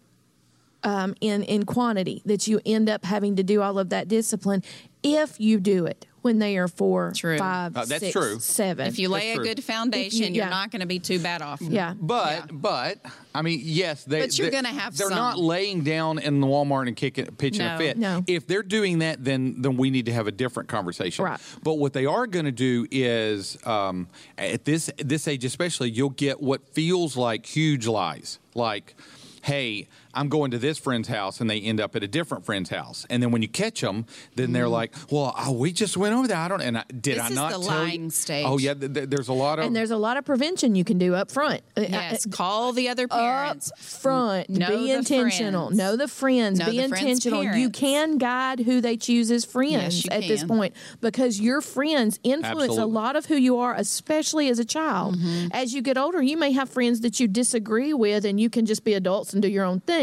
um, 0.83 1.15
in 1.21 1.43
in 1.43 1.65
quantity 1.65 2.21
that 2.25 2.47
you 2.47 2.59
end 2.65 2.89
up 2.89 3.05
having 3.05 3.35
to 3.37 3.43
do 3.43 3.61
all 3.61 3.79
of 3.79 3.89
that 3.89 4.07
discipline 4.07 4.63
if 5.03 5.39
you 5.39 5.59
do 5.59 5.85
it 5.85 6.05
when 6.21 6.39
they 6.39 6.57
are 6.57 6.67
four, 6.67 7.12
True. 7.15 7.38
five, 7.38 7.75
Uh, 7.75 7.86
that's 7.86 7.99
six, 8.01 8.12
true. 8.13 8.39
seven. 8.39 8.86
If 8.88 8.99
you 8.99 9.10
lay 9.10 9.27
That's 9.29 9.31
a 9.31 9.36
true. 9.38 9.45
good 9.55 9.63
foundation, 9.63 10.21
If 10.23 10.29
you- 10.29 10.36
you're 10.36 10.45
yeah. 10.45 10.49
not 10.49 10.71
going 10.71 10.81
to 10.81 10.86
be 10.86 10.99
too 10.99 11.19
bad 11.19 11.41
off. 11.41 11.62
yeah, 11.62 11.93
But 11.99 12.31
Yeah. 12.31 12.45
but 12.51 12.99
I 13.34 13.41
mean, 13.41 13.62
yes, 13.63 14.03
they. 14.03 14.19
But 14.19 14.38
you're 14.38 14.51
gonna 14.51 14.67
have 14.69 14.95
They're 14.97 15.07
some. 15.07 15.15
not 15.17 15.39
laying 15.39 15.84
down 15.84 16.19
in 16.19 16.41
the 16.41 16.47
Walmart 16.47 16.88
and 16.88 16.95
kicking, 16.97 17.25
pitching 17.38 17.65
No. 17.65 17.75
a 17.75 17.77
fit. 17.77 17.97
No. 17.97 18.23
If 18.27 18.45
they're 18.45 18.62
doing 18.63 18.99
that, 18.99 19.23
then 19.23 19.55
then 19.62 19.77
we 19.77 19.89
need 19.89 20.05
to 20.07 20.13
have 20.13 20.27
a 20.27 20.31
different 20.31 20.67
conversation. 20.69 21.23
Right. 21.25 21.39
But 21.63 21.75
what 21.75 21.93
they 21.93 22.05
are 22.05 22.27
going 22.27 22.45
to 22.45 22.51
do 22.51 22.86
is, 22.91 23.57
um, 23.65 24.07
at 24.38 24.65
this 24.65 24.89
this 24.97 25.27
age 25.27 25.45
especially, 25.45 25.89
you'll 25.91 26.10
get 26.10 26.41
what 26.41 26.67
feels 26.73 27.15
like 27.17 27.45
huge 27.45 27.88
lies, 27.88 28.39
like. 28.53 28.95
Hey, 29.43 29.88
I'm 30.13 30.30
going 30.30 30.52
to 30.52 30.58
this 30.58 30.78
friend's 30.78 31.08
house, 31.08 31.41
and 31.41 31.50
they 31.50 31.60
end 31.60 31.80
up 31.80 31.95
at 31.95 32.04
a 32.04 32.08
different 32.08 32.45
friend's 32.45 32.69
house. 32.69 33.06
And 33.10 33.21
then 33.21 33.32
when 33.32 33.41
you 33.41 33.47
catch 33.47 33.82
them, 33.82 34.06
then 34.36 34.52
they're 34.52 34.67
like, 34.67 34.93
"Well, 35.10 35.34
oh, 35.38 35.52
we 35.54 35.71
just 35.71 35.97
went 35.97 36.13
over 36.15 36.28
there. 36.28 36.38
I 36.38 36.47
don't." 36.47 36.62
And 36.62 36.78
I, 36.78 36.84
did. 36.89 37.15
This 37.15 37.19
I 37.19 37.28
is 37.30 37.36
not 37.36 37.52
the 37.54 37.60
tell 37.67 37.88
you? 37.88 38.10
stage. 38.10 38.45
Oh 38.47 38.58
yeah, 38.58 38.74
th- 38.74 38.93
th- 38.93 39.10
there's 39.10 39.28
a 39.28 39.34
lot 39.34 39.60
of 39.60 39.65
and 39.65 39.76
there's 39.76 39.91
a 39.91 39.97
lot 39.97 40.17
of 40.17 40.26
prevention 40.26 40.76
you 40.76 40.84
can 40.84 40.97
do 40.97 41.15
up 41.15 41.32
front. 41.32 41.62
Uh, 41.78 41.82
Yes, 41.91 42.26
uh, 42.26 42.30
call 42.30 42.71
the 42.74 42.89
other 42.89 43.08
parents. 43.08 43.71
Up 43.71 43.80
front, 43.80 44.50
Know 44.50 44.67
be 44.67 44.88
the 44.88 44.91
intentional. 44.97 45.67
friends. 45.67 45.78
Know 45.78 45.95
the 45.95 46.08
friends. 46.08 46.60
Know 46.60 46.65
be 46.65 46.80
the 46.82 46.88
friends' 46.89 47.02
intentional. 47.02 47.43
You 47.43 47.50
parents. 47.69 47.80
can 47.80 48.17
guide 48.17 48.60
who 48.62 48.82
they 48.82 48.97
choose 48.97 49.30
as 49.32 49.43
friends 49.45 50.06
you 50.06 50.10
at 50.12 50.21
this 50.21 50.41
can. 50.41 50.50
point 50.50 50.74
because 51.02 51.39
your 51.39 51.62
friends 51.62 52.19
influence 52.24 52.62
a 52.69 52.71
Absolutely. 52.71 52.93
lot 52.93 53.15
of 53.15 53.26
who 53.26 53.36
you 53.36 53.58
are, 53.60 53.76
especially 53.76 54.50
as 54.50 54.60
a 54.60 54.65
child. 54.65 55.15
Mm-hmm. 55.17 55.47
As 55.52 55.74
you 55.74 55.82
get 55.82 55.97
older, 55.97 56.21
you 56.21 56.38
may 56.38 56.52
have 56.54 56.69
friends 56.69 57.02
that 57.02 57.19
you 57.19 57.28
disagree 57.28 57.93
with, 57.93 58.26
and 58.26 58.39
you 58.39 58.50
can 58.50 58.65
just 58.65 58.84
be 58.84 58.93
adults 58.93 59.34
and 59.34 59.41
do 59.41 59.47
your 59.50 59.65
own 59.65 59.80
thing. 59.82 60.00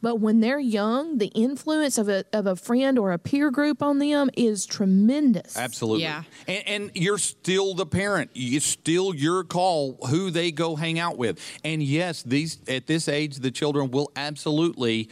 But 0.00 0.20
when 0.20 0.40
they're 0.40 0.58
young, 0.58 1.18
the 1.18 1.28
influence 1.28 1.98
of 1.98 2.08
a 2.08 2.24
of 2.32 2.46
a 2.46 2.56
friend 2.56 2.98
or 2.98 3.12
a 3.12 3.18
peer 3.18 3.50
group 3.50 3.82
on 3.82 3.98
them 3.98 4.30
is 4.36 4.66
tremendous. 4.66 5.56
Absolutely. 5.56 6.02
Yeah. 6.02 6.22
And, 6.46 6.68
and 6.68 6.90
you're 6.94 7.18
still 7.18 7.74
the 7.74 7.86
parent. 7.86 8.30
It's 8.34 8.66
still 8.66 9.14
your 9.14 9.44
call 9.44 9.98
who 10.08 10.30
they 10.30 10.52
go 10.52 10.76
hang 10.76 10.98
out 10.98 11.18
with. 11.18 11.38
And 11.64 11.82
yes, 11.82 12.22
these 12.22 12.58
at 12.68 12.86
this 12.86 13.08
age, 13.08 13.36
the 13.36 13.50
children 13.50 13.90
will 13.90 14.10
absolutely 14.16 15.08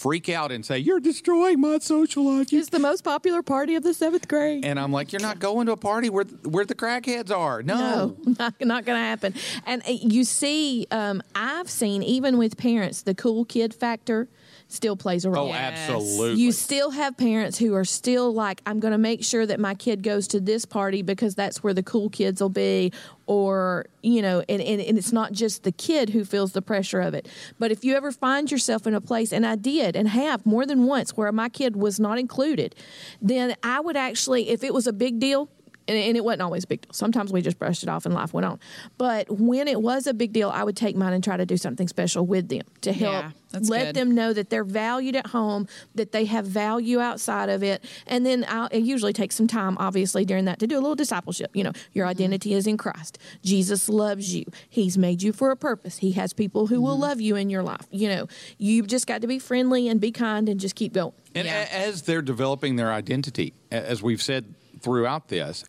freak 0.00 0.28
out 0.28 0.50
and 0.50 0.64
say, 0.64 0.78
"You're 0.78 1.00
destroying 1.00 1.60
my 1.60 1.78
social 1.78 2.24
life." 2.24 2.52
It's 2.52 2.70
the 2.70 2.78
most 2.78 3.04
popular 3.04 3.42
party 3.42 3.74
of 3.74 3.82
the 3.82 3.92
seventh 3.92 4.28
grade. 4.28 4.64
And 4.64 4.80
I'm 4.80 4.92
like, 4.92 5.12
"You're 5.12 5.22
not 5.22 5.38
going 5.38 5.66
to 5.66 5.72
a 5.72 5.76
party 5.76 6.08
where 6.08 6.24
where 6.24 6.64
the 6.64 6.74
crackheads 6.74 7.30
are." 7.30 7.62
No. 7.62 7.76
No, 7.76 8.16
not, 8.38 8.54
not 8.60 8.84
going 8.84 8.98
to 8.98 9.04
happen. 9.04 9.34
And 9.66 9.82
uh, 9.82 9.92
you 9.92 10.24
see, 10.24 10.86
um, 10.90 11.22
I've 11.34 11.70
seen 11.70 12.02
even 12.02 12.38
with 12.38 12.56
parents, 12.56 13.02
the 13.02 13.14
cool 13.14 13.44
kid 13.44 13.74
factor 13.74 14.28
still 14.72 14.96
plays 14.96 15.24
a 15.24 15.30
role. 15.30 15.50
Oh, 15.50 15.52
absolutely. 15.52 16.40
You 16.40 16.52
still 16.52 16.90
have 16.90 17.16
parents 17.16 17.58
who 17.58 17.74
are 17.74 17.84
still 17.84 18.32
like, 18.32 18.62
I'm 18.66 18.80
going 18.80 18.92
to 18.92 18.98
make 18.98 19.24
sure 19.24 19.44
that 19.46 19.58
my 19.58 19.74
kid 19.74 20.02
goes 20.02 20.28
to 20.28 20.40
this 20.40 20.64
party 20.64 21.02
because 21.02 21.34
that's 21.34 21.62
where 21.62 21.74
the 21.74 21.82
cool 21.82 22.08
kids 22.08 22.40
will 22.40 22.48
be. 22.48 22.92
Or, 23.26 23.86
you 24.02 24.22
know, 24.22 24.42
and, 24.48 24.60
and, 24.60 24.80
and 24.80 24.98
it's 24.98 25.12
not 25.12 25.32
just 25.32 25.62
the 25.62 25.72
kid 25.72 26.10
who 26.10 26.24
feels 26.24 26.52
the 26.52 26.62
pressure 26.62 27.00
of 27.00 27.14
it. 27.14 27.28
But 27.58 27.70
if 27.70 27.84
you 27.84 27.94
ever 27.94 28.10
find 28.10 28.50
yourself 28.50 28.86
in 28.86 28.94
a 28.94 29.00
place, 29.00 29.32
and 29.32 29.46
I 29.46 29.56
did 29.56 29.94
and 29.94 30.08
have 30.08 30.44
more 30.44 30.66
than 30.66 30.86
once 30.86 31.16
where 31.16 31.30
my 31.30 31.48
kid 31.48 31.76
was 31.76 32.00
not 32.00 32.18
included, 32.18 32.74
then 33.22 33.54
I 33.62 33.80
would 33.80 33.96
actually, 33.96 34.48
if 34.48 34.64
it 34.64 34.74
was 34.74 34.86
a 34.86 34.92
big 34.92 35.20
deal, 35.20 35.48
and, 35.88 35.96
and 35.96 36.16
it 36.16 36.24
wasn't 36.24 36.42
always 36.42 36.64
a 36.64 36.66
big 36.66 36.82
deal. 36.82 36.92
Sometimes 36.92 37.32
we 37.32 37.42
just 37.42 37.58
brushed 37.58 37.82
it 37.82 37.88
off 37.88 38.06
and 38.06 38.14
life 38.14 38.32
went 38.32 38.44
on. 38.44 38.60
But 38.98 39.30
when 39.30 39.66
it 39.68 39.80
was 39.80 40.06
a 40.06 40.14
big 40.14 40.32
deal, 40.32 40.50
I 40.50 40.62
would 40.64 40.76
take 40.76 40.96
mine 40.96 41.12
and 41.12 41.22
try 41.24 41.36
to 41.36 41.46
do 41.46 41.56
something 41.56 41.88
special 41.88 42.26
with 42.26 42.48
them 42.48 42.62
to 42.82 42.92
help 42.92 43.24
Yeah, 43.52 43.60
let 43.60 43.86
good. 43.86 43.94
them 43.96 44.14
know 44.14 44.32
that 44.32 44.50
they're 44.50 44.64
valued 44.64 45.16
at 45.16 45.28
home, 45.28 45.66
that 45.94 46.12
they 46.12 46.24
have 46.26 46.46
value 46.46 47.00
outside 47.00 47.48
of 47.48 47.62
it. 47.62 47.84
And 48.06 48.24
then 48.24 48.44
I'll 48.48 48.68
I 48.72 48.76
usually 48.76 49.12
take 49.12 49.32
some 49.32 49.46
time, 49.48 49.76
obviously, 49.78 50.24
during 50.24 50.44
that 50.44 50.58
to 50.60 50.66
do 50.66 50.76
a 50.76 50.80
little 50.82 50.94
discipleship. 50.94 51.50
You 51.54 51.64
know, 51.64 51.72
your 51.92 52.04
Mm-hmm. 52.06 52.10
identity 52.10 52.54
is 52.54 52.66
in 52.66 52.76
Christ. 52.76 53.18
Jesus 53.42 53.88
loves 53.88 54.34
you. 54.34 54.44
He's 54.68 54.96
made 54.98 55.22
you 55.22 55.32
for 55.32 55.50
a 55.50 55.56
purpose. 55.56 55.98
He 55.98 56.12
has 56.12 56.32
people 56.32 56.66
who 56.68 56.80
will 56.80 56.92
Mm-hmm. 56.94 57.02
love 57.02 57.20
you 57.20 57.36
in 57.36 57.50
your 57.50 57.62
life. 57.62 57.86
You 57.90 58.08
know, 58.08 58.28
you've 58.58 58.86
just 58.86 59.06
got 59.06 59.20
to 59.22 59.26
be 59.26 59.38
friendly 59.38 59.88
and 59.88 60.00
be 60.00 60.12
kind 60.12 60.48
and 60.48 60.58
just 60.60 60.74
keep 60.74 60.92
going. 60.92 61.12
And 61.34 61.46
Yeah. 61.46 61.66
as 61.72 62.02
they're 62.02 62.22
developing 62.22 62.76
their 62.76 62.92
identity, 62.92 63.54
as 63.70 64.02
we've 64.02 64.22
said 64.22 64.54
throughout 64.80 65.28
this, 65.28 65.64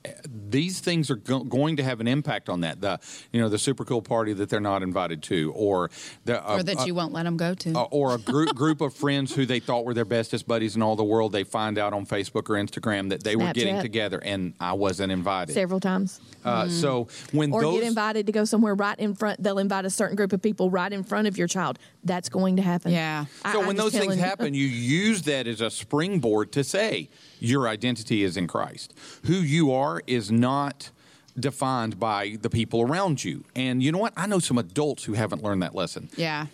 these 0.50 0.80
things 0.80 1.10
are 1.12 1.16
go- 1.16 1.44
going 1.44 1.76
to 1.78 1.84
have 1.84 2.00
an 2.00 2.08
impact 2.08 2.50
on 2.50 2.62
that. 2.62 2.82
The 2.82 3.00
you 3.32 3.42
know 3.42 3.50
the 3.50 3.60
super 3.60 3.86
cool 3.86 4.02
party 4.02 4.34
that 4.34 4.50
they're 4.50 4.60
not 4.60 4.84
invited 4.84 5.22
to, 5.24 5.52
or 5.56 5.90
the 6.26 6.42
uh, 6.48 6.56
or 6.58 6.64
that 6.64 6.86
you 6.88 6.96
won't 6.96 7.14
let 7.14 7.24
them 7.24 7.38
go 7.38 7.54
to. 7.54 7.74
uh, 7.78 7.84
or 7.92 8.16
a 8.16 8.18
group 8.18 8.56
group 8.62 8.82
of 8.82 8.94
friends 8.94 9.34
who 9.36 9.46
they 9.46 9.60
thought 9.60 9.86
were 9.86 9.94
their 9.94 10.06
bestest 10.06 10.48
buddies 10.48 10.76
in 10.76 10.82
all 10.82 10.96
the 10.96 11.04
world. 11.04 11.32
They 11.32 11.44
find 11.44 11.78
out 11.78 11.94
on 11.94 12.06
Facebook 12.06 12.50
or 12.50 12.56
Instagram 12.56 13.10
that 13.10 13.24
they 13.24 13.36
were 13.36 13.52
getting 13.54 13.82
together, 13.82 14.20
and 14.24 14.54
I 14.60 14.74
wasn't 14.74 15.12
invited. 15.12 15.54
several 15.54 15.80
times. 15.80 16.20
Uh, 16.44 16.68
So 16.70 17.08
when 17.32 17.52
Or 17.52 17.62
those 17.62 17.80
get 17.82 17.88
invited 17.88 18.26
to 18.26 18.32
go 18.32 18.46
somewhere 18.46 18.74
right 18.74 18.98
in 19.00 19.14
front. 19.14 19.42
They'll 19.44 19.60
invite 19.60 19.86
a 19.86 19.90
certain 19.90 20.16
group 20.16 20.34
of 20.34 20.42
people 20.42 20.70
right 20.72 20.92
in 20.92 21.04
front 21.04 21.28
of 21.28 21.38
your 21.38 21.48
child. 21.48 21.78
That's 22.04 22.30
going 22.30 22.56
to 22.56 22.62
happen. 22.64 22.92
Yeah. 22.92 23.26
I- 23.46 23.54
So 23.54 23.62
I'm 23.62 23.68
when 23.68 23.76
those 23.76 23.92
things 23.92 24.16
you. 24.16 24.22
happen, 24.22 24.54
you 24.56 24.66
use 24.66 25.22
that 25.24 25.46
as 25.48 25.62
a 25.62 25.70
springboard 25.70 26.52
to 26.54 26.64
say 26.64 27.10
your 27.40 27.68
identity 27.68 28.24
is 28.24 28.38
in 28.38 28.48
Christ. 28.48 28.94
Who 29.26 29.34
you 29.34 29.72
are 29.72 30.02
is 30.08 30.32
not 30.32 30.92
defined 31.40 32.00
by 32.00 32.38
the 32.42 32.50
people 32.50 32.82
around 32.82 33.24
you. 33.24 33.44
And 33.56 33.82
you 33.82 33.92
know 33.92 34.00
what? 34.00 34.14
I 34.18 34.28
know 34.28 34.40
some 34.40 34.58
adults 34.58 35.06
who 35.06 35.14
haven't 35.14 35.44
learned 35.44 35.64
that 35.64 35.74
lesson. 35.74 36.10
Yeah. 36.18 36.48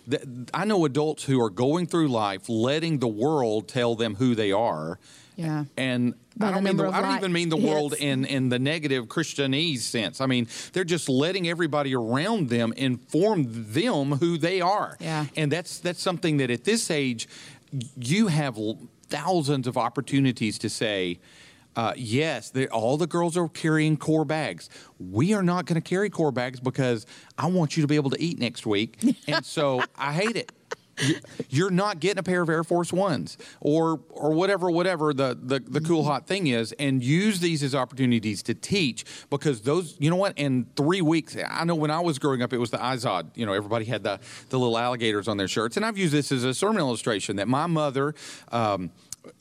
I 0.54 0.64
know 0.64 0.84
adults 0.84 1.24
who 1.24 1.42
are 1.42 1.50
going 1.50 1.86
through 1.86 2.08
life 2.08 2.48
letting 2.48 2.98
the 2.98 3.08
world 3.08 3.68
tell 3.68 3.96
them 3.96 4.14
who 4.14 4.34
they 4.34 4.52
are. 4.52 4.98
Yeah. 5.34 5.64
And 5.76 6.14
I 6.40 6.50
don't, 6.50 6.64
mean 6.64 6.76
the, 6.76 6.88
I 6.88 7.00
don't 7.00 7.16
even 7.16 7.32
mean 7.32 7.48
the 7.48 7.56
world 7.56 7.92
hits. 7.92 8.02
in, 8.02 8.24
in 8.24 8.48
the 8.48 8.58
negative 8.58 9.06
Christianese 9.06 9.80
sense. 9.80 10.20
I 10.20 10.26
mean, 10.26 10.48
they're 10.72 10.84
just 10.84 11.08
letting 11.08 11.48
everybody 11.48 11.94
around 11.94 12.48
them 12.48 12.72
inform 12.76 13.46
them 13.72 14.12
who 14.12 14.36
they 14.36 14.60
are. 14.60 14.96
Yeah. 15.00 15.26
And 15.36 15.50
that's 15.50 15.78
that's 15.78 16.02
something 16.02 16.38
that 16.38 16.50
at 16.50 16.64
this 16.64 16.90
age, 16.90 17.28
you 17.96 18.28
have 18.28 18.58
thousands 19.08 19.66
of 19.66 19.76
opportunities 19.76 20.58
to 20.58 20.68
say, 20.68 21.18
uh, 21.78 21.92
yes, 21.96 22.52
all 22.72 22.96
the 22.96 23.06
girls 23.06 23.36
are 23.36 23.48
carrying 23.48 23.96
core 23.96 24.24
bags. 24.24 24.68
We 24.98 25.32
are 25.32 25.44
not 25.44 25.64
going 25.64 25.80
to 25.80 25.88
carry 25.88 26.10
core 26.10 26.32
bags 26.32 26.58
because 26.58 27.06
I 27.38 27.46
want 27.46 27.76
you 27.76 27.82
to 27.82 27.86
be 27.86 27.94
able 27.94 28.10
to 28.10 28.20
eat 28.20 28.36
next 28.40 28.66
week. 28.66 28.96
And 29.28 29.44
so 29.46 29.82
I 29.96 30.12
hate 30.12 30.34
it. 30.36 30.50
You- 31.00 31.20
You're 31.50 31.70
not 31.70 32.00
getting 32.00 32.18
a 32.18 32.22
pair 32.24 32.42
of 32.42 32.48
Air 32.48 32.64
Force 32.64 32.92
Ones 32.92 33.38
or 33.60 34.00
or 34.10 34.32
whatever 34.32 34.68
whatever 34.68 35.14
the, 35.14 35.38
the 35.40 35.60
the 35.60 35.80
cool 35.80 36.02
hot 36.02 36.26
thing 36.26 36.48
is, 36.48 36.72
and 36.72 37.00
use 37.04 37.38
these 37.38 37.62
as 37.62 37.72
opportunities 37.76 38.42
to 38.44 38.54
teach 38.54 39.04
because 39.30 39.60
those 39.60 39.94
you 40.00 40.10
know 40.10 40.16
what 40.16 40.36
in 40.36 40.66
three 40.74 41.00
weeks 41.00 41.36
I 41.48 41.62
know 41.64 41.76
when 41.76 41.92
I 41.92 42.00
was 42.00 42.18
growing 42.18 42.42
up 42.42 42.52
it 42.52 42.58
was 42.58 42.70
the 42.72 42.78
Izod 42.78 43.28
you 43.36 43.46
know 43.46 43.52
everybody 43.52 43.84
had 43.84 44.02
the 44.02 44.18
the 44.48 44.58
little 44.58 44.76
alligators 44.76 45.28
on 45.28 45.36
their 45.36 45.46
shirts 45.46 45.76
and 45.76 45.86
I've 45.86 45.96
used 45.98 46.12
this 46.12 46.32
as 46.32 46.42
a 46.42 46.52
sermon 46.52 46.80
illustration 46.80 47.36
that 47.36 47.46
my 47.46 47.66
mother. 47.66 48.14
Um, 48.50 48.90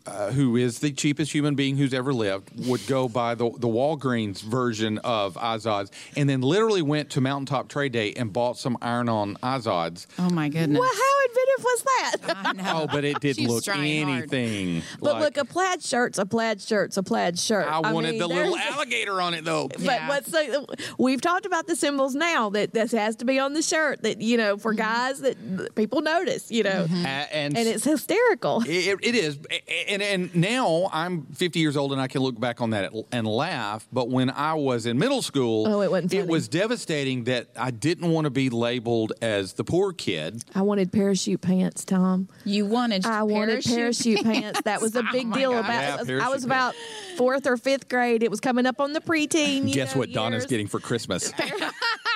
uh, 0.05 0.31
who 0.31 0.55
is 0.55 0.79
the 0.79 0.91
cheapest 0.91 1.31
human 1.31 1.55
being 1.55 1.77
who's 1.77 1.93
ever 1.93 2.13
lived, 2.13 2.49
would 2.67 2.85
go 2.87 3.07
buy 3.09 3.35
the, 3.35 3.49
the 3.51 3.67
Walgreens 3.67 4.41
version 4.41 4.97
of 4.99 5.35
Izods 5.35 5.91
and 6.15 6.29
then 6.29 6.41
literally 6.41 6.81
went 6.81 7.09
to 7.11 7.21
Mountaintop 7.21 7.67
Trade 7.69 7.91
Day 7.91 8.13
and 8.13 8.31
bought 8.31 8.57
some 8.57 8.77
iron 8.81 9.09
on 9.09 9.35
Izods. 9.37 10.07
Oh 10.19 10.29
my 10.29 10.49
goodness. 10.49 10.79
Well, 10.79 10.89
how 10.93 11.25
inventive 11.29 11.63
was 11.63 11.83
that? 11.83 12.15
I 12.45 12.53
know. 12.53 12.63
Oh, 12.77 12.85
but 12.85 13.03
it 13.05 13.19
didn't 13.21 13.37
She's 13.37 13.47
look 13.47 13.63
trying 13.63 14.05
hard. 14.07 14.17
anything. 14.33 14.83
But 14.99 15.13
like- 15.15 15.23
look, 15.23 15.37
a 15.37 15.45
plaid 15.45 15.81
shirt's 15.81 16.19
a 16.19 16.25
plaid 16.25 16.61
shirt's 16.61 16.97
a 16.97 17.03
plaid 17.03 17.39
shirt. 17.39 17.65
I 17.67 17.91
wanted 17.91 18.11
mean, 18.11 18.19
the 18.19 18.27
little 18.27 18.53
there's- 18.55 18.71
alligator 18.75 19.19
on 19.21 19.33
it 19.33 19.43
though. 19.45 19.67
But 19.69 19.79
Yeah. 19.81 20.07
what's 20.09 20.29
the, 20.29 20.65
we've 20.99 21.21
talked 21.21 21.45
about 21.45 21.65
the 21.67 21.75
symbols 21.75 22.13
now 22.13 22.49
that 22.51 22.73
this 22.73 22.91
has 22.91 23.15
to 23.17 23.25
be 23.25 23.39
on 23.39 23.53
the 23.53 23.61
shirt 23.63 24.03
that 24.03 24.21
you 24.21 24.37
know 24.37 24.57
for 24.57 24.73
guys 24.73 25.21
that 25.21 25.73
people 25.75 26.01
notice 26.01 26.51
you 26.51 26.63
know 26.63 26.85
A- 26.91 27.35
and 27.35 27.57
and 27.57 27.67
it's 27.67 27.83
hysterical. 27.83 28.61
It, 28.67 28.99
it 29.01 29.15
is, 29.15 29.39
and 29.87 30.01
and 30.01 30.35
now 30.35 30.89
I'm 30.91 31.23
50 31.33 31.59
years 31.59 31.77
old 31.77 31.91
and 31.91 32.01
I 32.01 32.07
can 32.07 32.21
look 32.21 32.39
back 32.39 32.61
on 32.61 32.71
that 32.71 32.91
and 33.11 33.27
laugh. 33.27 33.87
But 33.91 34.09
when 34.09 34.29
I 34.29 34.53
was 34.53 34.85
in 34.85 34.97
middle 34.97 35.21
school, 35.21 35.67
Oh, 35.67 35.81
it 35.81 35.91
wasn't 35.91 36.13
It 36.13 36.27
was 36.27 36.47
devastating 36.47 37.25
that 37.25 37.47
I 37.57 37.71
didn't 37.71 38.11
want 38.11 38.25
to 38.25 38.29
be 38.31 38.49
labeled 38.49 39.13
as 39.21 39.53
the 39.53 39.63
poor 39.63 39.93
kid. 39.93 40.43
I 40.55 40.61
wanted 40.61 40.91
parachute 40.91 41.41
pants, 41.41 41.85
Tom. 41.85 42.27
You 42.45 42.65
wanted 42.65 43.05
I 43.05 43.23
wanted 43.23 43.63
parachute 43.63 44.23
pants. 44.23 44.61
That 44.63 44.81
was 44.81 44.95
a 44.95 44.99
Oh 45.07 45.11
big 45.11 45.27
my 45.27 45.37
deal 45.37 45.51
God. 45.51 45.65
about. 45.65 46.07
Yeah, 46.07 46.25
I 46.25 46.29
was 46.29 46.43
about 46.43 46.75
fourth 47.17 47.45
or 47.47 47.57
fifth 47.57 47.87
grade. 47.89 48.23
It 48.23 48.31
was 48.31 48.39
coming 48.39 48.65
up 48.65 48.79
on 48.81 48.93
the 48.93 49.01
preteen. 49.01 49.67
you 49.67 49.73
Guess 49.73 49.95
know, 49.95 49.99
what 49.99 50.11
Donna's 50.11 50.45
getting 50.45 50.67
for 50.67 50.79
Christmas? 50.79 51.31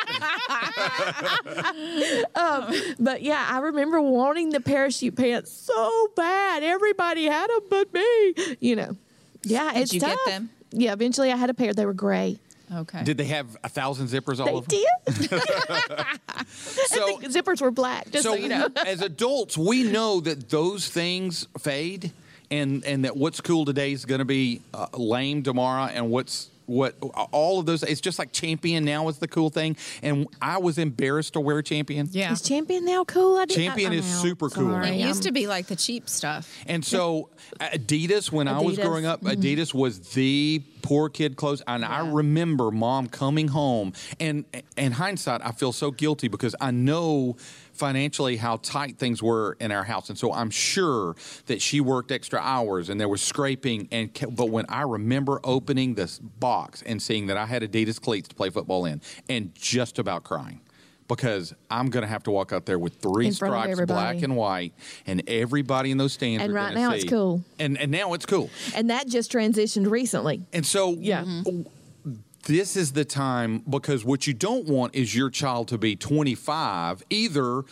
But 2.99 3.21
yeah, 3.21 3.45
I 3.49 3.59
remember 3.59 4.01
wanting 4.01 4.49
the 4.49 4.59
parachute 4.61 5.15
pants 5.15 5.51
so 5.51 6.07
bad. 6.15 6.63
Everybody 6.63 7.25
had 7.25 7.49
them 7.49 7.61
but 7.69 7.93
me. 7.93 8.33
You 8.59 8.75
know. 8.75 8.97
Yeah, 9.43 9.71
it's 9.75 9.93
you 9.93 9.99
tough. 9.99 10.17
get 10.25 10.33
them? 10.33 10.49
Yeah, 10.71 10.93
eventually 10.93 11.31
I 11.31 11.35
had 11.35 11.49
a 11.49 11.53
pair. 11.53 11.73
They 11.73 11.85
were 11.85 11.93
gray. 11.93 12.37
Okay. 12.73 13.03
Did 13.03 13.17
they 13.17 13.25
have 13.25 13.57
a 13.63 13.69
thousand 13.69 14.07
zippers 14.07 14.39
all 14.39 14.45
They 14.45 14.53
over? 14.53 14.65
did. 14.67 14.85
So, 16.47 17.17
the 17.21 17.27
zippers 17.27 17.61
were 17.61 17.71
black, 17.71 18.09
just 18.11 18.23
so, 18.23 18.31
so 18.31 18.35
you 18.35 18.47
know. 18.49 18.67
as 18.85 19.01
adults, 19.01 19.57
we 19.57 19.83
know 19.83 20.19
that 20.21 20.49
those 20.49 20.87
things 20.87 21.47
fade, 21.59 22.11
and 22.49 22.83
and 22.85 23.05
that 23.05 23.15
what's 23.15 23.39
cool 23.41 23.63
today 23.65 23.91
is 23.93 24.05
going 24.05 24.19
to 24.19 24.25
be 24.25 24.61
uh, 24.73 24.87
lame 24.93 25.43
tomorrow, 25.43 25.85
and 25.85 26.09
what's 26.09 26.49
what 26.71 26.95
all 27.31 27.59
of 27.59 27.65
those. 27.65 27.83
It's 27.83 28.01
just 28.01 28.17
like 28.19 28.31
champion 28.31 28.85
now 28.85 29.07
is 29.09 29.17
the 29.19 29.27
cool 29.27 29.49
thing, 29.49 29.75
and 30.01 30.27
I 30.41 30.57
was 30.57 30.77
embarrassed 30.77 31.33
to 31.33 31.39
wear 31.39 31.61
champion. 31.61 32.07
yeah. 32.11 32.31
Is 32.31 32.41
Champion 32.41 32.85
now 32.85 33.03
cool? 33.03 33.37
I 33.37 33.45
didn't- 33.45 33.63
Champion 33.63 33.91
I- 33.91 33.95
is 33.95 34.05
out. 34.15 34.21
super 34.21 34.49
cool 34.49 34.71
Sorry. 34.71 34.89
It 34.89 34.95
Yeah. 34.99 35.07
used 35.07 35.23
to 35.23 35.31
be 35.31 35.47
like 35.47 35.67
the 35.67 35.75
cheap 35.75 36.07
stuff. 36.09 36.49
And 36.65 36.83
so 36.83 37.29
Adidas, 37.59 38.31
when 38.31 38.47
I 38.47 38.59
was 38.61 38.77
growing 38.77 39.05
up, 39.05 39.21
Mm-hmm. 39.21 39.41
Adidas 39.41 39.73
was 39.73 39.99
the 40.13 40.61
poor 40.81 41.09
kid 41.09 41.35
clothes. 41.35 41.61
And 41.67 41.85
I 41.85 42.07
remember 42.09 42.71
mom 42.71 43.07
coming 43.07 43.49
home 43.49 43.93
and 44.19 44.45
in 44.77 44.93
hindsight, 44.93 45.41
I 45.43 45.51
feel 45.51 45.71
so 45.71 45.91
guilty 45.91 46.27
because 46.27 46.55
I 46.59 46.71
know 46.71 47.35
financially 47.81 48.37
how 48.37 48.57
tight 48.57 48.99
things 48.99 49.23
were 49.23 49.57
in 49.59 49.71
our 49.71 49.83
house. 49.83 50.09
And 50.09 50.17
so 50.17 50.31
I'm 50.31 50.51
sure 50.51 51.15
that 51.47 51.63
she 51.63 51.81
worked 51.81 52.11
extra 52.11 52.39
hours 52.39 52.89
and 52.89 53.01
there 53.01 53.09
was 53.09 53.23
scraping 53.23 53.87
and 53.91 54.11
but 54.35 54.51
when 54.51 54.67
I 54.69 54.83
remember 54.83 55.39
opening 55.43 55.95
this 55.95 56.19
box 56.19 56.83
and 56.85 57.01
seeing 57.01 57.25
that 57.25 57.37
I 57.37 57.47
had 57.47 57.63
Adidas 57.63 57.99
cleats 57.99 58.27
to 58.29 58.35
play 58.35 58.51
football 58.51 58.85
in 58.85 59.01
and 59.27 59.55
just 59.55 59.97
about 59.97 60.23
crying. 60.23 60.61
Because 61.07 61.53
I'm 61.69 61.89
going 61.89 62.03
to 62.03 62.07
have 62.07 62.23
to 62.23 62.31
walk 62.31 62.53
out 62.53 62.65
there 62.65 62.79
with 62.79 62.93
three 63.01 63.27
In 63.27 63.33
front 63.33 63.53
of 63.53 63.73
stripes, 63.73 63.91
black 63.91 64.21
and 64.21 64.37
white, 64.37 64.73
and 65.05 65.21
everybody 65.27 65.91
in 65.91 65.97
those 65.97 66.13
stands. 66.13 66.41
And 66.41 66.53
right 66.53 66.73
now 66.73 66.91
it's 66.91 67.03
cool. 67.03 67.43
And 67.59 67.77
and 67.77 67.91
now 67.91 68.13
it's 68.13 68.25
cool. 68.25 68.49
And 68.75 68.91
that 68.91 69.07
just 69.07 69.29
transitioned 69.31 69.89
recently. 69.89 70.45
And 70.53 70.65
so 70.65 70.95
Yeah. 70.97 71.25
This 72.43 72.75
is 72.75 72.93
the 72.93 73.05
time 73.05 73.59
because 73.69 74.03
what 74.03 74.27
you 74.27 74.33
don't 74.33 74.65
want 74.67 74.95
is 74.95 75.15
your 75.15 75.29
child 75.29 75.67
to 75.69 75.77
be 75.77 75.95
25 75.95 77.03
either 77.09 77.63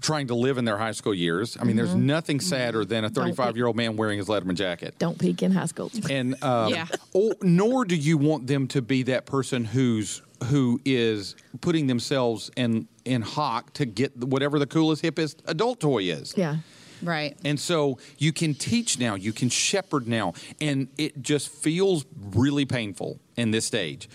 trying 0.00 0.26
to 0.28 0.34
live 0.34 0.56
in 0.58 0.64
their 0.64 0.78
high 0.78 0.92
school 0.92 1.14
years. 1.14 1.56
I 1.60 1.64
mean, 1.64 1.76
there's 1.76 1.90
Mm-hmm. 1.90 2.06
nothing 2.06 2.40
sadder 2.40 2.84
than 2.84 3.04
a 3.04 3.10
35 3.10 3.56
year 3.56 3.66
old 3.66 3.76
man 3.76 3.96
wearing 3.96 4.18
his 4.18 4.28
Letterman 4.28 4.54
jacket. 4.54 4.94
Don't 4.98 5.18
peak 5.18 5.42
in 5.42 5.52
high 5.52 5.66
school. 5.66 5.90
And 6.08 6.42
um, 6.42 6.72
Yeah. 6.74 6.86
or, 7.12 7.34
nor 7.42 7.84
do 7.84 7.96
you 7.96 8.16
want 8.18 8.46
them 8.46 8.66
to 8.68 8.82
be 8.82 9.02
that 9.04 9.26
person 9.26 9.64
who's 9.64 10.22
who 10.44 10.80
is 10.86 11.36
putting 11.60 11.86
themselves 11.86 12.50
in 12.56 12.88
in 13.04 13.20
hock 13.20 13.74
to 13.74 13.84
get 13.84 14.16
whatever 14.16 14.58
the 14.58 14.66
coolest 14.66 15.02
hippest 15.02 15.36
adult 15.46 15.80
toy 15.80 16.04
is. 16.04 16.32
Yeah. 16.36 16.56
Right. 17.02 17.36
And 17.44 17.58
so 17.58 17.98
you 18.18 18.32
can 18.32 18.54
teach 18.54 18.98
now, 18.98 19.14
you 19.14 19.32
can 19.32 19.48
shepherd 19.48 20.06
now, 20.06 20.34
and 20.60 20.88
it 20.98 21.22
just 21.22 21.48
feels 21.48 22.04
really 22.34 22.64
painful 22.64 23.18
in 23.36 23.50
this 23.50 23.66
stage. 23.66 24.08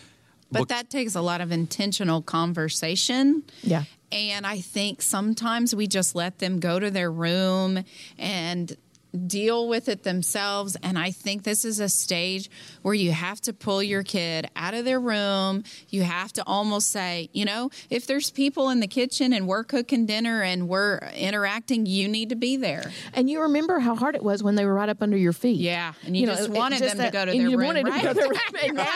But 0.51 0.67
Bec- 0.67 0.67
that 0.69 0.89
takes 0.89 1.15
a 1.15 1.21
lot 1.21 1.41
of 1.41 1.51
intentional 1.51 2.21
conversation. 2.21 3.43
Yeah. 3.63 3.83
And 4.11 4.45
I 4.45 4.61
think 4.61 5.01
sometimes 5.01 5.75
we 5.75 5.87
just 5.87 6.15
let 6.15 6.39
them 6.39 6.59
go 6.59 6.79
to 6.79 6.91
their 6.91 7.11
room 7.11 7.83
and 8.17 8.77
deal 9.15 9.67
with 9.67 9.89
it 9.89 10.03
themselves. 10.03 10.77
And 10.83 10.97
I 10.97 11.11
think 11.11 11.43
this 11.43 11.65
is 11.65 11.79
a 11.79 11.89
stage 11.89 12.49
where 12.81 12.93
you 12.93 13.11
have 13.11 13.41
to 13.41 13.53
pull 13.53 13.81
your 13.81 14.03
kid 14.03 14.49
out 14.55 14.73
of 14.73 14.85
their 14.85 14.99
room. 14.99 15.63
You 15.89 16.03
have 16.03 16.33
to 16.33 16.43
almost 16.45 16.91
say, 16.91 17.29
you 17.33 17.45
know, 17.45 17.69
if 17.89 18.07
there's 18.07 18.31
people 18.31 18.69
in 18.69 18.79
the 18.79 18.87
kitchen 18.87 19.33
and 19.33 19.47
we're 19.47 19.63
cooking 19.63 20.05
dinner 20.05 20.41
and 20.41 20.67
we're 20.67 20.99
interacting, 21.15 21.85
you 21.85 22.07
need 22.07 22.29
to 22.29 22.35
be 22.35 22.57
there. 22.57 22.91
And 23.13 23.29
you 23.29 23.41
remember 23.41 23.79
how 23.79 23.95
hard 23.95 24.15
it 24.15 24.23
was 24.23 24.43
when 24.43 24.55
they 24.55 24.65
were 24.65 24.73
right 24.73 24.89
up 24.89 25.01
under 25.01 25.17
your 25.17 25.33
feet. 25.33 25.59
Yeah, 25.59 25.93
and 26.05 26.15
you 26.15 26.25
just 26.25 26.49
it- 26.49 26.51
wanted 26.51 26.81
them 26.81 26.97
to 26.97 27.09
go 27.11 27.25
to 27.25 27.31
their 27.31 27.41
you 27.41 27.57
room, 27.57 27.67
wanted 27.67 27.85
them 27.85 27.99
to 27.99 28.01
go 28.03 28.13
to 28.13 28.19
their 28.19 28.29
room. 28.29 28.39
And, 28.65 28.75
now, 28.77 28.93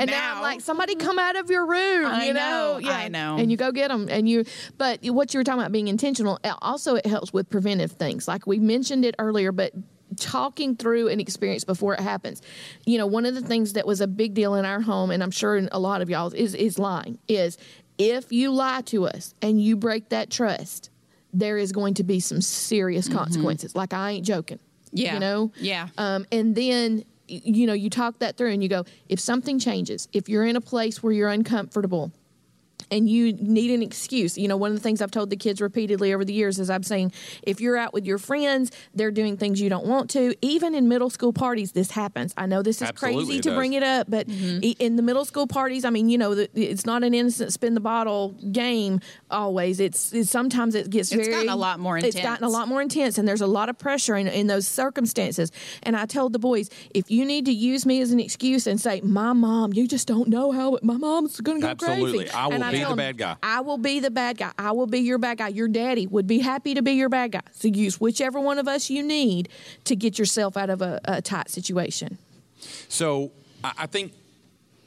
and 0.00 0.10
now 0.10 0.36
I'm 0.36 0.42
like, 0.42 0.60
somebody 0.60 0.94
come 0.96 1.18
out 1.18 1.36
of 1.36 1.50
your 1.50 1.64
room. 1.66 2.06
I 2.06 2.26
you 2.26 2.32
know, 2.34 2.78
know, 2.78 2.90
I 2.90 3.08
know. 3.08 3.36
And 3.38 3.50
you 3.50 3.56
go 3.56 3.72
get 3.72 3.88
them. 3.88 4.08
And 4.10 4.28
you, 4.28 4.44
but 4.76 5.02
what 5.04 5.32
you 5.32 5.40
were 5.40 5.44
talking 5.44 5.60
about 5.60 5.72
being 5.72 5.88
intentional. 5.88 6.38
Also, 6.60 6.96
it 6.96 7.06
helps 7.06 7.32
with 7.32 7.48
preventive 7.48 7.92
things. 7.92 8.28
Like 8.28 8.46
we 8.46 8.58
mentioned 8.58 9.04
it 9.04 9.14
earlier, 9.18 9.47
but 9.52 9.72
talking 10.16 10.76
through 10.76 11.08
an 11.08 11.20
experience 11.20 11.64
before 11.64 11.94
it 11.94 12.00
happens. 12.00 12.42
You 12.86 12.98
know, 12.98 13.06
one 13.06 13.26
of 13.26 13.34
the 13.34 13.40
things 13.40 13.74
that 13.74 13.86
was 13.86 14.00
a 14.00 14.06
big 14.06 14.34
deal 14.34 14.54
in 14.54 14.64
our 14.64 14.80
home, 14.80 15.10
and 15.10 15.22
I'm 15.22 15.30
sure 15.30 15.56
in 15.56 15.68
a 15.72 15.78
lot 15.78 16.02
of 16.02 16.10
y'all's, 16.10 16.34
is 16.34 16.54
is 16.54 16.78
lying. 16.78 17.18
Is 17.28 17.58
if 17.98 18.32
you 18.32 18.52
lie 18.52 18.82
to 18.86 19.06
us 19.06 19.34
and 19.42 19.60
you 19.62 19.76
break 19.76 20.08
that 20.10 20.30
trust, 20.30 20.90
there 21.32 21.58
is 21.58 21.72
going 21.72 21.94
to 21.94 22.04
be 22.04 22.20
some 22.20 22.40
serious 22.40 23.08
consequences. 23.08 23.74
Like 23.74 23.92
I 23.92 24.12
ain't 24.12 24.26
joking. 24.26 24.60
Yeah. 24.92 25.14
You 25.14 25.20
know? 25.20 25.52
Yeah. 25.56 25.88
Um, 25.98 26.26
and 26.32 26.54
then 26.54 27.04
you 27.30 27.66
know, 27.66 27.74
you 27.74 27.90
talk 27.90 28.20
that 28.20 28.38
through 28.38 28.52
and 28.52 28.62
you 28.62 28.70
go, 28.70 28.84
if 29.10 29.20
something 29.20 29.58
changes, 29.58 30.08
if 30.14 30.30
you're 30.30 30.46
in 30.46 30.56
a 30.56 30.62
place 30.62 31.02
where 31.02 31.12
you're 31.12 31.28
uncomfortable, 31.28 32.10
and 32.90 33.08
you 33.08 33.32
need 33.34 33.70
an 33.70 33.82
excuse. 33.82 34.36
You 34.38 34.48
know, 34.48 34.56
one 34.56 34.70
of 34.70 34.76
the 34.76 34.82
things 34.82 35.00
I've 35.02 35.10
told 35.10 35.30
the 35.30 35.36
kids 35.36 35.60
repeatedly 35.60 36.12
over 36.14 36.24
the 36.24 36.32
years 36.32 36.58
is 36.58 36.70
I'm 36.70 36.82
saying 36.82 37.12
if 37.42 37.60
you're 37.60 37.76
out 37.76 37.92
with 37.92 38.06
your 38.06 38.18
friends, 38.18 38.70
they're 38.94 39.10
doing 39.10 39.36
things 39.36 39.60
you 39.60 39.68
don't 39.68 39.86
want 39.86 40.10
to. 40.10 40.34
Even 40.42 40.74
in 40.74 40.88
middle 40.88 41.10
school 41.10 41.32
parties, 41.32 41.72
this 41.72 41.90
happens. 41.90 42.34
I 42.36 42.46
know 42.46 42.62
this 42.62 42.80
is 42.82 42.88
Absolutely 42.88 43.24
crazy 43.26 43.40
to 43.40 43.48
does. 43.50 43.56
bring 43.56 43.72
it 43.74 43.82
up, 43.82 44.08
but 44.10 44.28
i- 44.28 44.32
mm-hmm. 44.32 44.70
in 44.82 44.96
the 44.96 45.02
middle 45.02 45.24
school 45.24 45.46
parties, 45.46 45.84
I 45.84 45.90
mean, 45.90 46.08
you 46.08 46.18
know, 46.18 46.32
it's 46.54 46.86
not 46.86 47.02
an 47.04 47.14
innocent 47.14 47.52
spin 47.52 47.74
the 47.74 47.80
bottle 47.80 48.34
game 48.52 49.00
always. 49.30 49.80
It's, 49.80 50.12
it's 50.12 50.30
sometimes 50.30 50.74
it 50.74 50.90
gets 50.90 51.12
It's 51.12 51.20
very 51.26 51.32
gotten 51.32 51.48
a 51.50 51.56
lot 51.56 51.78
more 51.80 51.96
intense. 51.96 52.14
It's 52.14 52.22
gotten 52.24 52.44
a 52.44 52.46
intense. 52.48 52.52
lot 52.52 52.68
more 52.68 52.82
intense, 52.82 53.18
and 53.18 53.26
there's 53.28 53.40
a 53.40 53.46
lot 53.46 53.68
of 53.68 53.78
pressure 53.78 54.16
in, 54.16 54.26
in 54.28 54.46
those 54.46 54.66
circumstances. 54.66 55.52
And 55.82 55.96
I 55.96 56.06
told 56.06 56.32
the 56.32 56.38
boys, 56.38 56.70
if 56.94 57.10
you 57.10 57.24
need 57.24 57.44
to 57.46 57.52
use 57.52 57.84
me 57.86 58.00
as 58.00 58.10
an 58.12 58.20
excuse 58.20 58.66
and 58.66 58.80
say, 58.80 59.00
"My 59.02 59.32
mom, 59.32 59.72
you 59.72 59.86
just 59.86 60.08
don't 60.08 60.28
know 60.28 60.50
how 60.52 60.78
my 60.82 60.96
mom's 60.96 61.40
going 61.40 61.58
to 61.60 61.66
go 61.66 61.70
Absolutely. 61.70 62.18
crazy," 62.24 62.30
I 62.30 62.46
will 62.46 62.54
and 62.54 62.64
be 62.78 62.90
the 62.90 62.96
bad 62.96 63.18
guy. 63.18 63.36
I 63.42 63.60
will 63.60 63.78
be 63.78 64.00
the 64.00 64.10
bad 64.10 64.38
guy. 64.38 64.52
I 64.58 64.72
will 64.72 64.86
be 64.86 65.00
your 65.00 65.18
bad 65.18 65.38
guy. 65.38 65.48
Your 65.48 65.68
daddy 65.68 66.06
would 66.06 66.26
be 66.26 66.38
happy 66.38 66.74
to 66.74 66.82
be 66.82 66.92
your 66.92 67.08
bad 67.08 67.32
guy. 67.32 67.42
So 67.52 67.68
use 67.68 68.00
whichever 68.00 68.40
one 68.40 68.58
of 68.58 68.68
us 68.68 68.90
you 68.90 69.02
need 69.02 69.48
to 69.84 69.96
get 69.96 70.18
yourself 70.18 70.56
out 70.56 70.70
of 70.70 70.82
a, 70.82 71.00
a 71.04 71.22
tight 71.22 71.50
situation. 71.50 72.18
So 72.88 73.32
I 73.64 73.72
I 73.78 73.86
think 73.86 74.12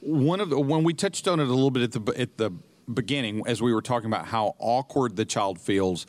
one 0.01 0.39
of 0.39 0.49
the 0.49 0.59
when 0.59 0.83
we 0.83 0.93
touched 0.93 1.27
on 1.27 1.39
it 1.39 1.47
a 1.47 1.53
little 1.53 1.71
bit 1.71 1.83
at 1.83 2.05
the 2.05 2.19
at 2.19 2.37
the 2.37 2.51
beginning 2.93 3.43
as 3.45 3.61
we 3.61 3.73
were 3.73 3.81
talking 3.81 4.07
about 4.07 4.25
how 4.25 4.55
awkward 4.59 5.15
the 5.15 5.25
child 5.25 5.59
feels. 5.59 6.05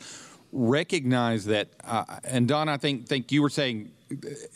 Recognize 0.51 1.45
that, 1.45 1.69
uh, 1.83 2.05
and 2.23 2.47
Don, 2.47 2.69
I 2.69 2.77
think 2.77 3.07
think 3.07 3.31
you 3.31 3.41
were 3.41 3.49
saying 3.49 3.91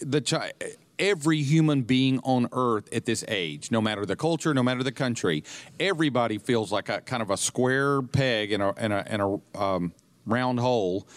the 0.02 0.22
child. 0.22 0.52
Every 1.00 1.42
human 1.44 1.84
being 1.84 2.20
on 2.24 2.48
earth 2.52 2.92
at 2.94 3.06
this 3.06 3.24
age, 3.28 3.70
no 3.72 3.82
matter 3.82 4.06
the 4.06 4.16
culture, 4.16 4.54
no 4.54 4.64
matter 4.64 4.82
the 4.84 4.92
country, 4.92 5.44
everybody 5.80 6.38
feels 6.40 6.72
like 6.72 6.90
a 6.90 7.02
kind 7.02 7.22
of 7.22 7.30
a 7.30 7.38
square 7.38 8.02
peg 8.02 8.52
in 8.52 8.62
a 8.62 8.74
in 8.74 8.92
a, 8.92 9.06
in 9.10 9.22
a 9.22 9.60
um, 9.62 9.94
round 10.26 10.60
hole, 10.60 11.08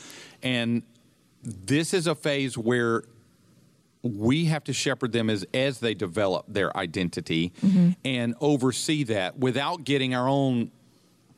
and 0.43 0.83
this 1.43 1.95
is 1.95 2.07
a 2.07 2.15
phase 2.15 2.59
where 2.59 3.05
we 4.03 4.47
have 4.47 4.65
to 4.65 4.73
shepherd 4.73 5.13
them 5.13 5.29
as 5.31 5.47
as 5.55 5.81
they 5.81 5.95
develop 5.95 6.45
their 6.49 6.75
identity 6.77 7.53
Mm-hmm. 7.65 7.91
and 8.05 8.35
oversee 8.41 9.05
that 9.05 9.39
without 9.39 9.85
getting 9.85 10.15
our 10.15 10.29
own 10.29 10.71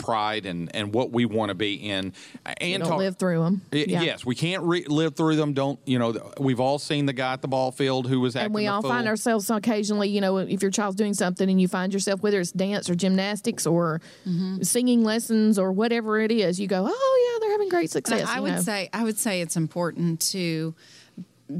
pride 0.02 0.44
and 0.44 0.74
and 0.76 0.92
what 0.92 1.10
we 1.12 1.24
want 1.24 1.48
to 1.48 1.54
be 1.54 1.74
in 1.74 2.12
and 2.60 2.80
Don't 2.82 2.88
talk- 2.90 2.98
live 2.98 3.16
through 3.16 3.42
them. 3.42 3.62
Y- 3.72 3.84
Yes, 3.88 4.26
we 4.26 4.34
can't 4.34 4.62
re- 4.64 4.84
live 4.86 5.14
through 5.16 5.36
them. 5.36 5.54
Don't 5.54 5.78
you 5.86 5.98
know? 5.98 6.32
We've 6.38 6.60
all 6.60 6.78
seen 6.78 7.06
the 7.06 7.12
guy 7.14 7.32
at 7.32 7.40
the 7.42 7.48
ball 7.48 7.70
field 7.72 8.06
who 8.08 8.20
was 8.20 8.36
acting 8.36 8.46
and 8.46 8.54
we 8.54 8.66
all 8.66 8.82
fool. 8.82 8.90
find 8.90 9.06
ourselves 9.08 9.48
occasionally, 9.48 10.08
you 10.08 10.20
know, 10.20 10.36
if 10.38 10.60
your 10.60 10.70
child's 10.70 10.96
doing 10.96 11.14
something 11.14 11.48
and 11.48 11.60
you 11.60 11.68
find 11.68 11.92
yourself, 11.92 12.22
whether 12.22 12.40
it's 12.40 12.52
dance 12.52 12.90
or 12.90 12.94
gymnastics 12.94 13.66
or 13.66 14.00
Mm-hmm. 14.28 14.62
singing 14.62 15.04
lessons 15.04 15.58
or 15.58 15.72
whatever 15.72 16.18
it 16.20 16.30
is, 16.32 16.58
you 16.60 16.66
go, 16.66 16.84
oh 16.88 17.30
yeah, 17.32 17.38
they're 17.40 17.52
having 17.52 17.68
great 17.68 17.84
But 17.92 18.06
success. 18.06 18.28
I 18.28 18.40
would 18.40 18.52
know. 18.54 18.60
say 18.60 18.90
I 18.92 19.04
would 19.04 19.18
say 19.18 19.40
it's 19.40 19.56
important 19.56 20.20
to 20.32 20.74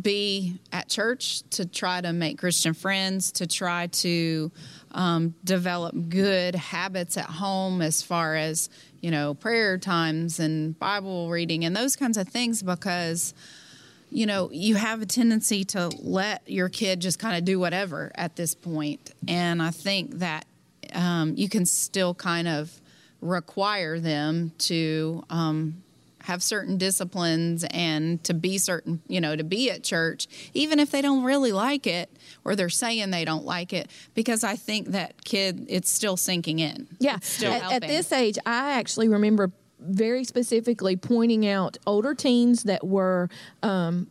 be 0.00 0.60
at 0.72 0.88
church 0.88 1.42
to 1.50 1.66
try 1.66 2.00
to 2.00 2.12
make 2.12 2.38
Christian 2.38 2.74
friends, 2.74 3.32
to 3.32 3.46
try 3.46 3.88
to 3.88 4.50
um, 4.92 5.34
develop 5.44 5.94
good 6.08 6.54
habits 6.54 7.16
at 7.16 7.26
home 7.26 7.82
as 7.82 8.02
far 8.02 8.34
as 8.36 8.70
you 9.00 9.10
know 9.10 9.34
prayer 9.34 9.78
times 9.78 10.38
and 10.38 10.78
Bible 10.78 11.28
reading 11.30 11.64
and 11.64 11.74
those 11.74 11.96
kinds 11.96 12.16
of 12.16 12.28
things 12.28 12.62
because 12.62 13.34
you 14.10 14.26
know 14.26 14.50
you 14.52 14.76
have 14.76 15.02
a 15.02 15.06
tendency 15.06 15.64
to 15.64 15.88
let 16.00 16.48
your 16.48 16.68
kid 16.68 17.00
just 17.00 17.18
kind 17.18 17.36
of 17.36 17.44
do 17.44 17.58
whatever 17.58 18.12
at 18.14 18.36
this 18.36 18.54
point. 18.54 19.12
And 19.26 19.62
i 19.62 19.70
think 19.70 20.18
that 20.18 20.46
um, 20.94 21.34
you 21.36 21.48
can 21.48 21.64
still 21.64 22.14
kind 22.14 22.48
of 22.48 22.80
require 23.20 23.98
them 23.98 24.52
to 24.58 25.24
um, 25.30 25.82
have 26.22 26.42
certain 26.42 26.78
disciplines 26.78 27.64
and 27.70 28.22
to 28.24 28.34
be 28.34 28.58
certain 28.58 29.00
you 29.08 29.20
know 29.20 29.36
to 29.36 29.44
be 29.44 29.70
at 29.70 29.82
church 29.82 30.26
even 30.54 30.78
if 30.78 30.90
they 30.90 31.02
don't 31.02 31.24
really 31.24 31.52
like 31.52 31.86
it 31.86 32.10
or 32.44 32.54
they're 32.56 32.68
saying 32.68 33.10
they 33.10 33.24
don't 33.24 33.44
like 33.44 33.72
it 33.72 33.90
because 34.14 34.44
i 34.44 34.56
think 34.56 34.88
that 34.88 35.24
kid 35.24 35.66
it's 35.68 35.90
still 35.90 36.16
sinking 36.16 36.58
in 36.58 36.86
Yeah. 36.98 37.18
Still 37.20 37.52
At, 37.52 37.82
at 37.82 37.82
this 37.82 38.12
age, 38.12 38.38
I 38.46 38.72
actually 38.72 39.08
remember 39.08 39.50
very 39.80 40.24
specifically 40.24 40.96
pointing 40.96 41.46
out 41.46 41.76
older 41.86 42.14
teens 42.14 42.64
that 42.64 42.86
were 42.86 43.28
um, 43.62 44.06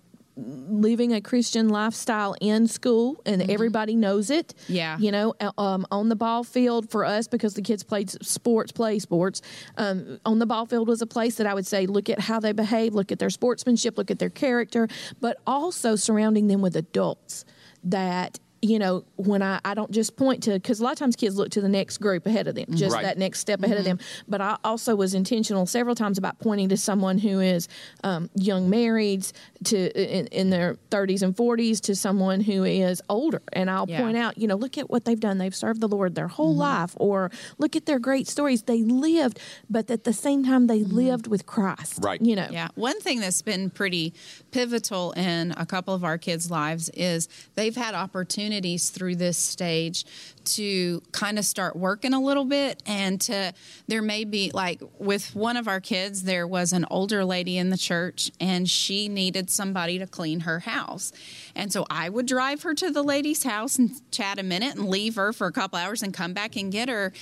living 0.45 1.13
a 1.13 1.21
Christian 1.21 1.69
lifestyle 1.69 2.35
in 2.41 2.67
school, 2.67 3.21
and 3.25 3.49
everybody 3.49 3.95
knows 3.95 4.29
it. 4.29 4.53
Mm-hmm. 4.63 4.73
Yeah. 4.73 4.97
You 4.97 5.11
know, 5.11 5.33
uh, 5.39 5.51
um, 5.57 5.85
on 5.91 6.09
the 6.09 6.15
ball 6.15 6.43
field 6.43 6.89
for 6.89 7.05
us, 7.05 7.27
because 7.27 7.53
the 7.53 7.61
kids 7.61 7.83
played 7.83 8.09
sports, 8.23 8.71
play 8.71 8.99
sports, 8.99 9.41
um, 9.77 10.19
on 10.25 10.39
the 10.39 10.45
ball 10.45 10.65
field 10.65 10.87
was 10.87 11.01
a 11.01 11.07
place 11.07 11.35
that 11.35 11.47
I 11.47 11.53
would 11.53 11.67
say, 11.67 11.85
look 11.85 12.09
at 12.09 12.19
how 12.19 12.39
they 12.39 12.51
behave, 12.51 12.93
look 12.93 13.11
at 13.11 13.19
their 13.19 13.29
sportsmanship, 13.29 13.97
look 13.97 14.11
at 14.11 14.19
their 14.19 14.29
character, 14.29 14.87
but 15.19 15.37
also 15.45 15.95
surrounding 15.95 16.47
them 16.47 16.61
with 16.61 16.75
adults 16.75 17.45
that 17.83 18.39
you 18.61 18.77
know, 18.77 19.03
when 19.15 19.41
I, 19.41 19.59
I 19.65 19.73
don't 19.73 19.89
just 19.91 20.15
point 20.15 20.43
to, 20.43 20.51
because 20.51 20.79
a 20.79 20.83
lot 20.83 20.93
of 20.93 20.99
times 20.99 21.15
kids 21.15 21.35
look 21.35 21.49
to 21.51 21.61
the 21.61 21.69
next 21.69 21.97
group 21.97 22.27
ahead 22.27 22.47
of 22.47 22.55
them, 22.55 22.65
mm-hmm. 22.65 22.75
just 22.75 22.93
Right. 22.93 23.03
that 23.03 23.17
next 23.17 23.39
step 23.39 23.63
ahead 23.63 23.77
of 23.77 23.85
mm-hmm. 23.85 23.97
them. 23.97 24.05
But 24.27 24.41
I 24.41 24.57
also 24.63 24.95
was 24.95 25.15
intentional 25.15 25.65
several 25.65 25.95
times 25.95 26.17
about 26.19 26.37
pointing 26.39 26.69
to 26.69 26.77
someone 26.77 27.17
who 27.17 27.39
is 27.39 27.67
um, 28.03 28.29
young 28.35 28.69
marrieds 28.69 29.31
to 29.65 29.89
in, 29.95 30.27
in 30.27 30.49
their 30.51 30.75
30s 30.91 31.23
and 31.23 31.35
40s 31.35 31.81
to 31.81 31.95
someone 31.95 32.41
who 32.41 32.63
is 32.63 33.01
older. 33.09 33.41
And 33.53 33.69
I'll 33.69 33.89
Yeah. 33.89 34.01
point 34.01 34.17
out, 34.17 34.37
you 34.37 34.47
know, 34.47 34.55
look 34.55 34.77
at 34.77 34.91
what 34.91 35.05
they've 35.05 35.19
done. 35.19 35.39
They've 35.39 35.55
served 35.55 35.81
the 35.81 35.87
Lord 35.87 36.13
their 36.13 36.27
whole 36.27 36.51
mm-hmm. 36.51 36.59
life, 36.59 36.93
or 36.97 37.31
look 37.57 37.75
at 37.75 37.87
their 37.87 37.99
great 37.99 38.27
stories. 38.27 38.63
They 38.63 38.83
lived, 38.83 39.39
but 39.69 39.89
at 39.89 40.03
the 40.03 40.13
same 40.13 40.43
time, 40.45 40.67
they 40.67 40.83
lived 40.83 41.25
with 41.27 41.47
Christ. 41.47 41.99
Right. 42.03 42.21
You 42.21 42.35
know, 42.35 42.47
Yeah. 42.51 42.67
One 42.75 42.99
thing 43.01 43.21
that's 43.21 43.41
been 43.41 43.69
pretty 43.71 44.13
pivotal 44.51 45.13
in 45.13 45.53
a 45.57 45.65
couple 45.65 45.95
of 45.95 46.03
our 46.03 46.17
kids' 46.19 46.51
lives 46.51 46.89
is 46.93 47.27
they've 47.55 47.75
had 47.75 47.95
opportunities 47.95 48.50
through 48.89 49.15
this 49.15 49.37
stage 49.37 50.05
to 50.43 51.01
kind 51.11 51.37
of 51.37 51.45
start 51.45 51.75
working 51.75 52.13
a 52.13 52.19
little 52.19 52.45
bit 52.45 52.81
and 52.85 53.21
to 53.21 53.53
there 53.87 54.01
may 54.01 54.23
be 54.23 54.51
like 54.53 54.81
with 54.97 55.35
one 55.35 55.55
of 55.55 55.67
our 55.67 55.79
kids 55.79 56.23
there 56.23 56.47
was 56.47 56.73
an 56.73 56.85
older 56.89 57.23
lady 57.23 57.57
in 57.57 57.69
the 57.69 57.77
church 57.77 58.31
and 58.39 58.69
she 58.69 59.07
needed 59.07 59.49
somebody 59.49 59.99
to 59.99 60.07
clean 60.07 60.41
her 60.41 60.59
house. 60.59 61.11
And 61.55 61.71
so 61.71 61.85
i 61.89 62.09
would 62.09 62.25
drive 62.25 62.63
her 62.63 62.73
to 62.73 62.91
the 62.91 63.03
lady's 63.03 63.43
house 63.43 63.77
and 63.77 63.91
chat 64.11 64.39
a 64.39 64.43
minute 64.43 64.75
and 64.75 64.89
leave 64.89 65.15
her 65.15 65.31
for 65.33 65.47
a 65.47 65.51
couple 65.51 65.77
hours 65.77 66.01
and 66.01 66.13
come 66.13 66.33
back 66.33 66.55
and 66.55 66.71
get 66.71 66.89
her. 66.89 67.13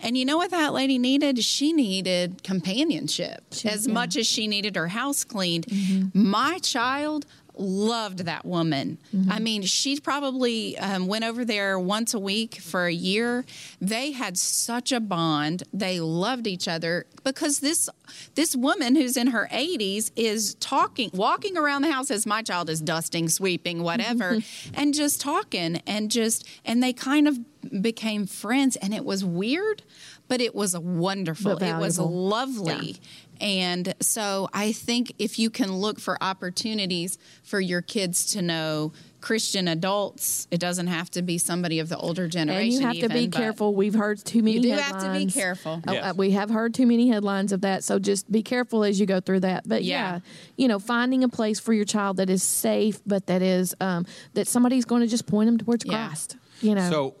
And 0.00 0.16
you 0.16 0.24
know 0.24 0.36
what 0.36 0.50
that 0.50 0.72
lady 0.72 0.98
needed? 0.98 1.42
She 1.44 1.72
needed 1.72 2.42
companionship. 2.42 3.44
As 3.64 3.88
much 3.88 4.16
as 4.16 4.26
she 4.26 4.46
needed 4.46 4.76
her 4.76 4.88
house 4.88 5.24
cleaned 5.24 5.66
mm-hmm. 5.66 6.30
my 6.30 6.58
child 6.58 7.26
loved 7.58 8.20
that 8.20 8.44
woman. 8.44 8.98
I 9.30 9.38
mean, 9.38 9.62
she 9.62 9.98
probably 10.00 10.78
um, 10.78 11.06
went 11.06 11.24
over 11.24 11.44
there 11.44 11.78
once 11.78 12.14
a 12.14 12.18
week 12.18 12.56
for 12.56 12.86
a 12.86 12.92
year. 12.92 13.44
They 13.80 14.12
had 14.12 14.38
such 14.38 14.92
a 14.92 15.00
bond. 15.00 15.64
They 15.72 16.00
loved 16.00 16.46
each 16.46 16.68
other 16.68 17.06
because 17.24 17.60
this 17.60 17.88
this 18.34 18.56
woman 18.56 18.96
who's 18.96 19.16
in 19.16 19.28
her 19.28 19.48
80s 19.52 20.10
is 20.16 20.54
talking, 20.54 21.10
walking 21.12 21.56
around 21.58 21.82
the 21.82 21.92
house 21.92 22.10
as 22.10 22.26
my 22.26 22.42
child 22.42 22.70
is 22.70 22.80
dusting, 22.80 23.28
sweeping, 23.28 23.82
whatever, 23.82 24.38
and 24.74 24.94
just 24.94 25.20
talking 25.20 25.82
and 25.86 26.10
just 26.10 26.46
and 26.64 26.82
they 26.82 26.92
kind 26.92 27.28
of 27.28 27.38
became 27.82 28.26
friends 28.26 28.76
and 28.76 28.94
it 28.94 29.04
was 29.04 29.24
weird, 29.24 29.82
but 30.28 30.40
it 30.40 30.54
was 30.54 30.74
a 30.74 30.80
wonderful. 30.80 31.52
It 31.52 31.76
was 31.78 31.96
valuable. 31.96 32.28
lovely. 32.28 32.96
And 33.40 33.94
so 34.00 34.48
I 34.52 34.72
think 34.72 35.12
if 35.20 35.38
you 35.38 35.48
can 35.48 35.72
look 35.72 36.00
for 36.00 36.20
opportunities 36.20 37.18
for 37.44 37.60
your 37.60 37.82
kids 37.82 38.26
to 38.32 38.42
know 38.42 38.92
Christian 39.20 39.68
adults, 39.68 40.48
it 40.50 40.58
doesn't 40.58 40.88
have 40.88 41.08
to 41.12 41.22
be 41.22 41.38
somebody 41.38 41.78
of 41.78 41.88
the 41.88 41.96
older 41.96 42.26
generation. 42.26 42.84
And 42.84 42.96
you 42.96 43.02
have 43.02 43.08
to 43.10 43.14
be 43.16 43.28
careful. 43.28 43.74
We've 43.76 43.94
heard 43.94 44.18
too 44.24 44.42
many 44.42 44.56
You 44.56 44.62
do 44.62 44.68
headlines. 44.70 45.02
have 45.04 45.12
to 45.14 45.18
be 45.26 45.30
careful. 45.30 45.82
Uh, 45.86 45.92
Yes. 45.92 46.04
uh, 46.04 46.14
we 46.16 46.32
have 46.32 46.50
heard 46.50 46.74
too 46.74 46.86
many 46.86 47.08
headlines 47.08 47.52
of 47.52 47.60
that, 47.60 47.84
so 47.84 48.00
just 48.00 48.30
be 48.30 48.42
careful 48.42 48.82
as 48.82 48.98
you 48.98 49.06
go 49.06 49.20
through 49.20 49.40
that. 49.40 49.68
But 49.68 49.84
yeah, 49.84 50.14
Yeah. 50.14 50.20
you 50.56 50.66
know, 50.68 50.80
finding 50.80 51.22
a 51.22 51.28
place 51.28 51.60
for 51.60 51.72
your 51.72 51.84
child 51.84 52.16
that 52.16 52.28
is 52.30 52.42
safe, 52.42 53.00
but 53.06 53.26
that 53.28 53.40
is 53.42 53.72
um, 53.80 54.04
that 54.34 54.48
somebody's 54.48 54.84
going 54.84 55.02
to 55.02 55.08
just 55.08 55.26
point 55.26 55.46
them 55.46 55.58
towards 55.58 55.84
Yeah. 55.84 56.06
Christ. 56.08 56.36
You 56.60 56.74
know, 56.74 56.90
So, 56.90 57.14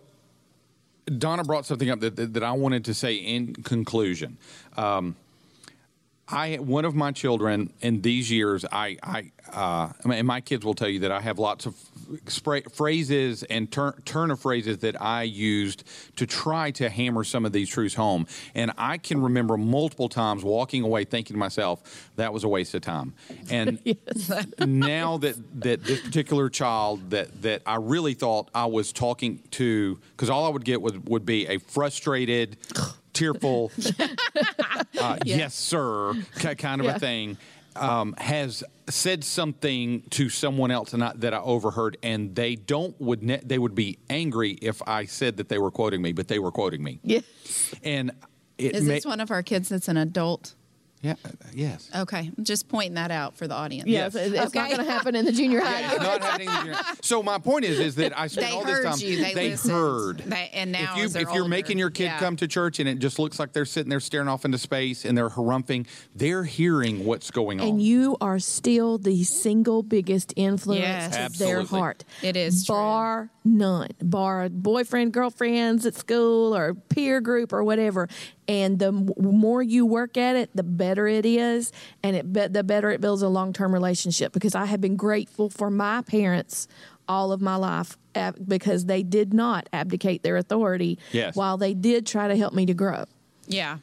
Donna 1.10 1.44
brought 1.44 1.66
something 1.66 1.90
up 1.90 2.00
that, 2.00 2.16
that, 2.16 2.34
that 2.34 2.42
I 2.42 2.52
wanted 2.52 2.84
to 2.86 2.94
say 2.94 3.14
in 3.14 3.54
conclusion. 3.54 4.38
Um, 4.76 5.16
I 6.30 6.56
one 6.56 6.84
of 6.84 6.94
my 6.94 7.12
children 7.12 7.72
in 7.80 8.02
these 8.02 8.30
years, 8.30 8.64
I, 8.70 8.98
I, 9.02 9.32
uh, 9.52 9.92
and 10.12 10.26
my 10.26 10.40
kids 10.40 10.64
will 10.64 10.74
tell 10.74 10.88
you 10.88 11.00
that 11.00 11.12
I 11.12 11.20
have 11.20 11.38
lots 11.38 11.64
of 11.64 11.74
spray, 12.26 12.62
phrases 12.62 13.42
and 13.44 13.70
turn, 13.70 13.94
turn 14.04 14.30
of 14.30 14.40
phrases 14.40 14.78
that 14.78 15.00
I 15.00 15.22
used 15.22 15.84
to 16.16 16.26
try 16.26 16.70
to 16.72 16.90
hammer 16.90 17.24
some 17.24 17.46
of 17.46 17.52
these 17.52 17.68
truths 17.68 17.94
home. 17.94 18.26
And 18.54 18.72
I 18.76 18.98
can 18.98 19.22
remember 19.22 19.56
multiple 19.56 20.08
times 20.08 20.44
walking 20.44 20.82
away 20.82 21.04
thinking 21.04 21.34
to 21.34 21.38
myself, 21.38 22.10
that 22.16 22.32
was 22.32 22.44
a 22.44 22.48
waste 22.48 22.74
of 22.74 22.82
time. 22.82 23.14
And 23.50 23.78
now 24.58 25.18
that, 25.18 25.36
that 25.62 25.84
this 25.84 26.00
particular 26.00 26.50
child 26.50 27.10
that, 27.10 27.42
that 27.42 27.62
I 27.64 27.76
really 27.76 28.14
thought 28.14 28.50
I 28.54 28.66
was 28.66 28.92
talking 28.92 29.40
to, 29.52 29.98
because 30.10 30.28
all 30.28 30.44
I 30.44 30.50
would 30.50 30.64
get 30.64 30.82
would, 30.82 31.08
would 31.08 31.24
be 31.24 31.46
a 31.46 31.58
frustrated, 31.58 32.58
tearful, 33.18 33.72
uh, 35.00 35.16
yes, 35.24 35.54
sir, 35.54 36.14
kind 36.56 36.80
of 36.80 36.86
Yeah. 36.86 36.96
a 36.96 36.98
thing, 36.98 37.36
um, 37.76 38.14
has 38.18 38.64
said 38.88 39.22
something 39.24 40.02
to 40.10 40.28
someone 40.28 40.70
else 40.70 40.92
and 40.92 41.02
I, 41.04 41.12
that 41.16 41.34
I 41.34 41.38
overheard, 41.40 41.96
and 42.02 42.34
they 42.34 42.54
don't 42.54 42.98
would 43.00 43.22
ne- 43.22 43.42
they 43.44 43.58
would 43.58 43.74
be 43.74 43.98
angry 44.08 44.52
if 44.62 44.80
I 44.86 45.04
said 45.04 45.36
that 45.38 45.48
they 45.48 45.58
were 45.58 45.70
quoting 45.70 46.00
me, 46.02 46.12
but 46.12 46.28
they 46.28 46.38
were 46.38 46.52
quoting 46.52 46.82
me, 46.82 47.00
Yeah. 47.02 47.20
and 47.82 48.12
it 48.56 48.74
Is 48.74 48.82
ma- 48.84 48.94
this 48.94 49.06
one 49.06 49.20
of 49.20 49.30
our 49.30 49.42
kids 49.42 49.68
that's 49.68 49.88
an 49.88 49.96
adult? 49.96 50.54
Yeah, 51.02 51.14
uh, 51.24 51.28
yes. 51.54 51.88
Okay, 51.94 52.30
I'm 52.36 52.44
just 52.44 52.68
pointing 52.68 52.94
that 52.94 53.10
out 53.10 53.36
for 53.36 53.46
the 53.46 53.54
audience. 53.54 53.88
Yes, 53.88 54.14
Yes. 54.14 54.32
it's 54.46 54.54
not 54.54 54.70
going 54.70 54.84
to 54.84 54.90
happen 54.90 55.14
in 55.14 55.24
the 55.24 55.32
junior 55.32 55.60
high. 55.60 55.80
Yeah, 55.80 55.94
not 56.02 56.20
happening 56.22 56.48
in 56.48 56.66
the- 56.72 56.96
so 57.02 57.22
my 57.22 57.38
point 57.38 57.64
is, 57.64 57.78
is 57.78 57.94
that 57.96 58.18
I 58.18 58.26
spent 58.26 58.48
They 58.48 58.52
all 58.52 58.64
this 58.64 58.84
time. 58.84 58.98
you. 59.08 59.16
They 59.34 59.50
listened. 59.50 59.72
heard. 59.72 60.18
They- 60.18 60.50
and 60.52 60.72
now 60.72 60.92
if 60.92 60.98
you 60.98 61.04
as 61.04 61.12
they're 61.12 61.22
if 61.22 61.28
you're 61.28 61.42
older, 61.42 61.48
making 61.48 61.78
your 61.78 61.90
kid 61.90 62.04
yeah. 62.04 62.18
come 62.18 62.36
to 62.36 62.48
church 62.48 62.78
and 62.80 62.88
it 62.88 62.98
just 62.98 63.18
looks 63.18 63.38
like 63.38 63.52
they're 63.52 63.64
sitting 63.64 63.90
there 63.90 64.00
staring 64.00 64.28
off 64.28 64.44
into 64.44 64.58
space 64.58 65.04
and 65.04 65.16
they're 65.16 65.28
harumphing, 65.30 65.86
they're 66.14 66.44
hearing 66.44 67.04
what's 67.04 67.30
going 67.30 67.60
on. 67.60 67.68
And 67.68 67.82
you 67.82 68.16
are 68.20 68.38
still 68.38 68.98
the 68.98 69.22
single 69.24 69.82
biggest 69.82 70.32
influence 70.36 70.80
Yes. 70.80 71.32
to 71.34 71.38
their 71.38 71.64
heart. 71.64 72.04
It 72.22 72.36
is 72.36 72.64
true. 72.66 72.74
Bar 72.74 73.30
none. 73.44 73.88
Bar 74.02 74.48
boyfriend, 74.48 75.12
girlfriends 75.12 75.86
at 75.86 75.94
school 75.94 76.56
or 76.56 76.74
peer 76.74 77.20
group 77.20 77.52
or 77.52 77.62
whatever. 77.64 78.08
And 78.46 78.78
the 78.78 78.86
m- 78.88 79.10
more 79.18 79.62
you 79.62 79.84
work 79.84 80.16
at 80.16 80.34
it, 80.34 80.50
the 80.54 80.62
better 80.62 80.87
it 80.96 81.26
is. 81.26 81.72
And 82.02 82.16
it 82.16 82.32
be- 82.32 82.46
the 82.46 82.64
better 82.64 82.90
it 82.90 83.00
builds 83.02 83.20
a 83.22 83.28
long 83.28 83.52
term 83.52 83.74
relationship. 83.74 84.32
Because 84.32 84.54
I 84.54 84.64
have 84.64 84.80
been 84.80 84.96
grateful 84.96 85.50
for 85.50 85.70
my 85.70 86.00
parents 86.02 86.68
all 87.06 87.32
of 87.32 87.40
my 87.40 87.56
life 87.56 87.96
ab- 88.14 88.36
because 88.48 88.84
they 88.86 89.02
did 89.02 89.34
not 89.34 89.68
abdicate 89.72 90.22
their 90.22 90.36
authority 90.36 90.98
Yes. 91.12 91.34
while 91.36 91.56
they 91.58 91.74
did 91.74 92.06
try 92.06 92.28
to 92.28 92.36
help 92.36 92.54
me 92.54 92.64
to 92.66 92.74
grow. 92.74 93.04
Yeah, 93.46 93.78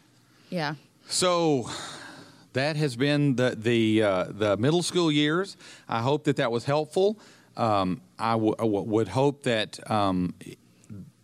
yeah. 0.49 0.76
So 1.08 1.70
that 2.53 2.76
has 2.78 2.95
been 2.95 3.36
the 3.36 3.56
the 3.58 4.01
uh, 4.03 4.26
the 4.30 4.58
middle 4.58 4.82
school 4.84 5.12
years. 5.12 5.58
I 5.89 6.01
hope 6.01 6.24
that 6.26 6.36
that 6.38 6.51
was 6.51 6.66
helpful. 6.66 7.20
Um, 7.58 8.01
I 8.20 8.34
w- 8.34 8.56
I 8.60 8.64
w- 8.64 8.84
would 8.84 9.08
hope 9.10 9.43
that 9.43 9.80
um, 9.89 10.34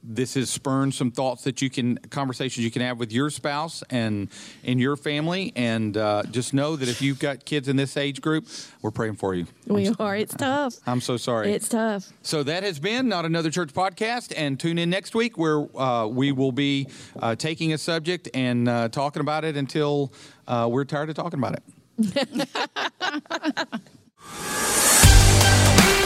this 0.03 0.33
has 0.33 0.49
spurned 0.49 0.93
some 0.93 1.11
thoughts 1.11 1.43
that 1.43 1.61
you 1.61 1.69
can 1.69 1.97
conversations 2.09 2.63
you 2.63 2.71
can 2.71 2.81
have 2.81 2.97
with 2.99 3.11
your 3.11 3.29
spouse 3.29 3.83
and 3.89 4.29
in 4.63 4.79
your 4.79 4.95
family. 4.95 5.53
And 5.55 5.95
uh, 5.95 6.23
just 6.31 6.53
know 6.53 6.75
that 6.75 6.89
if 6.89 7.01
you've 7.01 7.19
got 7.19 7.45
kids 7.45 7.67
in 7.67 7.75
this 7.75 7.97
age 7.97 8.21
group, 8.21 8.47
we're 8.81 8.91
praying 8.91 9.15
for 9.15 9.35
you. 9.35 9.45
We 9.67 9.89
are. 9.99 10.15
It's 10.15 10.33
tough. 10.33 10.75
I'm 10.87 11.01
so 11.01 11.17
sorry. 11.17 11.53
It's 11.53 11.69
tough. 11.69 12.11
So 12.21 12.43
that 12.43 12.63
has 12.63 12.79
been 12.79 13.07
not 13.07 13.25
another 13.25 13.51
church 13.51 13.73
podcast, 13.73 14.33
and 14.35 14.59
tune 14.59 14.77
in 14.77 14.89
next 14.89 15.15
week 15.15 15.37
where 15.37 15.65
uh, 15.77 16.07
we 16.07 16.31
will 16.31 16.51
be 16.51 16.87
uh, 17.19 17.35
taking 17.35 17.73
a 17.73 17.77
subject 17.77 18.29
and 18.33 18.67
uh, 18.67 18.89
talking 18.89 19.21
about 19.21 19.45
it 19.45 19.55
until 19.57 20.13
uh, 20.47 20.67
we're 20.69 20.85
tired 20.85 21.09
of 21.09 21.15
talking 21.15 21.39
about 21.39 21.55
it. 21.55 21.63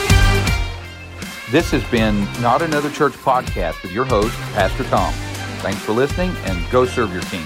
This 1.52 1.70
has 1.72 1.84
been 1.92 2.28
Not 2.42 2.64
Another 2.64 2.90
Church 2.90 3.14
podcast 3.14 3.84
with 3.84 3.92
your 3.92 4.06
host, 4.06 4.36
Pastor 4.54 4.84
Tom. 4.86 5.14
Thanks 5.62 5.80
for 5.82 5.92
listening 5.92 6.32
and 6.46 6.72
go 6.72 6.88
serve 6.88 7.14
your 7.14 7.22
king. 7.24 7.46